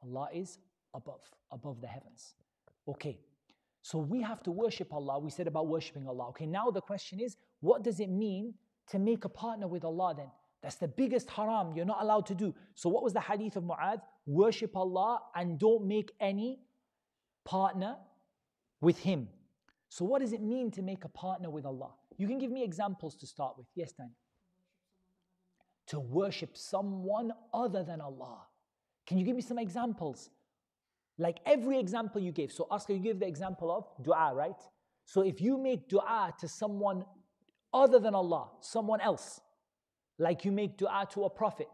Allah 0.00 0.28
is 0.32 0.58
above, 0.94 1.22
above 1.50 1.80
the 1.80 1.88
heavens. 1.88 2.34
Okay, 2.86 3.18
so 3.82 3.98
we 3.98 4.22
have 4.22 4.40
to 4.44 4.52
worship 4.52 4.94
Allah. 4.94 5.18
We 5.18 5.30
said 5.30 5.48
about 5.48 5.66
worshiping 5.66 6.06
Allah. 6.06 6.28
Okay, 6.28 6.46
now 6.46 6.70
the 6.70 6.82
question 6.82 7.18
is, 7.18 7.36
what 7.62 7.82
does 7.82 7.98
it 7.98 8.10
mean 8.10 8.54
to 8.90 9.00
make 9.00 9.24
a 9.24 9.28
partner 9.28 9.66
with 9.66 9.84
Allah 9.84 10.14
then? 10.16 10.30
That's 10.64 10.76
the 10.76 10.88
biggest 10.88 11.30
haram 11.30 11.74
you're 11.76 11.84
not 11.84 12.02
allowed 12.02 12.26
to 12.26 12.34
do. 12.34 12.54
So, 12.74 12.88
what 12.88 13.04
was 13.04 13.12
the 13.12 13.20
hadith 13.20 13.56
of 13.56 13.64
Mu'adh? 13.64 14.00
Worship 14.26 14.76
Allah 14.76 15.20
and 15.36 15.58
don't 15.58 15.86
make 15.86 16.12
any 16.18 16.58
partner 17.44 17.96
with 18.80 18.98
Him. 18.98 19.28
So, 19.88 20.04
what 20.04 20.22
does 20.22 20.32
it 20.32 20.42
mean 20.42 20.72
to 20.72 20.82
make 20.82 21.04
a 21.04 21.08
partner 21.08 21.50
with 21.50 21.66
Allah? 21.66 21.92
You 22.16 22.26
can 22.26 22.38
give 22.38 22.50
me 22.50 22.64
examples 22.64 23.14
to 23.16 23.26
start 23.26 23.56
with. 23.56 23.66
Yes, 23.76 23.92
Dan 23.92 24.10
to 25.86 26.00
worship 26.00 26.56
someone 26.56 27.32
other 27.52 27.82
than 27.82 28.00
Allah. 28.00 28.38
Can 29.06 29.18
you 29.18 29.24
give 29.24 29.36
me 29.36 29.42
some 29.42 29.58
examples? 29.58 30.30
Like 31.18 31.38
every 31.46 31.78
example 31.78 32.20
you 32.20 32.32
gave. 32.32 32.52
So, 32.52 32.66
Oscar, 32.70 32.94
you 32.94 32.98
give 32.98 33.20
the 33.20 33.26
example 33.26 33.70
of 33.70 34.04
dua, 34.04 34.34
right? 34.34 34.60
So, 35.04 35.20
if 35.20 35.40
you 35.40 35.58
make 35.58 35.88
dua 35.88 36.34
to 36.40 36.48
someone 36.48 37.04
other 37.72 37.98
than 37.98 38.14
Allah, 38.14 38.48
someone 38.60 39.00
else, 39.00 39.40
like 40.18 40.44
you 40.44 40.52
make 40.52 40.76
dua 40.76 41.06
to 41.12 41.24
a 41.24 41.30
prophet, 41.30 41.68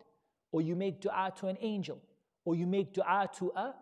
or 0.53 0.63
you 0.63 0.75
make 0.77 1.01
dua 1.01 1.33
to 1.39 1.49
an 1.49 1.57
angel, 1.61 2.01
or 2.45 2.55
you 2.55 2.67
make 2.67 2.93
dua 2.93 3.29
to 3.39 3.53
a 3.57 3.75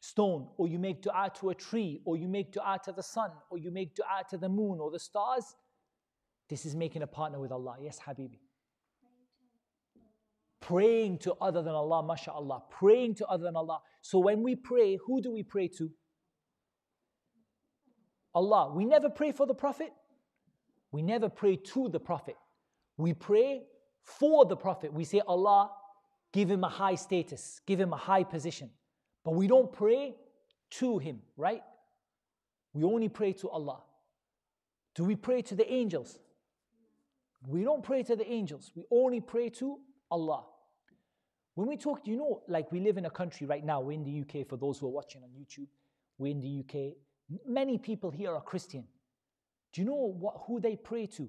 stone, 0.00 0.48
or 0.56 0.68
you 0.68 0.78
make 0.78 1.02
dua 1.02 1.30
to 1.40 1.50
a 1.50 1.54
tree, 1.54 2.00
or 2.04 2.16
you 2.16 2.28
make 2.28 2.52
dua 2.52 2.78
to 2.84 2.92
the 2.92 3.02
sun, 3.02 3.30
or 3.50 3.58
you 3.58 3.70
make 3.70 3.94
dua 3.94 4.24
to 4.30 4.36
the 4.36 4.48
moon 4.48 4.78
or 4.80 4.90
the 4.90 4.98
stars, 4.98 5.54
this 6.48 6.64
is 6.64 6.74
making 6.74 7.02
a 7.02 7.06
partner 7.06 7.38
with 7.38 7.52
Allah. 7.52 7.76
Yes, 7.80 7.98
Habibi 8.00 8.40
praying 10.60 11.18
to 11.18 11.34
other 11.40 11.62
than 11.62 11.74
Allah, 11.74 12.02
mashallah, 12.02 12.62
praying 12.70 13.14
to 13.14 13.26
other 13.26 13.44
than 13.44 13.56
Allah. 13.56 13.80
So 14.02 14.18
when 14.18 14.42
we 14.42 14.54
pray, 14.54 14.98
who 15.06 15.22
do 15.22 15.32
we 15.32 15.42
pray 15.42 15.68
to? 15.78 15.90
Allah. 18.34 18.72
We 18.74 18.84
never 18.84 19.08
pray 19.08 19.32
for 19.32 19.46
the 19.46 19.54
Prophet. 19.54 19.92
We 20.92 21.02
never 21.02 21.28
pray 21.28 21.56
to 21.56 21.88
the 21.88 22.00
Prophet. 22.00 22.36
We 22.96 23.14
pray 23.14 23.62
for 24.08 24.46
the 24.46 24.56
Prophet. 24.56 24.92
We 24.92 25.04
say, 25.04 25.20
Allah, 25.26 25.70
give 26.32 26.50
him 26.50 26.64
a 26.64 26.68
high 26.68 26.94
status, 26.94 27.60
give 27.66 27.78
him 27.78 27.92
a 27.92 27.96
high 27.96 28.24
position. 28.24 28.70
But 29.24 29.34
we 29.34 29.46
don't 29.46 29.70
pray 29.70 30.16
to 30.70 30.98
him, 30.98 31.20
right? 31.36 31.62
We 32.72 32.84
only 32.84 33.08
pray 33.08 33.34
to 33.34 33.50
Allah. 33.50 33.82
Do 34.94 35.04
we 35.04 35.14
pray 35.14 35.42
to 35.42 35.54
the 35.54 35.70
angels? 35.70 36.18
We 37.46 37.62
don't 37.62 37.82
pray 37.82 38.02
to 38.04 38.16
the 38.16 38.28
angels. 38.30 38.72
We 38.74 38.84
only 38.90 39.20
pray 39.20 39.50
to 39.50 39.78
Allah. 40.10 40.44
When 41.54 41.68
we 41.68 41.76
talk, 41.76 42.06
you 42.06 42.16
know, 42.16 42.42
like 42.48 42.72
we 42.72 42.80
live 42.80 42.96
in 42.96 43.04
a 43.04 43.10
country 43.10 43.46
right 43.46 43.64
now, 43.64 43.80
we're 43.80 43.92
in 43.92 44.04
the 44.04 44.20
UK, 44.22 44.48
for 44.48 44.56
those 44.56 44.78
who 44.78 44.86
are 44.86 44.90
watching 44.90 45.22
on 45.22 45.28
YouTube, 45.30 45.66
we're 46.16 46.32
in 46.32 46.40
the 46.40 46.60
UK. 46.60 46.94
Many 47.46 47.76
people 47.76 48.10
here 48.10 48.32
are 48.34 48.40
Christian. 48.40 48.84
Do 49.72 49.82
you 49.82 49.86
know 49.86 50.14
what, 50.18 50.40
who 50.46 50.60
they 50.60 50.76
pray 50.76 51.06
to? 51.06 51.28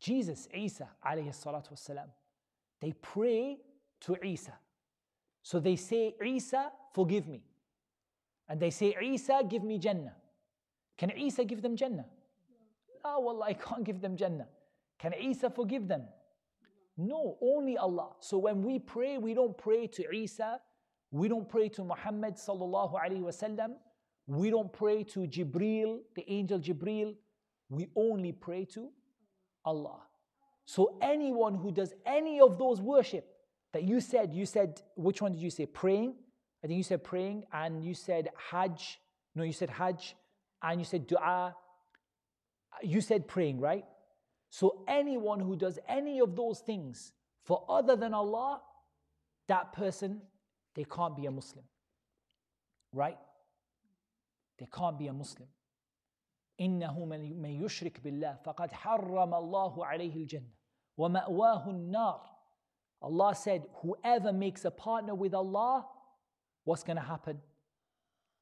Jesus, 0.00 0.48
Isa, 0.54 0.88
alayhi 1.04 1.30
salatu 1.30 1.72
wasalam. 1.72 2.08
They 2.80 2.92
pray 2.92 3.58
to 4.02 4.16
Isa. 4.24 4.54
So 5.42 5.58
they 5.58 5.76
say, 5.76 6.14
Isa, 6.24 6.70
forgive 6.94 7.26
me. 7.26 7.42
And 8.48 8.60
they 8.60 8.70
say, 8.70 8.96
Isa, 9.02 9.42
give 9.48 9.64
me 9.64 9.78
Jannah. 9.78 10.14
Can 10.96 11.10
Isa 11.10 11.44
give 11.44 11.62
them 11.62 11.76
Jannah? 11.76 12.06
No, 13.04 13.20
well, 13.20 13.42
I 13.42 13.54
can't 13.54 13.84
give 13.84 14.00
them 14.00 14.16
Jannah. 14.16 14.48
Can 14.98 15.14
Isa 15.14 15.50
forgive 15.50 15.88
them? 15.88 16.04
No, 16.96 17.38
only 17.40 17.76
Allah. 17.76 18.10
So 18.20 18.38
when 18.38 18.62
we 18.62 18.78
pray, 18.78 19.18
we 19.18 19.34
don't 19.34 19.56
pray 19.56 19.86
to 19.86 20.10
Isa, 20.12 20.60
we 21.10 21.28
don't 21.28 21.48
pray 21.48 21.68
to 21.70 21.84
Muhammad 21.84 22.34
sallallahu 22.34 22.94
alaihi 22.94 23.22
wasallam, 23.22 23.74
we 24.26 24.50
don't 24.50 24.72
pray 24.72 25.04
to 25.04 25.20
Jibril, 25.20 26.00
the 26.14 26.24
angel 26.30 26.58
Jibril. 26.58 27.14
We 27.70 27.88
only 27.96 28.32
pray 28.32 28.64
to 28.74 28.90
Allah. 29.68 30.00
So 30.64 30.98
anyone 31.00 31.54
who 31.54 31.70
does 31.80 31.92
any 32.04 32.40
of 32.40 32.58
those 32.58 32.80
worship 32.80 33.26
that 33.72 33.84
you 33.84 34.00
said, 34.00 34.32
you 34.32 34.46
said, 34.46 34.80
which 34.96 35.20
one 35.22 35.32
did 35.32 35.42
you 35.42 35.50
say? 35.50 35.66
Praying? 35.66 36.14
I 36.62 36.66
think 36.66 36.78
you 36.78 36.82
said 36.82 37.04
praying, 37.04 37.44
and 37.52 37.84
you 37.84 37.94
said 37.94 38.30
Hajj. 38.50 38.98
No, 39.34 39.44
you 39.44 39.52
said 39.52 39.70
Hajj, 39.70 40.16
and 40.62 40.80
you 40.80 40.84
said 40.84 41.06
dua. 41.06 41.54
You 42.82 43.00
said 43.00 43.28
praying, 43.28 43.60
right? 43.60 43.84
So 44.50 44.84
anyone 44.88 45.40
who 45.40 45.56
does 45.56 45.78
any 45.88 46.20
of 46.20 46.34
those 46.34 46.60
things 46.60 47.12
for 47.44 47.64
other 47.68 47.96
than 47.96 48.14
Allah, 48.14 48.60
that 49.46 49.72
person, 49.72 50.20
they 50.74 50.84
can't 50.84 51.16
be 51.16 51.26
a 51.26 51.30
Muslim. 51.30 51.64
Right? 52.92 53.18
They 54.58 54.66
can't 54.74 54.98
be 54.98 55.06
a 55.06 55.12
Muslim. 55.12 55.48
إنه 56.59 57.05
من 57.05 57.63
يشرك 57.63 57.99
بالله 58.01 58.35
فقد 58.35 58.71
حرم 58.71 59.33
الله 59.33 59.85
عليه 59.85 60.15
الجنة 60.15 60.53
ومأواه 60.97 61.69
النار 61.69 62.33
Allah 63.03 63.35
said, 63.35 63.65
whoever 63.81 64.31
makes 64.31 64.63
a 64.63 64.71
partner 64.71 65.13
with 65.13 65.33
Allah, 65.33 65.85
what's 66.63 66.83
going 66.83 66.95
to 66.95 67.03
happen? 67.03 67.37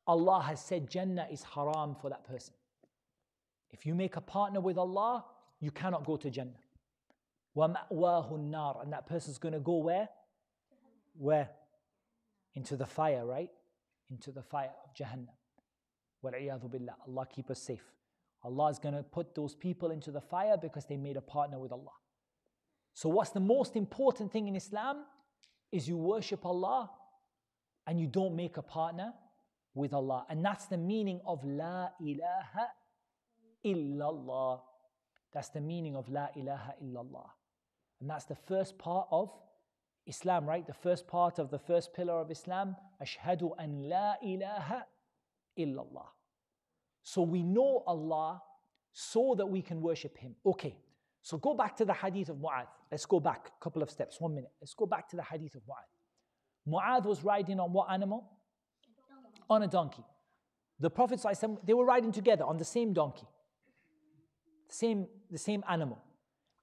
Allah 0.05 0.39
has 0.41 0.63
said 0.63 0.87
Jannah 0.87 1.27
is 1.31 1.41
haram 1.41 1.95
for 1.99 2.11
that 2.11 2.23
person. 2.23 2.53
If 3.71 3.87
you 3.87 3.95
make 3.95 4.17
a 4.17 4.21
partner 4.21 4.61
with 4.61 4.77
Allah, 4.77 5.25
you 5.59 5.71
cannot 5.71 6.05
go 6.05 6.15
to 6.15 6.29
Jannah. 6.29 6.51
وَمَأْوَاهُ 7.57 8.31
النَّارِ 8.31 8.83
And 8.83 8.93
that 8.93 9.07
person's 9.07 9.39
going 9.39 9.53
to 9.53 9.59
go 9.59 9.77
where? 9.77 10.09
Where? 11.17 11.49
Into 12.53 12.75
the 12.75 12.85
fire, 12.85 13.25
right? 13.25 13.49
Into 14.11 14.31
the 14.31 14.43
fire 14.43 14.71
of 14.85 14.93
Jahannam. 14.93 15.27
وَالْعِيَاذُ 16.23 16.69
billah. 16.69 16.95
Allah 17.07 17.27
keep 17.33 17.49
us 17.49 17.59
safe. 17.59 17.83
Allah 18.46 18.68
is 18.70 18.78
going 18.78 18.94
to 18.94 19.02
put 19.02 19.34
those 19.34 19.54
people 19.54 19.90
into 19.90 20.10
the 20.10 20.20
fire 20.20 20.56
because 20.56 20.86
they 20.86 20.96
made 20.96 21.16
a 21.16 21.20
partner 21.20 21.58
with 21.58 21.72
Allah. 21.72 21.96
So, 22.94 23.08
what's 23.08 23.30
the 23.30 23.40
most 23.40 23.76
important 23.76 24.32
thing 24.32 24.46
in 24.46 24.54
Islam 24.56 25.04
is 25.72 25.88
you 25.88 25.96
worship 25.96 26.46
Allah 26.46 26.90
and 27.86 28.00
you 28.00 28.06
don't 28.06 28.36
make 28.36 28.56
a 28.56 28.62
partner 28.62 29.12
with 29.74 29.92
Allah. 29.92 30.24
And 30.30 30.44
that's 30.44 30.66
the 30.66 30.78
meaning 30.78 31.20
of 31.26 31.44
La 31.44 31.90
ilaha 32.00 32.66
illallah. 33.64 34.60
That's 35.32 35.50
the 35.50 35.60
meaning 35.60 35.96
of 35.96 36.08
La 36.08 36.28
ilaha 36.36 36.72
illallah. 36.82 37.28
And 38.00 38.08
that's 38.08 38.24
the 38.24 38.34
first 38.34 38.78
part 38.78 39.08
of 39.10 39.30
Islam, 40.06 40.46
right? 40.46 40.66
The 40.66 40.72
first 40.72 41.06
part 41.06 41.38
of 41.38 41.50
the 41.50 41.58
first 41.58 41.92
pillar 41.94 42.20
of 42.20 42.30
Islam. 42.30 42.76
Ashhadu 43.02 43.50
an 43.58 43.88
La 43.88 44.14
ilaha 44.22 44.86
illallah. 45.58 46.06
So 47.06 47.22
we 47.22 47.44
know 47.44 47.84
Allah 47.86 48.42
so 48.92 49.36
that 49.38 49.46
we 49.46 49.62
can 49.62 49.80
worship 49.80 50.18
Him. 50.18 50.34
Okay, 50.44 50.76
so 51.22 51.38
go 51.38 51.54
back 51.54 51.76
to 51.76 51.84
the 51.84 51.92
hadith 51.92 52.30
of 52.30 52.38
Mu'adh. 52.38 52.66
Let's 52.90 53.06
go 53.06 53.20
back 53.20 53.52
a 53.60 53.62
couple 53.62 53.80
of 53.80 53.90
steps, 53.90 54.20
one 54.20 54.34
minute. 54.34 54.50
Let's 54.60 54.74
go 54.74 54.86
back 54.86 55.08
to 55.10 55.16
the 55.16 55.22
hadith 55.22 55.54
of 55.54 55.62
Mu'adh. 55.62 55.88
Mu'adh 56.68 57.06
was 57.06 57.22
riding 57.22 57.60
on 57.60 57.72
what 57.72 57.92
animal? 57.92 58.28
On 59.48 59.62
a 59.62 59.68
donkey. 59.68 60.02
The 60.80 60.90
Prophet, 60.90 61.24
they 61.64 61.74
were 61.74 61.84
riding 61.84 62.10
together 62.10 62.44
on 62.44 62.56
the 62.56 62.64
same 62.64 62.92
donkey, 62.92 63.28
same, 64.68 65.06
the 65.30 65.38
same 65.38 65.62
animal. 65.68 66.02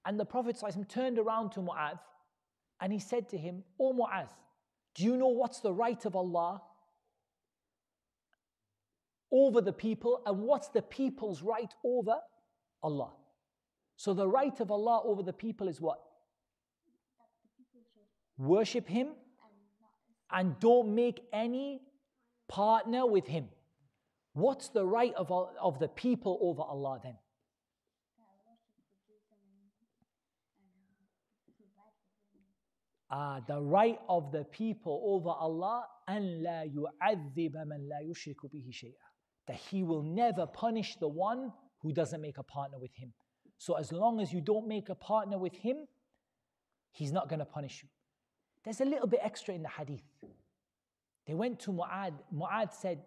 And 0.06 0.20
the 0.20 0.26
Prophet 0.26 0.62
turned 0.90 1.20
around 1.20 1.52
to 1.52 1.62
Mu'adh 1.62 2.00
and 2.82 2.92
he 2.92 3.00
said 3.00 3.30
to 3.30 3.38
him, 3.38 3.64
O 3.80 3.94
Mu'adh, 3.94 4.28
do 4.94 5.06
you 5.06 5.16
know 5.16 5.30
what's 5.30 5.62
the 5.62 5.72
right 5.72 6.04
of 6.04 6.18
Allah 6.18 6.62
over 9.33 9.61
the 9.61 9.73
people 9.73 10.23
and 10.27 10.41
what's 10.41 10.69
the 10.69 10.83
people's 10.83 11.43
right 11.43 11.73
over 11.85 12.17
Allah? 12.83 13.13
So 13.97 14.15
the 14.15 14.29
right 14.29 14.59
of 14.61 14.71
Allah 14.71 15.03
over 15.05 15.23
the 15.23 15.33
people 15.33 15.69
is 15.69 15.81
what? 15.81 15.99
Worship 18.39 18.89
Him 18.89 19.09
and 20.31 20.59
don't 20.61 20.95
make 20.95 21.21
any 21.33 21.83
partner 22.49 23.07
with 23.07 23.27
Him. 23.27 23.49
What's 24.35 24.69
the 24.69 24.87
right 24.87 25.13
of, 25.15 25.33
of 25.61 25.79
the 25.79 25.89
people 25.89 26.39
over 26.41 26.63
Allah 26.63 27.01
then? 27.03 27.17
Ah, 33.11 33.41
the 33.49 33.61
right 33.61 33.99
of 34.09 34.33
the 34.33 34.45
people 34.45 35.01
over 35.05 35.31
Allah 35.31 35.87
أن 36.09 36.43
لا 36.43 36.63
يعذب 36.63 37.57
من 37.57 37.89
لا 37.89 38.01
يشرك 38.01 38.47
به 38.47 38.71
شيئا 38.71 39.09
that 39.48 39.58
he 39.58 39.84
will 39.84 40.04
never 40.04 40.46
punish 40.46 40.96
the 41.00 41.08
one 41.08 41.52
who 41.82 41.92
doesn't 41.92 42.22
make 42.22 42.38
a 42.38 42.44
partner 42.44 42.80
with 42.80 42.94
him. 42.96 43.14
So 43.58 43.76
as 43.76 43.92
long 43.92 44.20
as 44.20 44.34
you 44.34 44.42
don't 44.42 44.68
make 44.68 44.90
a 44.90 44.96
partner 44.96 45.38
with 45.38 45.56
him, 45.56 45.88
he's 46.92 47.12
not 47.12 47.30
going 47.30 47.40
to 47.40 47.46
punish 47.46 47.82
you. 47.84 47.90
There's 48.64 48.82
a 48.82 48.86
little 48.86 49.08
bit 49.08 49.20
extra 49.24 49.54
in 49.54 49.64
the 49.64 49.70
hadith. 49.70 50.04
They 51.28 51.34
went 51.34 51.60
to 51.62 51.72
Mu'adh. 51.72 52.14
Mu'adh 52.34 52.74
said, 52.74 53.00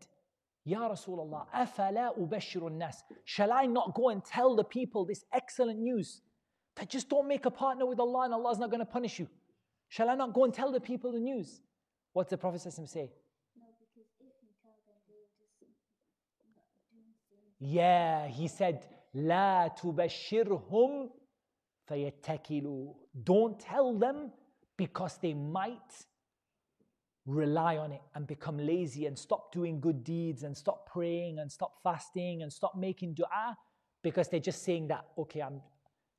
Ya 0.64 0.88
Rasulullah, 0.88 1.46
afala 1.54 2.18
ubashirun 2.18 2.72
nas. 2.72 3.04
Shall 3.24 3.52
I 3.52 3.66
not 3.66 3.94
go 3.94 4.10
and 4.10 4.24
tell 4.24 4.56
the 4.56 4.64
people 4.64 5.04
this 5.04 5.24
excellent 5.32 5.78
news? 5.78 6.22
That 6.76 6.90
just 6.90 7.08
don't 7.08 7.28
make 7.28 7.46
a 7.46 7.50
partner 7.50 7.86
with 7.86 8.00
Allah 8.00 8.24
and 8.24 8.34
Allah's 8.34 8.58
not 8.58 8.70
going 8.70 8.80
to 8.80 8.86
punish 8.86 9.18
you. 9.18 9.28
Shall 9.88 10.10
I 10.10 10.14
not 10.14 10.34
go 10.34 10.44
and 10.44 10.52
tell 10.52 10.72
the 10.72 10.80
people 10.80 11.12
the 11.12 11.20
news? 11.20 11.62
What 12.12 12.28
did 12.28 12.38
the 12.38 12.40
Prophet 12.40 12.60
say? 12.60 13.10
Yeah, 17.68 18.28
he 18.28 18.46
said, 18.46 18.86
La 19.12 19.68
تبشرهم 19.70 21.10
fayattakilu. 21.90 22.94
Don't 23.24 23.58
tell 23.58 23.98
them 23.98 24.30
because 24.76 25.18
they 25.18 25.34
might 25.34 26.06
rely 27.26 27.76
on 27.76 27.90
it 27.90 28.02
and 28.14 28.24
become 28.24 28.56
lazy 28.56 29.06
and 29.06 29.18
stop 29.18 29.52
doing 29.52 29.80
good 29.80 30.04
deeds 30.04 30.44
and 30.44 30.56
stop 30.56 30.88
praying 30.88 31.40
and 31.40 31.50
stop 31.50 31.82
fasting 31.82 32.42
and 32.42 32.52
stop 32.52 32.76
making 32.76 33.14
dua 33.14 33.56
because 34.00 34.28
they're 34.28 34.38
just 34.38 34.62
saying 34.62 34.86
that, 34.86 35.04
okay, 35.18 35.40
I'm, 35.40 35.60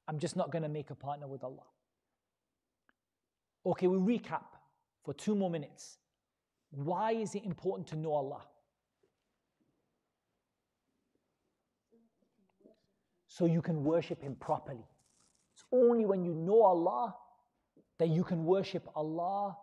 I'm 0.09 0.19
just 0.19 0.35
not 0.35 0.51
going 0.51 0.63
to 0.63 0.69
make 0.69 0.89
a 0.89 0.95
partner 0.95 1.27
with 1.27 1.45
Allah. 1.45 1.67
Okay, 3.65 3.87
we 3.87 4.17
recap 4.17 4.47
for 5.05 5.13
two 5.13 5.33
more 5.33 5.49
minutes. 5.49 5.97
Why 6.71 7.13
is 7.13 7.35
it 7.35 7.45
important 7.45 7.87
to 7.87 7.95
know 7.95 8.11
Allah? 8.11 8.41
So 13.37 13.45
you 13.45 13.61
can 13.61 13.83
worship 13.83 14.19
Him 14.23 14.35
properly. 14.39 14.87
It's 15.53 15.63
only 15.71 16.07
when 16.07 16.23
you 16.23 16.33
know 16.33 16.63
Allah 16.63 17.15
that 17.99 18.09
you 18.09 18.23
can 18.23 18.43
worship 18.45 18.87
Allah 18.95 19.55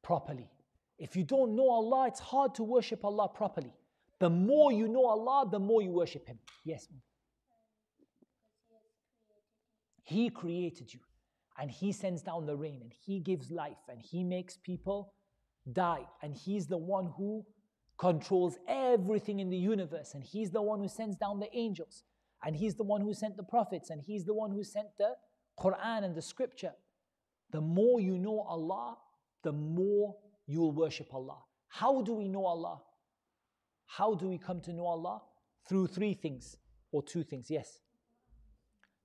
properly. 0.00 0.48
If 0.96 1.16
you 1.16 1.24
don't 1.24 1.56
know 1.56 1.70
Allah, 1.70 2.06
it's 2.06 2.20
hard 2.20 2.54
to 2.54 2.62
worship 2.62 3.04
Allah 3.04 3.28
properly. 3.28 3.74
The 4.20 4.30
more 4.30 4.70
you 4.70 4.86
know 4.86 5.06
Allah, 5.06 5.48
the 5.50 5.58
more 5.58 5.82
you 5.82 5.90
worship 5.90 6.28
Him. 6.28 6.38
Yes. 6.64 6.86
He 10.04 10.30
created 10.30 10.94
you 10.94 11.00
and 11.58 11.68
He 11.68 11.90
sends 11.90 12.22
down 12.22 12.46
the 12.46 12.56
rain 12.56 12.78
and 12.80 12.92
He 12.92 13.18
gives 13.18 13.50
life 13.50 13.88
and 13.88 14.00
He 14.00 14.22
makes 14.22 14.56
people 14.56 15.14
die 15.72 16.06
and 16.22 16.32
He's 16.32 16.68
the 16.68 16.78
one 16.78 17.10
who 17.16 17.44
controls 17.98 18.56
everything 18.68 19.40
in 19.40 19.50
the 19.50 19.58
universe 19.58 20.14
and 20.14 20.22
He's 20.22 20.52
the 20.52 20.62
one 20.62 20.78
who 20.78 20.88
sends 20.88 21.16
down 21.16 21.40
the 21.40 21.52
angels 21.52 22.04
and 22.44 22.56
He's 22.56 22.74
the 22.74 22.84
one 22.84 23.00
who 23.00 23.14
sent 23.14 23.36
the 23.36 23.42
prophets, 23.42 23.90
and 23.90 24.00
He's 24.00 24.24
the 24.24 24.34
one 24.34 24.50
who 24.50 24.64
sent 24.64 24.88
the 24.98 25.14
Quran 25.58 26.04
and 26.04 26.14
the 26.14 26.22
scripture, 26.22 26.72
the 27.52 27.60
more 27.60 28.00
you 28.00 28.18
know 28.18 28.40
Allah, 28.40 28.96
the 29.42 29.52
more 29.52 30.16
you 30.46 30.60
will 30.60 30.72
worship 30.72 31.12
Allah. 31.12 31.38
How 31.68 32.02
do 32.02 32.14
we 32.14 32.28
know 32.28 32.46
Allah? 32.46 32.80
How 33.86 34.14
do 34.14 34.28
we 34.28 34.38
come 34.38 34.60
to 34.60 34.72
know 34.72 34.86
Allah? 34.86 35.22
Through 35.68 35.88
three 35.88 36.14
things 36.14 36.56
or 36.92 37.02
two 37.02 37.22
things, 37.22 37.50
yes. 37.50 37.80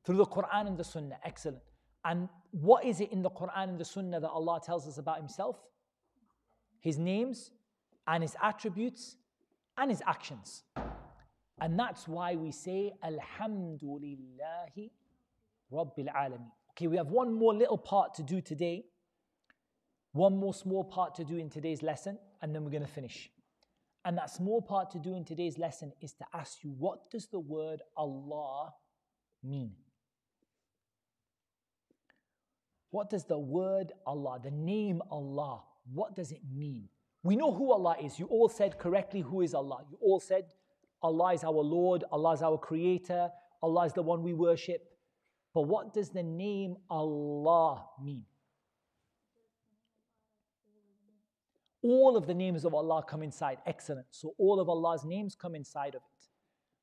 Through 0.05 0.17
the 0.17 0.25
Quran 0.25 0.67
and 0.67 0.77
the 0.77 0.83
Sunnah, 0.83 1.17
excellent. 1.23 1.61
And 2.03 2.29
what 2.51 2.85
is 2.85 3.01
it 3.01 3.11
in 3.11 3.21
the 3.21 3.31
Quran 3.31 3.69
and 3.69 3.79
the 3.79 3.85
Sunnah 3.85 4.19
that 4.19 4.29
Allah 4.29 4.61
tells 4.63 4.87
us 4.87 4.97
about 4.97 5.17
Himself? 5.17 5.57
His 6.79 6.97
names 6.97 7.51
and 8.07 8.21
His 8.23 8.35
attributes 8.41 9.17
and 9.77 9.89
His 9.89 10.03
actions. 10.05 10.63
And 11.59 11.79
that's 11.79 12.07
why 12.07 12.35
we 12.35 12.51
say, 12.51 12.93
Alhamdulillahi 13.03 14.91
Rabbil 15.71 16.13
Alameen. 16.13 16.51
Okay, 16.71 16.87
we 16.87 16.97
have 16.97 17.07
one 17.07 17.33
more 17.33 17.53
little 17.53 17.77
part 17.77 18.13
to 18.15 18.23
do 18.23 18.41
today, 18.41 18.83
one 20.11 20.35
more 20.35 20.53
small 20.53 20.83
part 20.83 21.15
to 21.15 21.23
do 21.23 21.37
in 21.37 21.49
today's 21.49 21.81
lesson, 21.81 22.17
and 22.41 22.53
then 22.53 22.63
we're 22.63 22.71
going 22.71 22.83
to 22.83 22.89
finish. 22.89 23.29
And 24.03 24.17
that 24.17 24.29
small 24.29 24.61
part 24.61 24.91
to 24.91 24.99
do 24.99 25.15
in 25.15 25.23
today's 25.23 25.57
lesson 25.57 25.93
is 26.01 26.13
to 26.13 26.25
ask 26.33 26.63
you, 26.63 26.71
what 26.77 27.09
does 27.09 27.27
the 27.27 27.39
word 27.39 27.81
Allah 27.95 28.73
mean? 29.41 29.71
What 32.91 33.09
does 33.09 33.23
the 33.23 33.39
word 33.39 33.93
Allah, 34.05 34.39
the 34.43 34.51
name 34.51 35.01
Allah, 35.09 35.63
what 35.91 36.15
does 36.15 36.31
it 36.31 36.41
mean? 36.53 36.89
We 37.23 37.35
know 37.35 37.51
who 37.51 37.71
Allah 37.71 37.95
is. 38.01 38.19
You 38.19 38.27
all 38.27 38.49
said 38.49 38.77
correctly 38.77 39.21
who 39.21 39.41
is 39.41 39.53
Allah. 39.53 39.79
You 39.89 39.97
all 40.01 40.19
said 40.19 40.53
Allah 41.05 41.33
is 41.35 41.43
our 41.43 41.51
Lord, 41.51 42.03
Allah 42.11 42.33
is 42.33 42.41
our 42.41 42.57
Creator, 42.57 43.29
Allah 43.61 43.85
is 43.85 43.93
the 43.93 44.01
one 44.01 44.23
we 44.23 44.33
worship. 44.33 44.81
But 45.53 45.61
what 45.61 45.93
does 45.93 46.09
the 46.09 46.23
name 46.23 46.77
Allah 46.89 47.85
mean? 48.03 48.25
All 51.83 52.17
of 52.17 52.25
the 52.25 52.33
names 52.33 52.65
of 52.65 52.73
Allah 52.73 53.03
come 53.07 53.21
inside. 53.21 53.59
Excellent. 53.67 54.07
So 54.09 54.33
all 54.39 54.59
of 54.59 54.67
Allah's 54.67 55.05
names 55.05 55.35
come 55.35 55.53
inside 55.53 55.93
of 55.93 56.01
it. 56.01 56.23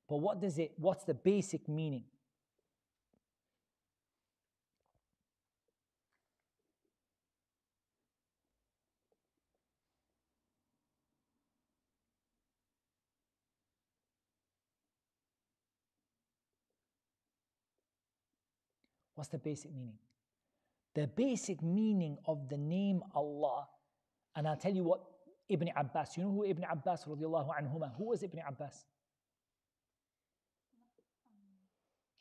But 0.09 0.19
what 0.19 0.41
does 0.41 0.59
it, 0.59 0.73
what's 0.77 1.03
the 1.05 1.15
basic 1.15 1.69
meaning? 1.69 2.05
What's 19.23 19.31
the 19.31 19.39
basic 19.39 19.73
meaning? 19.73 19.95
The 20.97 21.07
basic 21.07 21.63
meaning 21.63 22.19
of 22.27 22.49
the 22.49 22.57
name 22.57 23.05
Allah, 23.15 23.69
and 24.35 24.49
I'll 24.49 24.57
tell 24.57 24.75
you 24.75 24.83
what 24.83 25.01
Ibn 25.49 25.71
Abbas, 25.77 26.17
you 26.17 26.25
know 26.25 26.33
who 26.33 26.45
Ibn 26.45 26.65
Abbas 26.69 27.05
radiallahu 27.05 27.51
anhuma, 27.51 27.93
who 27.97 28.09
was 28.09 28.25
Ibn 28.25 28.41
Abbas? 28.49 28.85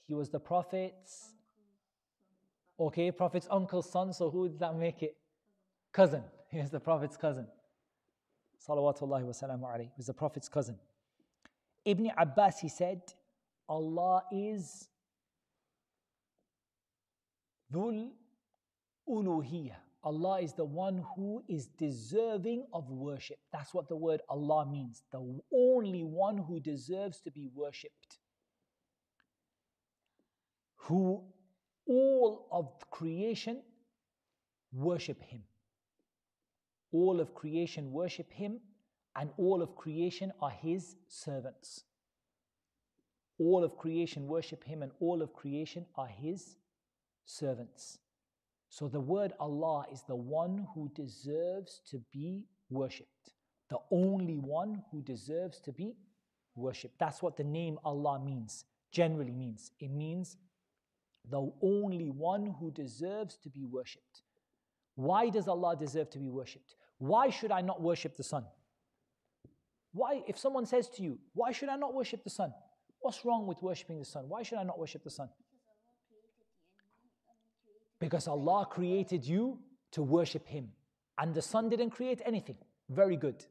He 0.06 0.14
was 0.14 0.30
the 0.30 0.40
Prophet's, 0.40 1.32
okay, 2.80 3.12
Prophet's 3.12 3.48
uncle's 3.50 3.92
son, 3.92 4.14
so 4.14 4.30
who 4.30 4.48
did 4.48 4.60
that 4.60 4.76
make 4.78 5.02
it? 5.02 5.18
Cousin. 5.92 6.22
He 6.52 6.60
was 6.60 6.70
the 6.70 6.80
Prophet's 6.80 7.18
cousin. 7.18 7.48
Salawatullahi 8.70 9.24
wa 9.24 9.32
salamu 9.32 9.64
alayhi. 9.64 9.86
He 9.86 9.98
was 9.98 10.06
the 10.06 10.14
Prophet's 10.14 10.48
cousin. 10.48 10.76
Ibn 11.84 12.12
Abbas, 12.16 12.60
he 12.60 12.70
said, 12.70 13.02
Allah 13.68 14.22
is 14.32 14.91
Dhul 17.72 18.10
uluhiyah. 19.08 19.76
Allah 20.04 20.42
is 20.42 20.54
the 20.54 20.66
one 20.66 21.04
who 21.16 21.44
is 21.48 21.68
deserving 21.68 22.66
of 22.74 22.90
worship. 22.90 23.38
That's 23.54 23.74
what 23.74 23.88
the 23.88 23.96
word 23.96 24.22
Allah 24.30 24.66
means. 24.66 25.04
The 25.12 25.22
only 25.54 26.04
one 26.04 26.40
who 26.40 26.60
deserves 26.60 27.22
to 27.22 27.32
be 27.32 27.48
worshipped. 27.54 28.18
Who 30.88 31.24
all 31.88 32.48
of 32.52 32.90
creation 32.90 33.62
worship 34.74 35.22
Him. 35.22 35.44
All 36.92 37.20
of 37.20 37.34
creation 37.36 37.92
worship 37.92 38.32
Him, 38.32 38.60
and 39.16 39.30
all 39.38 39.62
of 39.62 39.76
creation 39.76 40.32
are 40.42 40.50
His 40.50 40.96
servants. 41.08 41.84
All 43.40 43.64
of 43.64 43.78
creation 43.78 44.28
worship 44.28 44.64
Him, 44.64 44.82
and 44.82 44.92
all 45.00 45.22
of 45.22 45.34
creation 45.34 45.86
are 45.96 46.08
His 46.08 46.56
servants. 47.32 48.00
So 48.70 48.88
the 48.88 49.00
word 49.00 49.34
Allah 49.40 49.86
is 49.92 50.04
the 50.08 50.16
one 50.16 50.68
who 50.74 50.90
deserves 50.96 51.82
to 51.90 52.02
be 52.12 52.46
worshipped, 52.70 53.34
the 53.70 53.80
only 53.92 54.38
one 54.38 54.84
who 54.92 55.02
deserves 55.02 55.60
to 55.62 55.72
be 55.72 55.96
worshipped. 56.56 57.00
That's 57.00 57.22
what 57.22 57.38
the 57.38 57.44
name 57.44 57.80
Allah 57.84 58.20
means, 58.20 58.66
generally 58.92 59.34
means. 59.34 59.72
It 59.80 59.92
means 59.92 60.38
the 61.30 61.52
only 61.62 62.10
one 62.10 62.56
who 62.60 62.72
deserves 62.72 63.38
to 63.44 63.50
be 63.50 63.66
worshipped. 63.66 64.24
Why 64.96 65.30
does 65.30 65.48
Allah 65.48 65.76
deserve 65.76 66.10
to 66.12 66.20
be 66.20 66.30
worshipped? 66.30 66.76
Why 66.98 67.30
should 67.30 67.52
I 67.52 67.62
not 67.62 67.82
worship 67.82 68.16
the 68.16 68.24
sun? 68.24 68.46
Why, 69.94 70.24
if 70.28 70.38
someone 70.38 70.66
says 70.66 70.88
to 70.90 71.04
you, 71.04 71.20
Why 71.34 71.52
should 71.52 71.70
I 71.70 71.76
not 71.76 71.94
worship 71.94 72.24
the 72.24 72.30
sun? 72.30 72.54
What's 73.00 73.26
wrong 73.26 73.48
with 73.48 73.62
worshipping 73.62 74.00
the 74.00 74.06
sun? 74.06 74.30
Why 74.30 74.44
should 74.44 74.60
I 74.60 74.64
not 74.64 74.80
worship 74.80 75.04
the 75.04 75.10
sun? 75.10 75.30
Because 78.02 78.28
Allah 78.28 78.68
created 78.70 79.24
you 79.26 79.60
to 79.92 80.02
worship 80.02 80.48
Him. 80.48 80.70
And 81.18 81.36
the 81.36 81.42
sun 81.42 81.70
didn't 81.70 81.92
create 81.92 82.22
anything. 82.26 82.58
Very 82.90 83.16
good. 83.16 83.46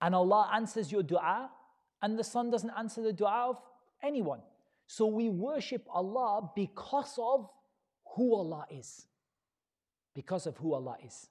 And 0.00 0.14
Allah 0.14 0.48
answers 0.54 0.92
your 0.92 1.02
dua, 1.02 1.50
and 2.00 2.16
the 2.18 2.24
sun 2.24 2.50
doesn't 2.50 2.70
answer 2.78 3.02
the 3.02 3.12
dua 3.12 3.48
of 3.50 3.60
anyone. 4.02 4.40
So 4.86 5.06
we 5.06 5.28
worship 5.28 5.84
Allah 5.90 6.48
because 6.54 7.18
of 7.18 7.50
who 8.14 8.34
Allah 8.34 8.66
is. 8.70 9.04
Because 10.14 10.46
of 10.46 10.56
who 10.58 10.74
Allah 10.74 10.96
is. 11.04 11.28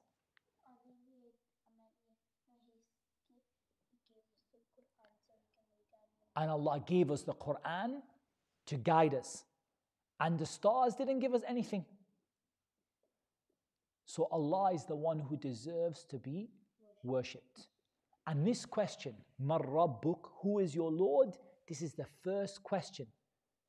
And 6.35 6.51
Allah 6.51 6.83
gave 6.85 7.11
us 7.11 7.21
the 7.21 7.33
Quran 7.33 8.01
to 8.65 8.75
guide 8.75 9.13
us. 9.13 9.45
And 10.19 10.37
the 10.37 10.45
stars 10.45 10.95
didn't 10.95 11.19
give 11.19 11.33
us 11.33 11.41
anything. 11.47 11.85
So 14.05 14.27
Allah 14.31 14.73
is 14.73 14.85
the 14.85 14.95
one 14.95 15.19
who 15.19 15.35
deserves 15.37 16.05
to 16.05 16.17
be 16.17 16.49
worshipped. 17.03 17.67
And 18.27 18.45
this 18.45 18.65
question, 18.65 19.13
Marrabbuk, 19.43 20.19
who 20.41 20.59
is 20.59 20.73
your 20.73 20.91
Lord? 20.91 21.37
This 21.67 21.81
is 21.81 21.93
the 21.93 22.05
first 22.23 22.63
question 22.63 23.07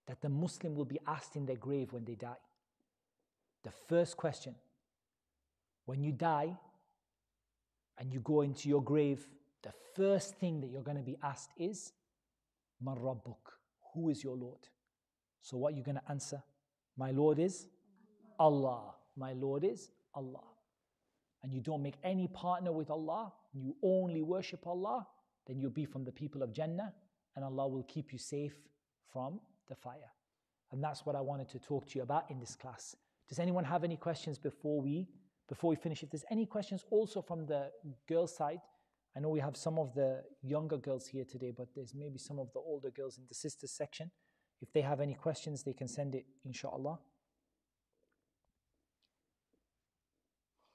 that 0.07 0.21
the 0.21 0.29
Muslim 0.29 0.75
will 0.75 0.85
be 0.85 1.01
asked 1.07 1.37
in 1.37 1.47
their 1.47 1.57
grave 1.57 1.93
when 1.93 2.05
they 2.05 2.15
die. 2.15 2.37
The 3.65 3.73
first 3.89 4.17
question. 4.17 4.55
When 5.87 6.03
you 6.03 6.13
die 6.13 6.57
and 7.99 8.13
you 8.13 8.21
go 8.21 8.43
into 8.43 8.69
your 8.69 8.83
grave, 8.83 9.27
the 9.63 9.73
first 9.95 10.37
thing 10.37 10.61
that 10.61 10.69
you're 10.69 10.83
going 10.83 10.97
to 10.97 11.03
be 11.03 11.17
asked 11.23 11.51
is, 11.57 11.93
Marrabbuk, 12.85 13.37
who 13.95 14.11
is 14.11 14.23
your 14.23 14.37
Lord? 14.37 14.69
So 15.41 15.57
what 15.57 15.73
are 15.73 15.77
you 15.77 15.83
going 15.83 15.97
to 15.97 16.11
answer? 16.11 16.43
My 16.97 17.11
Lord 17.11 17.39
is 17.39 17.67
Allah. 18.39 18.95
My 19.17 19.33
Lord 19.33 19.65
is 19.65 19.91
Allah 20.17 20.45
and 21.43 21.53
you 21.53 21.61
don't 21.61 21.83
make 21.83 21.97
any 22.03 22.27
partner 22.29 22.73
with 22.73 22.91
Allah, 22.91 23.33
you 23.53 23.77
only 23.83 24.23
worship 24.23 24.67
Allah, 24.67 25.07
then 25.47 25.61
you'll 25.61 25.71
be 25.71 25.85
from 25.85 26.05
the 26.05 26.13
people 26.13 26.43
of 26.43 26.53
Jannah 26.53 26.93
and 27.37 27.45
Allah 27.45 27.69
will 27.69 27.85
keep 27.85 28.13
you 28.13 28.19
safe 28.19 28.57
from 29.13 29.41
the 29.69 29.75
fire. 29.75 30.11
And 30.73 30.83
that's 30.83 31.07
what 31.07 31.15
I 31.15 31.21
wanted 31.21 31.49
to 31.51 31.59
talk 31.59 31.87
to 31.89 31.99
you 31.99 32.03
about 32.03 32.31
in 32.31 32.41
this 32.41 32.57
class. 32.57 32.97
Does 33.29 33.39
anyone 33.39 33.65
have 33.65 33.85
any 33.85 33.97
questions 33.97 34.39
before 34.39 34.81
we 34.81 35.09
before 35.49 35.71
we 35.71 35.77
finish? 35.77 36.03
If 36.03 36.11
there's 36.11 36.25
any 36.31 36.47
questions 36.47 36.85
also 36.91 37.23
from 37.23 37.47
the 37.47 37.71
girls' 38.09 38.37
side, 38.37 38.61
I 39.17 39.21
know 39.21 39.29
we 39.29 39.41
have 39.41 39.57
some 39.57 39.79
of 39.79 39.95
the 39.95 40.23
younger 40.43 40.77
girls 40.77 41.07
here 41.07 41.25
today, 41.25 41.53
but 41.57 41.69
there's 41.75 41.95
maybe 41.95 42.19
some 42.19 42.39
of 42.39 42.53
the 42.53 42.59
older 42.59 42.91
girls 42.91 43.19
in 43.19 43.25
the 43.29 43.35
sisters 43.35 43.71
section. 43.71 44.11
If 44.61 44.73
they 44.73 44.81
have 44.81 45.01
any 45.01 45.15
questions, 45.15 45.63
they 45.63 45.73
can 45.73 45.89
send 45.89 46.15
it, 46.15 46.27
inshallah. 46.45 46.99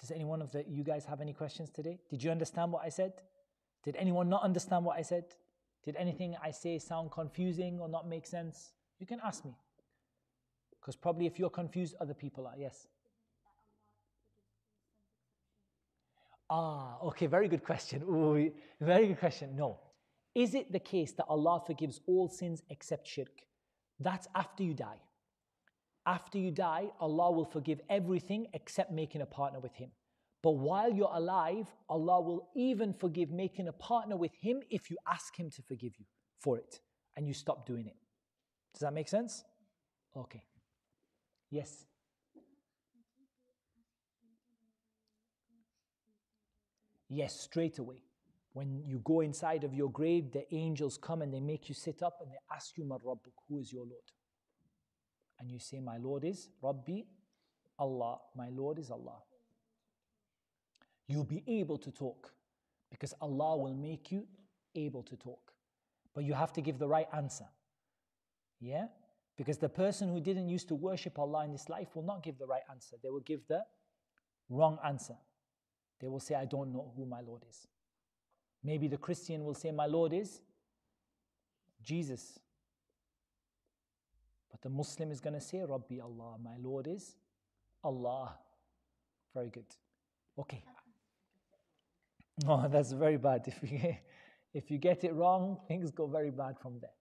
Does 0.02 0.12
anyone 0.12 0.42
of 0.42 0.52
the, 0.52 0.66
you 0.68 0.84
guys 0.84 1.06
have 1.06 1.22
any 1.22 1.32
questions 1.32 1.70
today? 1.70 2.00
Did 2.10 2.24
you 2.24 2.32
understand 2.32 2.72
what 2.72 2.84
I 2.84 2.90
said? 2.90 3.14
Did 3.84 3.96
anyone 3.96 4.30
not 4.30 4.44
understand 4.44 4.84
what 4.84 4.98
I 4.98 5.04
said? 5.04 5.26
Did 5.86 5.96
anything 5.96 6.36
I 6.44 6.52
say 6.52 6.80
sound 6.80 7.12
confusing 7.12 7.80
or 7.80 7.88
not 7.88 8.08
make 8.08 8.26
sense? 8.26 8.74
You 9.00 9.06
can 9.06 9.20
ask 9.24 9.46
me. 9.46 9.56
Because 10.80 10.96
probably 10.96 11.28
if 11.28 11.38
you're 11.38 11.52
confused, 11.52 11.96
other 12.02 12.16
people 12.16 12.48
are. 12.48 12.56
Yes. 12.58 12.88
Ah, 16.50 16.98
okay, 17.04 17.28
very 17.28 17.48
good 17.48 17.64
question. 17.64 18.02
Ooh, 18.04 18.52
very 18.80 19.08
good 19.08 19.20
question. 19.20 19.56
No. 19.56 19.80
Is 20.34 20.56
it 20.56 20.72
the 20.72 20.80
case 20.80 21.12
that 21.14 21.26
Allah 21.30 21.62
forgives 21.66 22.02
all 22.08 22.28
sins 22.28 22.64
except 22.70 23.08
shirk? 23.08 23.44
That's 24.00 24.28
after 24.34 24.64
you 24.64 24.74
die. 24.74 25.00
After 26.06 26.38
you 26.38 26.52
die, 26.52 26.90
Allah 27.00 27.32
will 27.32 27.46
forgive 27.46 27.80
everything 27.90 28.48
except 28.54 28.92
making 28.92 29.22
a 29.22 29.26
partner 29.26 29.60
with 29.60 29.76
Him. 29.76 29.92
But 30.42 30.52
while 30.52 30.92
you're 30.92 31.12
alive, 31.14 31.68
Allah 31.88 32.22
will 32.22 32.50
even 32.56 32.94
forgive 32.94 33.30
making 33.30 33.68
a 33.68 33.74
partner 33.74 34.18
with 34.18 34.34
Him 34.42 34.62
if 34.72 34.90
you 34.90 34.98
ask 35.08 35.38
Him 35.38 35.52
to 35.52 35.62
forgive 35.62 35.94
you 36.00 36.06
for 36.40 36.58
it 36.58 36.80
and 37.16 37.28
you 37.28 37.34
stop 37.34 37.68
doing 37.68 37.86
it. 37.86 37.96
Does 38.74 38.82
that 38.82 38.94
make 38.94 39.08
sense? 39.08 39.44
Okay. 40.18 40.42
Yes. 41.52 41.86
Yes, 47.10 47.40
straight 47.40 47.78
away. 47.78 48.04
When 48.54 48.82
you 48.86 49.00
go 49.00 49.22
inside 49.22 49.64
of 49.64 49.74
your 49.74 49.92
grave, 49.92 50.32
the 50.32 50.52
angels 50.54 50.98
come 50.98 51.22
and 51.22 51.34
they 51.34 51.40
make 51.40 51.70
you 51.70 51.76
sit 51.76 52.02
up 52.02 52.18
and 52.22 52.32
they 52.32 52.38
ask 52.54 52.78
you, 52.78 52.86
Rabbuk, 52.86 53.34
who 53.48 53.60
is 53.60 53.72
your 53.72 53.84
Lord? 53.84 54.12
And 55.42 55.52
you 55.52 55.60
say, 55.60 55.80
My 55.80 55.98
Lord 55.98 56.24
is 56.24 56.50
Rabbi 56.62 57.02
Allah. 57.78 58.20
My 58.36 58.50
Lord 58.50 58.78
is 58.78 58.92
Allah. 58.92 59.18
You'll 61.08 61.26
be 61.26 61.44
able 61.48 61.78
to 61.80 61.92
talk 61.92 62.32
because 62.90 63.14
Allah 63.20 63.58
will 63.58 63.74
make 63.74 64.12
you 64.12 64.28
able 64.76 65.04
to 65.04 65.18
talk. 65.18 65.52
But 66.14 66.24
you 66.24 66.34
have 66.34 66.54
to 66.54 66.62
give 66.62 66.78
the 66.78 66.88
right 66.88 67.08
answer. 67.14 67.48
Yeah? 68.60 68.86
Because 69.36 69.58
the 69.58 69.70
person 69.70 70.10
who 70.10 70.22
didn't 70.22 70.48
used 70.48 70.68
to 70.68 70.76
worship 70.76 71.18
Allah 71.18 71.44
in 71.46 71.52
this 71.52 71.68
life 71.68 71.96
will 71.96 72.04
not 72.04 72.22
give 72.22 72.38
the 72.38 72.46
right 72.46 72.62
answer. 72.70 72.98
They 73.02 73.10
will 73.10 73.22
give 73.22 73.42
the 73.48 73.64
wrong 74.50 74.78
answer. 74.86 75.16
They 76.00 76.08
will 76.08 76.20
say, 76.20 76.36
I 76.36 76.46
don't 76.46 76.72
know 76.72 76.94
who 76.96 77.06
my 77.06 77.22
Lord 77.22 77.44
is. 77.50 77.68
Maybe 78.64 78.88
the 78.88 78.98
Christian 78.98 79.44
will 79.44 79.56
say, 79.56 79.72
My 79.72 79.88
Lord 79.88 80.14
is 80.14 80.42
Jesus. 81.82 82.40
The 84.64 84.70
Muslim 84.70 85.12
is 85.12 85.20
going 85.20 85.34
to 85.34 85.42
say 85.42 85.62
Rabbi 85.68 86.00
Allah. 86.02 86.38
My 86.44 86.56
Lord 86.62 86.88
is 86.88 87.16
Allah. 87.84 88.38
Very 89.34 89.50
good. 89.50 89.66
Okay. 90.38 90.64
No, 92.46 92.52
oh, 92.66 92.68
that's 92.70 92.92
very 92.92 93.18
bad. 93.18 93.48
If 93.48 93.72
you, 93.72 93.96
if 94.54 94.70
you 94.70 94.78
get 94.78 95.04
it 95.04 95.14
wrong, 95.14 95.58
things 95.68 95.92
go 95.92 96.08
very 96.08 96.32
bad 96.32 96.60
from 96.60 96.80
there. 96.80 96.92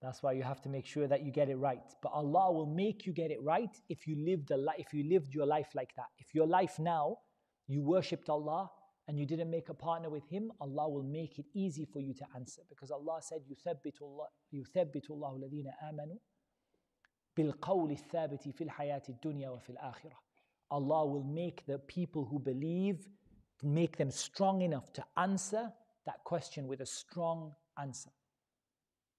That's 0.00 0.22
why 0.22 0.32
you 0.32 0.44
have 0.44 0.60
to 0.62 0.68
make 0.68 0.86
sure 0.86 1.08
that 1.08 1.24
you 1.24 1.32
get 1.32 1.48
it 1.48 1.56
right. 1.56 1.82
But 2.02 2.12
Allah 2.12 2.52
will 2.52 2.66
make 2.66 3.04
you 3.04 3.12
get 3.12 3.32
it 3.32 3.42
right 3.42 3.74
if 3.88 4.06
you 4.06 4.14
lived 4.24 4.52
a 4.52 4.56
li- 4.56 4.78
if 4.78 4.94
you 4.94 5.08
lived 5.08 5.34
your 5.34 5.46
life 5.46 5.70
like 5.74 5.90
that. 5.96 6.06
If 6.18 6.34
your 6.34 6.46
life 6.46 6.78
now 6.78 7.18
you 7.66 7.82
worshipped 7.82 8.30
Allah 8.30 8.70
and 9.08 9.18
you 9.18 9.26
didn't 9.26 9.50
make 9.50 9.70
a 9.70 9.74
partner 9.74 10.08
with 10.08 10.28
Him, 10.28 10.52
Allah 10.60 10.88
will 10.88 11.02
make 11.02 11.40
it 11.40 11.46
easy 11.52 11.84
for 11.84 11.98
you 11.98 12.14
to 12.14 12.24
answer 12.36 12.62
because 12.68 12.92
Allah 12.92 13.18
said, 13.20 13.40
"Yuthabbitu 13.50 14.02
Allah, 14.02 14.28
yuthabbitu 14.54 15.10
Allahu 15.10 15.40
ladina 15.40 15.72
amanu 15.82 16.16
بِالْقَوْلِ 17.37 17.91
الثَّابِتِ 17.91 18.49
فِي 18.49 18.63
الْحَيَاةِ 18.63 19.03
الدُّنْيَا 19.09 19.49
وَفِي 19.49 19.69
الْآخِرَةِ 19.69 20.17
Allah 20.71 21.05
will 21.05 21.23
make 21.23 21.65
the 21.65 21.79
people 21.79 22.25
who 22.25 22.39
believe, 22.39 23.07
make 23.61 23.97
them 23.97 24.11
strong 24.11 24.61
enough 24.61 24.91
to 24.93 25.03
answer 25.17 25.71
that 26.05 26.23
question 26.23 26.67
with 26.67 26.81
a 26.81 26.85
strong 26.85 27.53
answer. 27.79 28.09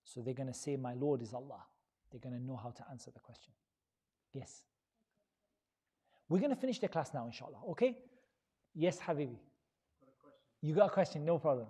So 0.05 0.21
they're 0.21 0.35
going 0.35 0.53
to 0.53 0.55
say, 0.55 0.77
My 0.77 0.95
Lord 0.95 1.23
is 1.23 1.33
Allah. 1.33 1.63
They're 2.11 2.21
going 2.21 2.39
to 2.39 2.45
know 2.45 2.57
how 2.57 2.71
to 2.71 2.85
answer 2.91 3.11
the 3.11 3.21
question. 3.21 3.53
Yes. 4.33 4.65
We're 6.29 6.41
going 6.41 6.55
to 6.55 6.61
finish 6.61 6.79
the 6.79 6.89
class 6.89 7.13
now, 7.15 7.27
inshallah. 7.27 7.59
Okay? 7.71 7.99
Yes, 8.75 8.99
Habibi. 8.99 9.39
You 10.61 10.75
got 10.75 10.87
a 10.87 10.91
question? 10.91 11.25
No 11.25 11.39
problem. 11.39 11.67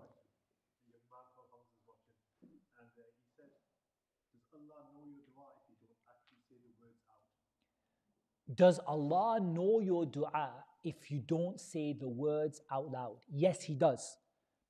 does 8.53 8.80
Allah 8.88 9.39
know 9.39 9.80
your 9.80 10.05
dua 10.05 10.49
if 10.84 11.11
you 11.11 11.19
don't 11.19 11.59
say 11.59 11.93
the 11.93 12.07
words 12.07 12.61
out 12.71 12.91
loud? 12.91 13.17
Yes, 13.32 13.61
He 13.61 13.75
does. 13.75 14.17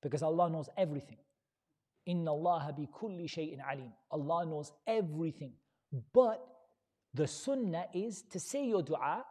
Because 0.02 0.22
Allah 0.22 0.50
knows 0.50 0.68
everything. 0.76 1.18
Inna 2.06 2.32
Allah 2.32 2.74
bi 2.76 2.86
kulli 2.86 3.28
shay'in 3.28 3.60
alim. 3.60 3.92
Allah 4.10 4.46
knows 4.46 4.72
everything. 4.86 5.52
But 6.12 6.46
the 7.14 7.26
sunnah 7.26 7.86
is 7.94 8.22
to 8.30 8.40
say 8.40 8.66
your 8.66 8.82
dua 8.82 9.24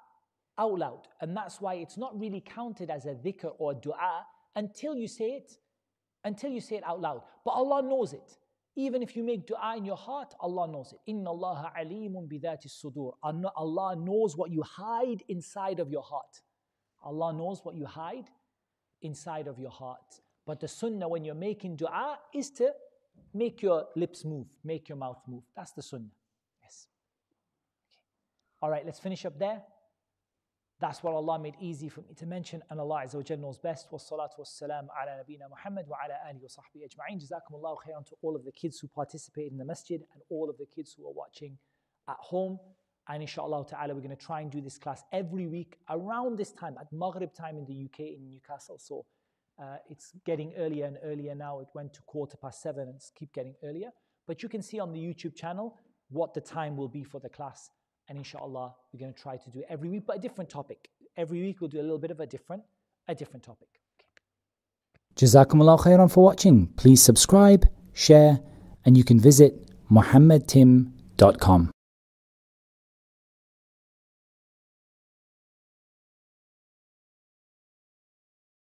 out 0.57 0.77
loud. 0.77 1.07
And 1.21 1.36
that's 1.36 1.61
why 1.61 1.75
it's 1.75 1.97
not 1.97 2.19
really 2.19 2.41
counted 2.41 2.89
as 2.89 3.05
a 3.05 3.13
dhikr 3.13 3.53
or 3.57 3.73
dua 3.73 4.25
until 4.55 4.95
you 4.95 5.07
say 5.07 5.32
it, 5.32 5.51
until 6.23 6.51
you 6.51 6.61
say 6.61 6.77
it 6.77 6.84
out 6.84 6.99
loud. 6.99 7.21
But 7.45 7.51
Allah 7.51 7.82
knows 7.82 8.13
it. 8.13 8.38
Even 8.80 9.03
if 9.03 9.13
you 9.17 9.23
make 9.23 9.45
dua 9.45 9.75
in 9.75 9.84
your 9.84 9.97
heart, 9.97 10.34
Allah 10.39 10.65
knows 10.71 10.93
it. 10.93 10.99
Inna 11.05 11.32
Allah 11.32 11.69
alimun 11.77 12.30
bidati 12.30 12.69
sudur. 12.69 13.11
Allah 13.21 13.95
knows 13.97 14.38
what 14.38 14.51
you 14.51 14.63
hide 14.63 15.21
inside 15.27 15.82
of 15.82 15.91
your 15.91 16.01
heart. 16.01 16.41
Allah 17.03 17.34
knows 17.34 17.59
what 17.65 17.75
you 17.75 17.86
hide 17.86 18.30
inside 19.01 19.47
of 19.47 19.59
your 19.59 19.69
heart. 19.69 20.21
But 20.45 20.61
the 20.61 20.69
sunnah 20.69 21.09
when 21.09 21.25
you're 21.25 21.36
making 21.36 21.75
dua 21.75 22.19
is 22.34 22.51
to 22.51 22.71
make 23.34 23.61
your 23.61 23.88
lips 23.97 24.23
move, 24.23 24.47
make 24.63 24.88
your 24.88 24.97
mouth 24.97 25.21
move. 25.27 25.43
That's 25.57 25.73
the 25.73 25.82
sunnah. 25.82 26.15
Yes. 26.63 26.88
Okay. 27.91 28.03
All 28.61 28.69
right, 28.69 28.86
let's 28.86 28.99
finish 28.99 29.25
up 29.25 29.38
there. 29.38 29.61
That's 30.80 31.03
what 31.03 31.13
Allah 31.13 31.38
made 31.38 31.55
easy 31.59 31.89
for 31.89 32.01
me 32.01 32.13
to 32.15 32.25
mention, 32.25 32.63
and 32.69 32.80
Allah 32.80 33.03
Azza 33.05 33.38
knows 33.38 33.57
best. 33.57 33.91
Wassalatu 33.91 34.39
wassalam 34.39 34.88
ala 34.97 35.17
nabina 35.21 35.49
Muhammad 35.49 35.86
wa 35.89 35.97
ala 36.05 36.15
alihi 36.25 36.41
wa 36.41 36.47
sahbihi 36.47 36.88
ajma'in. 36.88 37.21
Jazakumullahu 37.21 37.75
khairan 37.86 38.05
to 38.07 38.15
all 38.21 38.34
of 38.34 38.45
the 38.45 38.51
kids 38.53 38.80
who 38.80 38.88
participated 38.88 39.51
in 39.51 39.57
the 39.57 39.65
masjid 39.65 40.01
and 40.13 40.21
all 40.30 40.49
of 40.49 40.57
the 40.57 40.65
kids 40.65 40.95
who 40.97 41.05
are 41.05 41.11
watching 41.11 41.57
at 42.07 42.15
home. 42.19 42.57
And 43.09 43.21
inshallah 43.21 43.65
ta'ala, 43.67 43.93
we're 43.93 44.01
going 44.01 44.15
to 44.15 44.25
try 44.25 44.39
and 44.39 44.49
do 44.49 44.61
this 44.61 44.77
class 44.77 45.03
every 45.11 45.47
week 45.47 45.80
around 45.89 46.38
this 46.38 46.53
time, 46.53 46.77
at 46.80 46.88
Maghrib 46.93 47.34
time 47.34 47.57
in 47.57 47.65
the 47.65 47.86
UK, 47.86 48.15
in 48.15 48.30
Newcastle. 48.30 48.77
So 48.80 49.05
uh, 49.61 49.77
it's 49.89 50.13
getting 50.25 50.53
earlier 50.57 50.86
and 50.86 50.97
earlier 51.03 51.36
now. 51.36 51.59
It 51.59 51.67
went 51.73 51.93
to 51.95 52.01
quarter 52.03 52.38
past 52.38 52.61
seven 52.61 52.88
and 52.88 52.95
it's 52.95 53.11
keep 53.13 53.34
getting 53.34 53.55
earlier. 53.63 53.89
But 54.27 54.43
you 54.43 54.47
can 54.47 54.61
see 54.61 54.80
on 54.80 54.93
the 54.93 54.99
YouTube 54.99 55.36
channel 55.36 55.77
what 56.09 56.34
the 56.34 56.41
time 56.41 56.77
will 56.77 56.88
be 56.88 57.03
for 57.03 57.19
the 57.19 57.30
class. 57.30 57.71
And 58.10 58.18
inshallah, 58.18 58.74
we're 58.91 58.99
going 58.99 59.14
to 59.14 59.22
try 59.22 59.38
to 59.38 59.49
do 59.51 59.64
every 59.70 59.89
week, 59.89 60.03
but 60.05 60.18
a 60.18 60.20
different 60.20 60.49
topic. 60.49 60.89
Every 61.16 61.41
week 61.41 61.62
we'll 61.62 61.70
do 61.70 61.80
a 61.80 61.86
little 61.88 61.99
bit 61.99 62.12
of 62.12 62.20
a 62.20 62.26
different, 62.26 62.64
a 63.07 63.14
different 63.14 63.43
topic. 63.43 63.70
Okay. 63.99 65.26
Jazakumullah 65.26 65.80
khairan 65.80 66.12
for 66.12 66.24
watching. 66.24 66.68
Please 66.76 67.01
subscribe, 67.01 67.70
share, 67.93 68.39
and 68.84 68.97
you 68.97 69.03
can 69.03 69.20
visit 69.20 69.70
muhammadtim.com. 69.91 71.72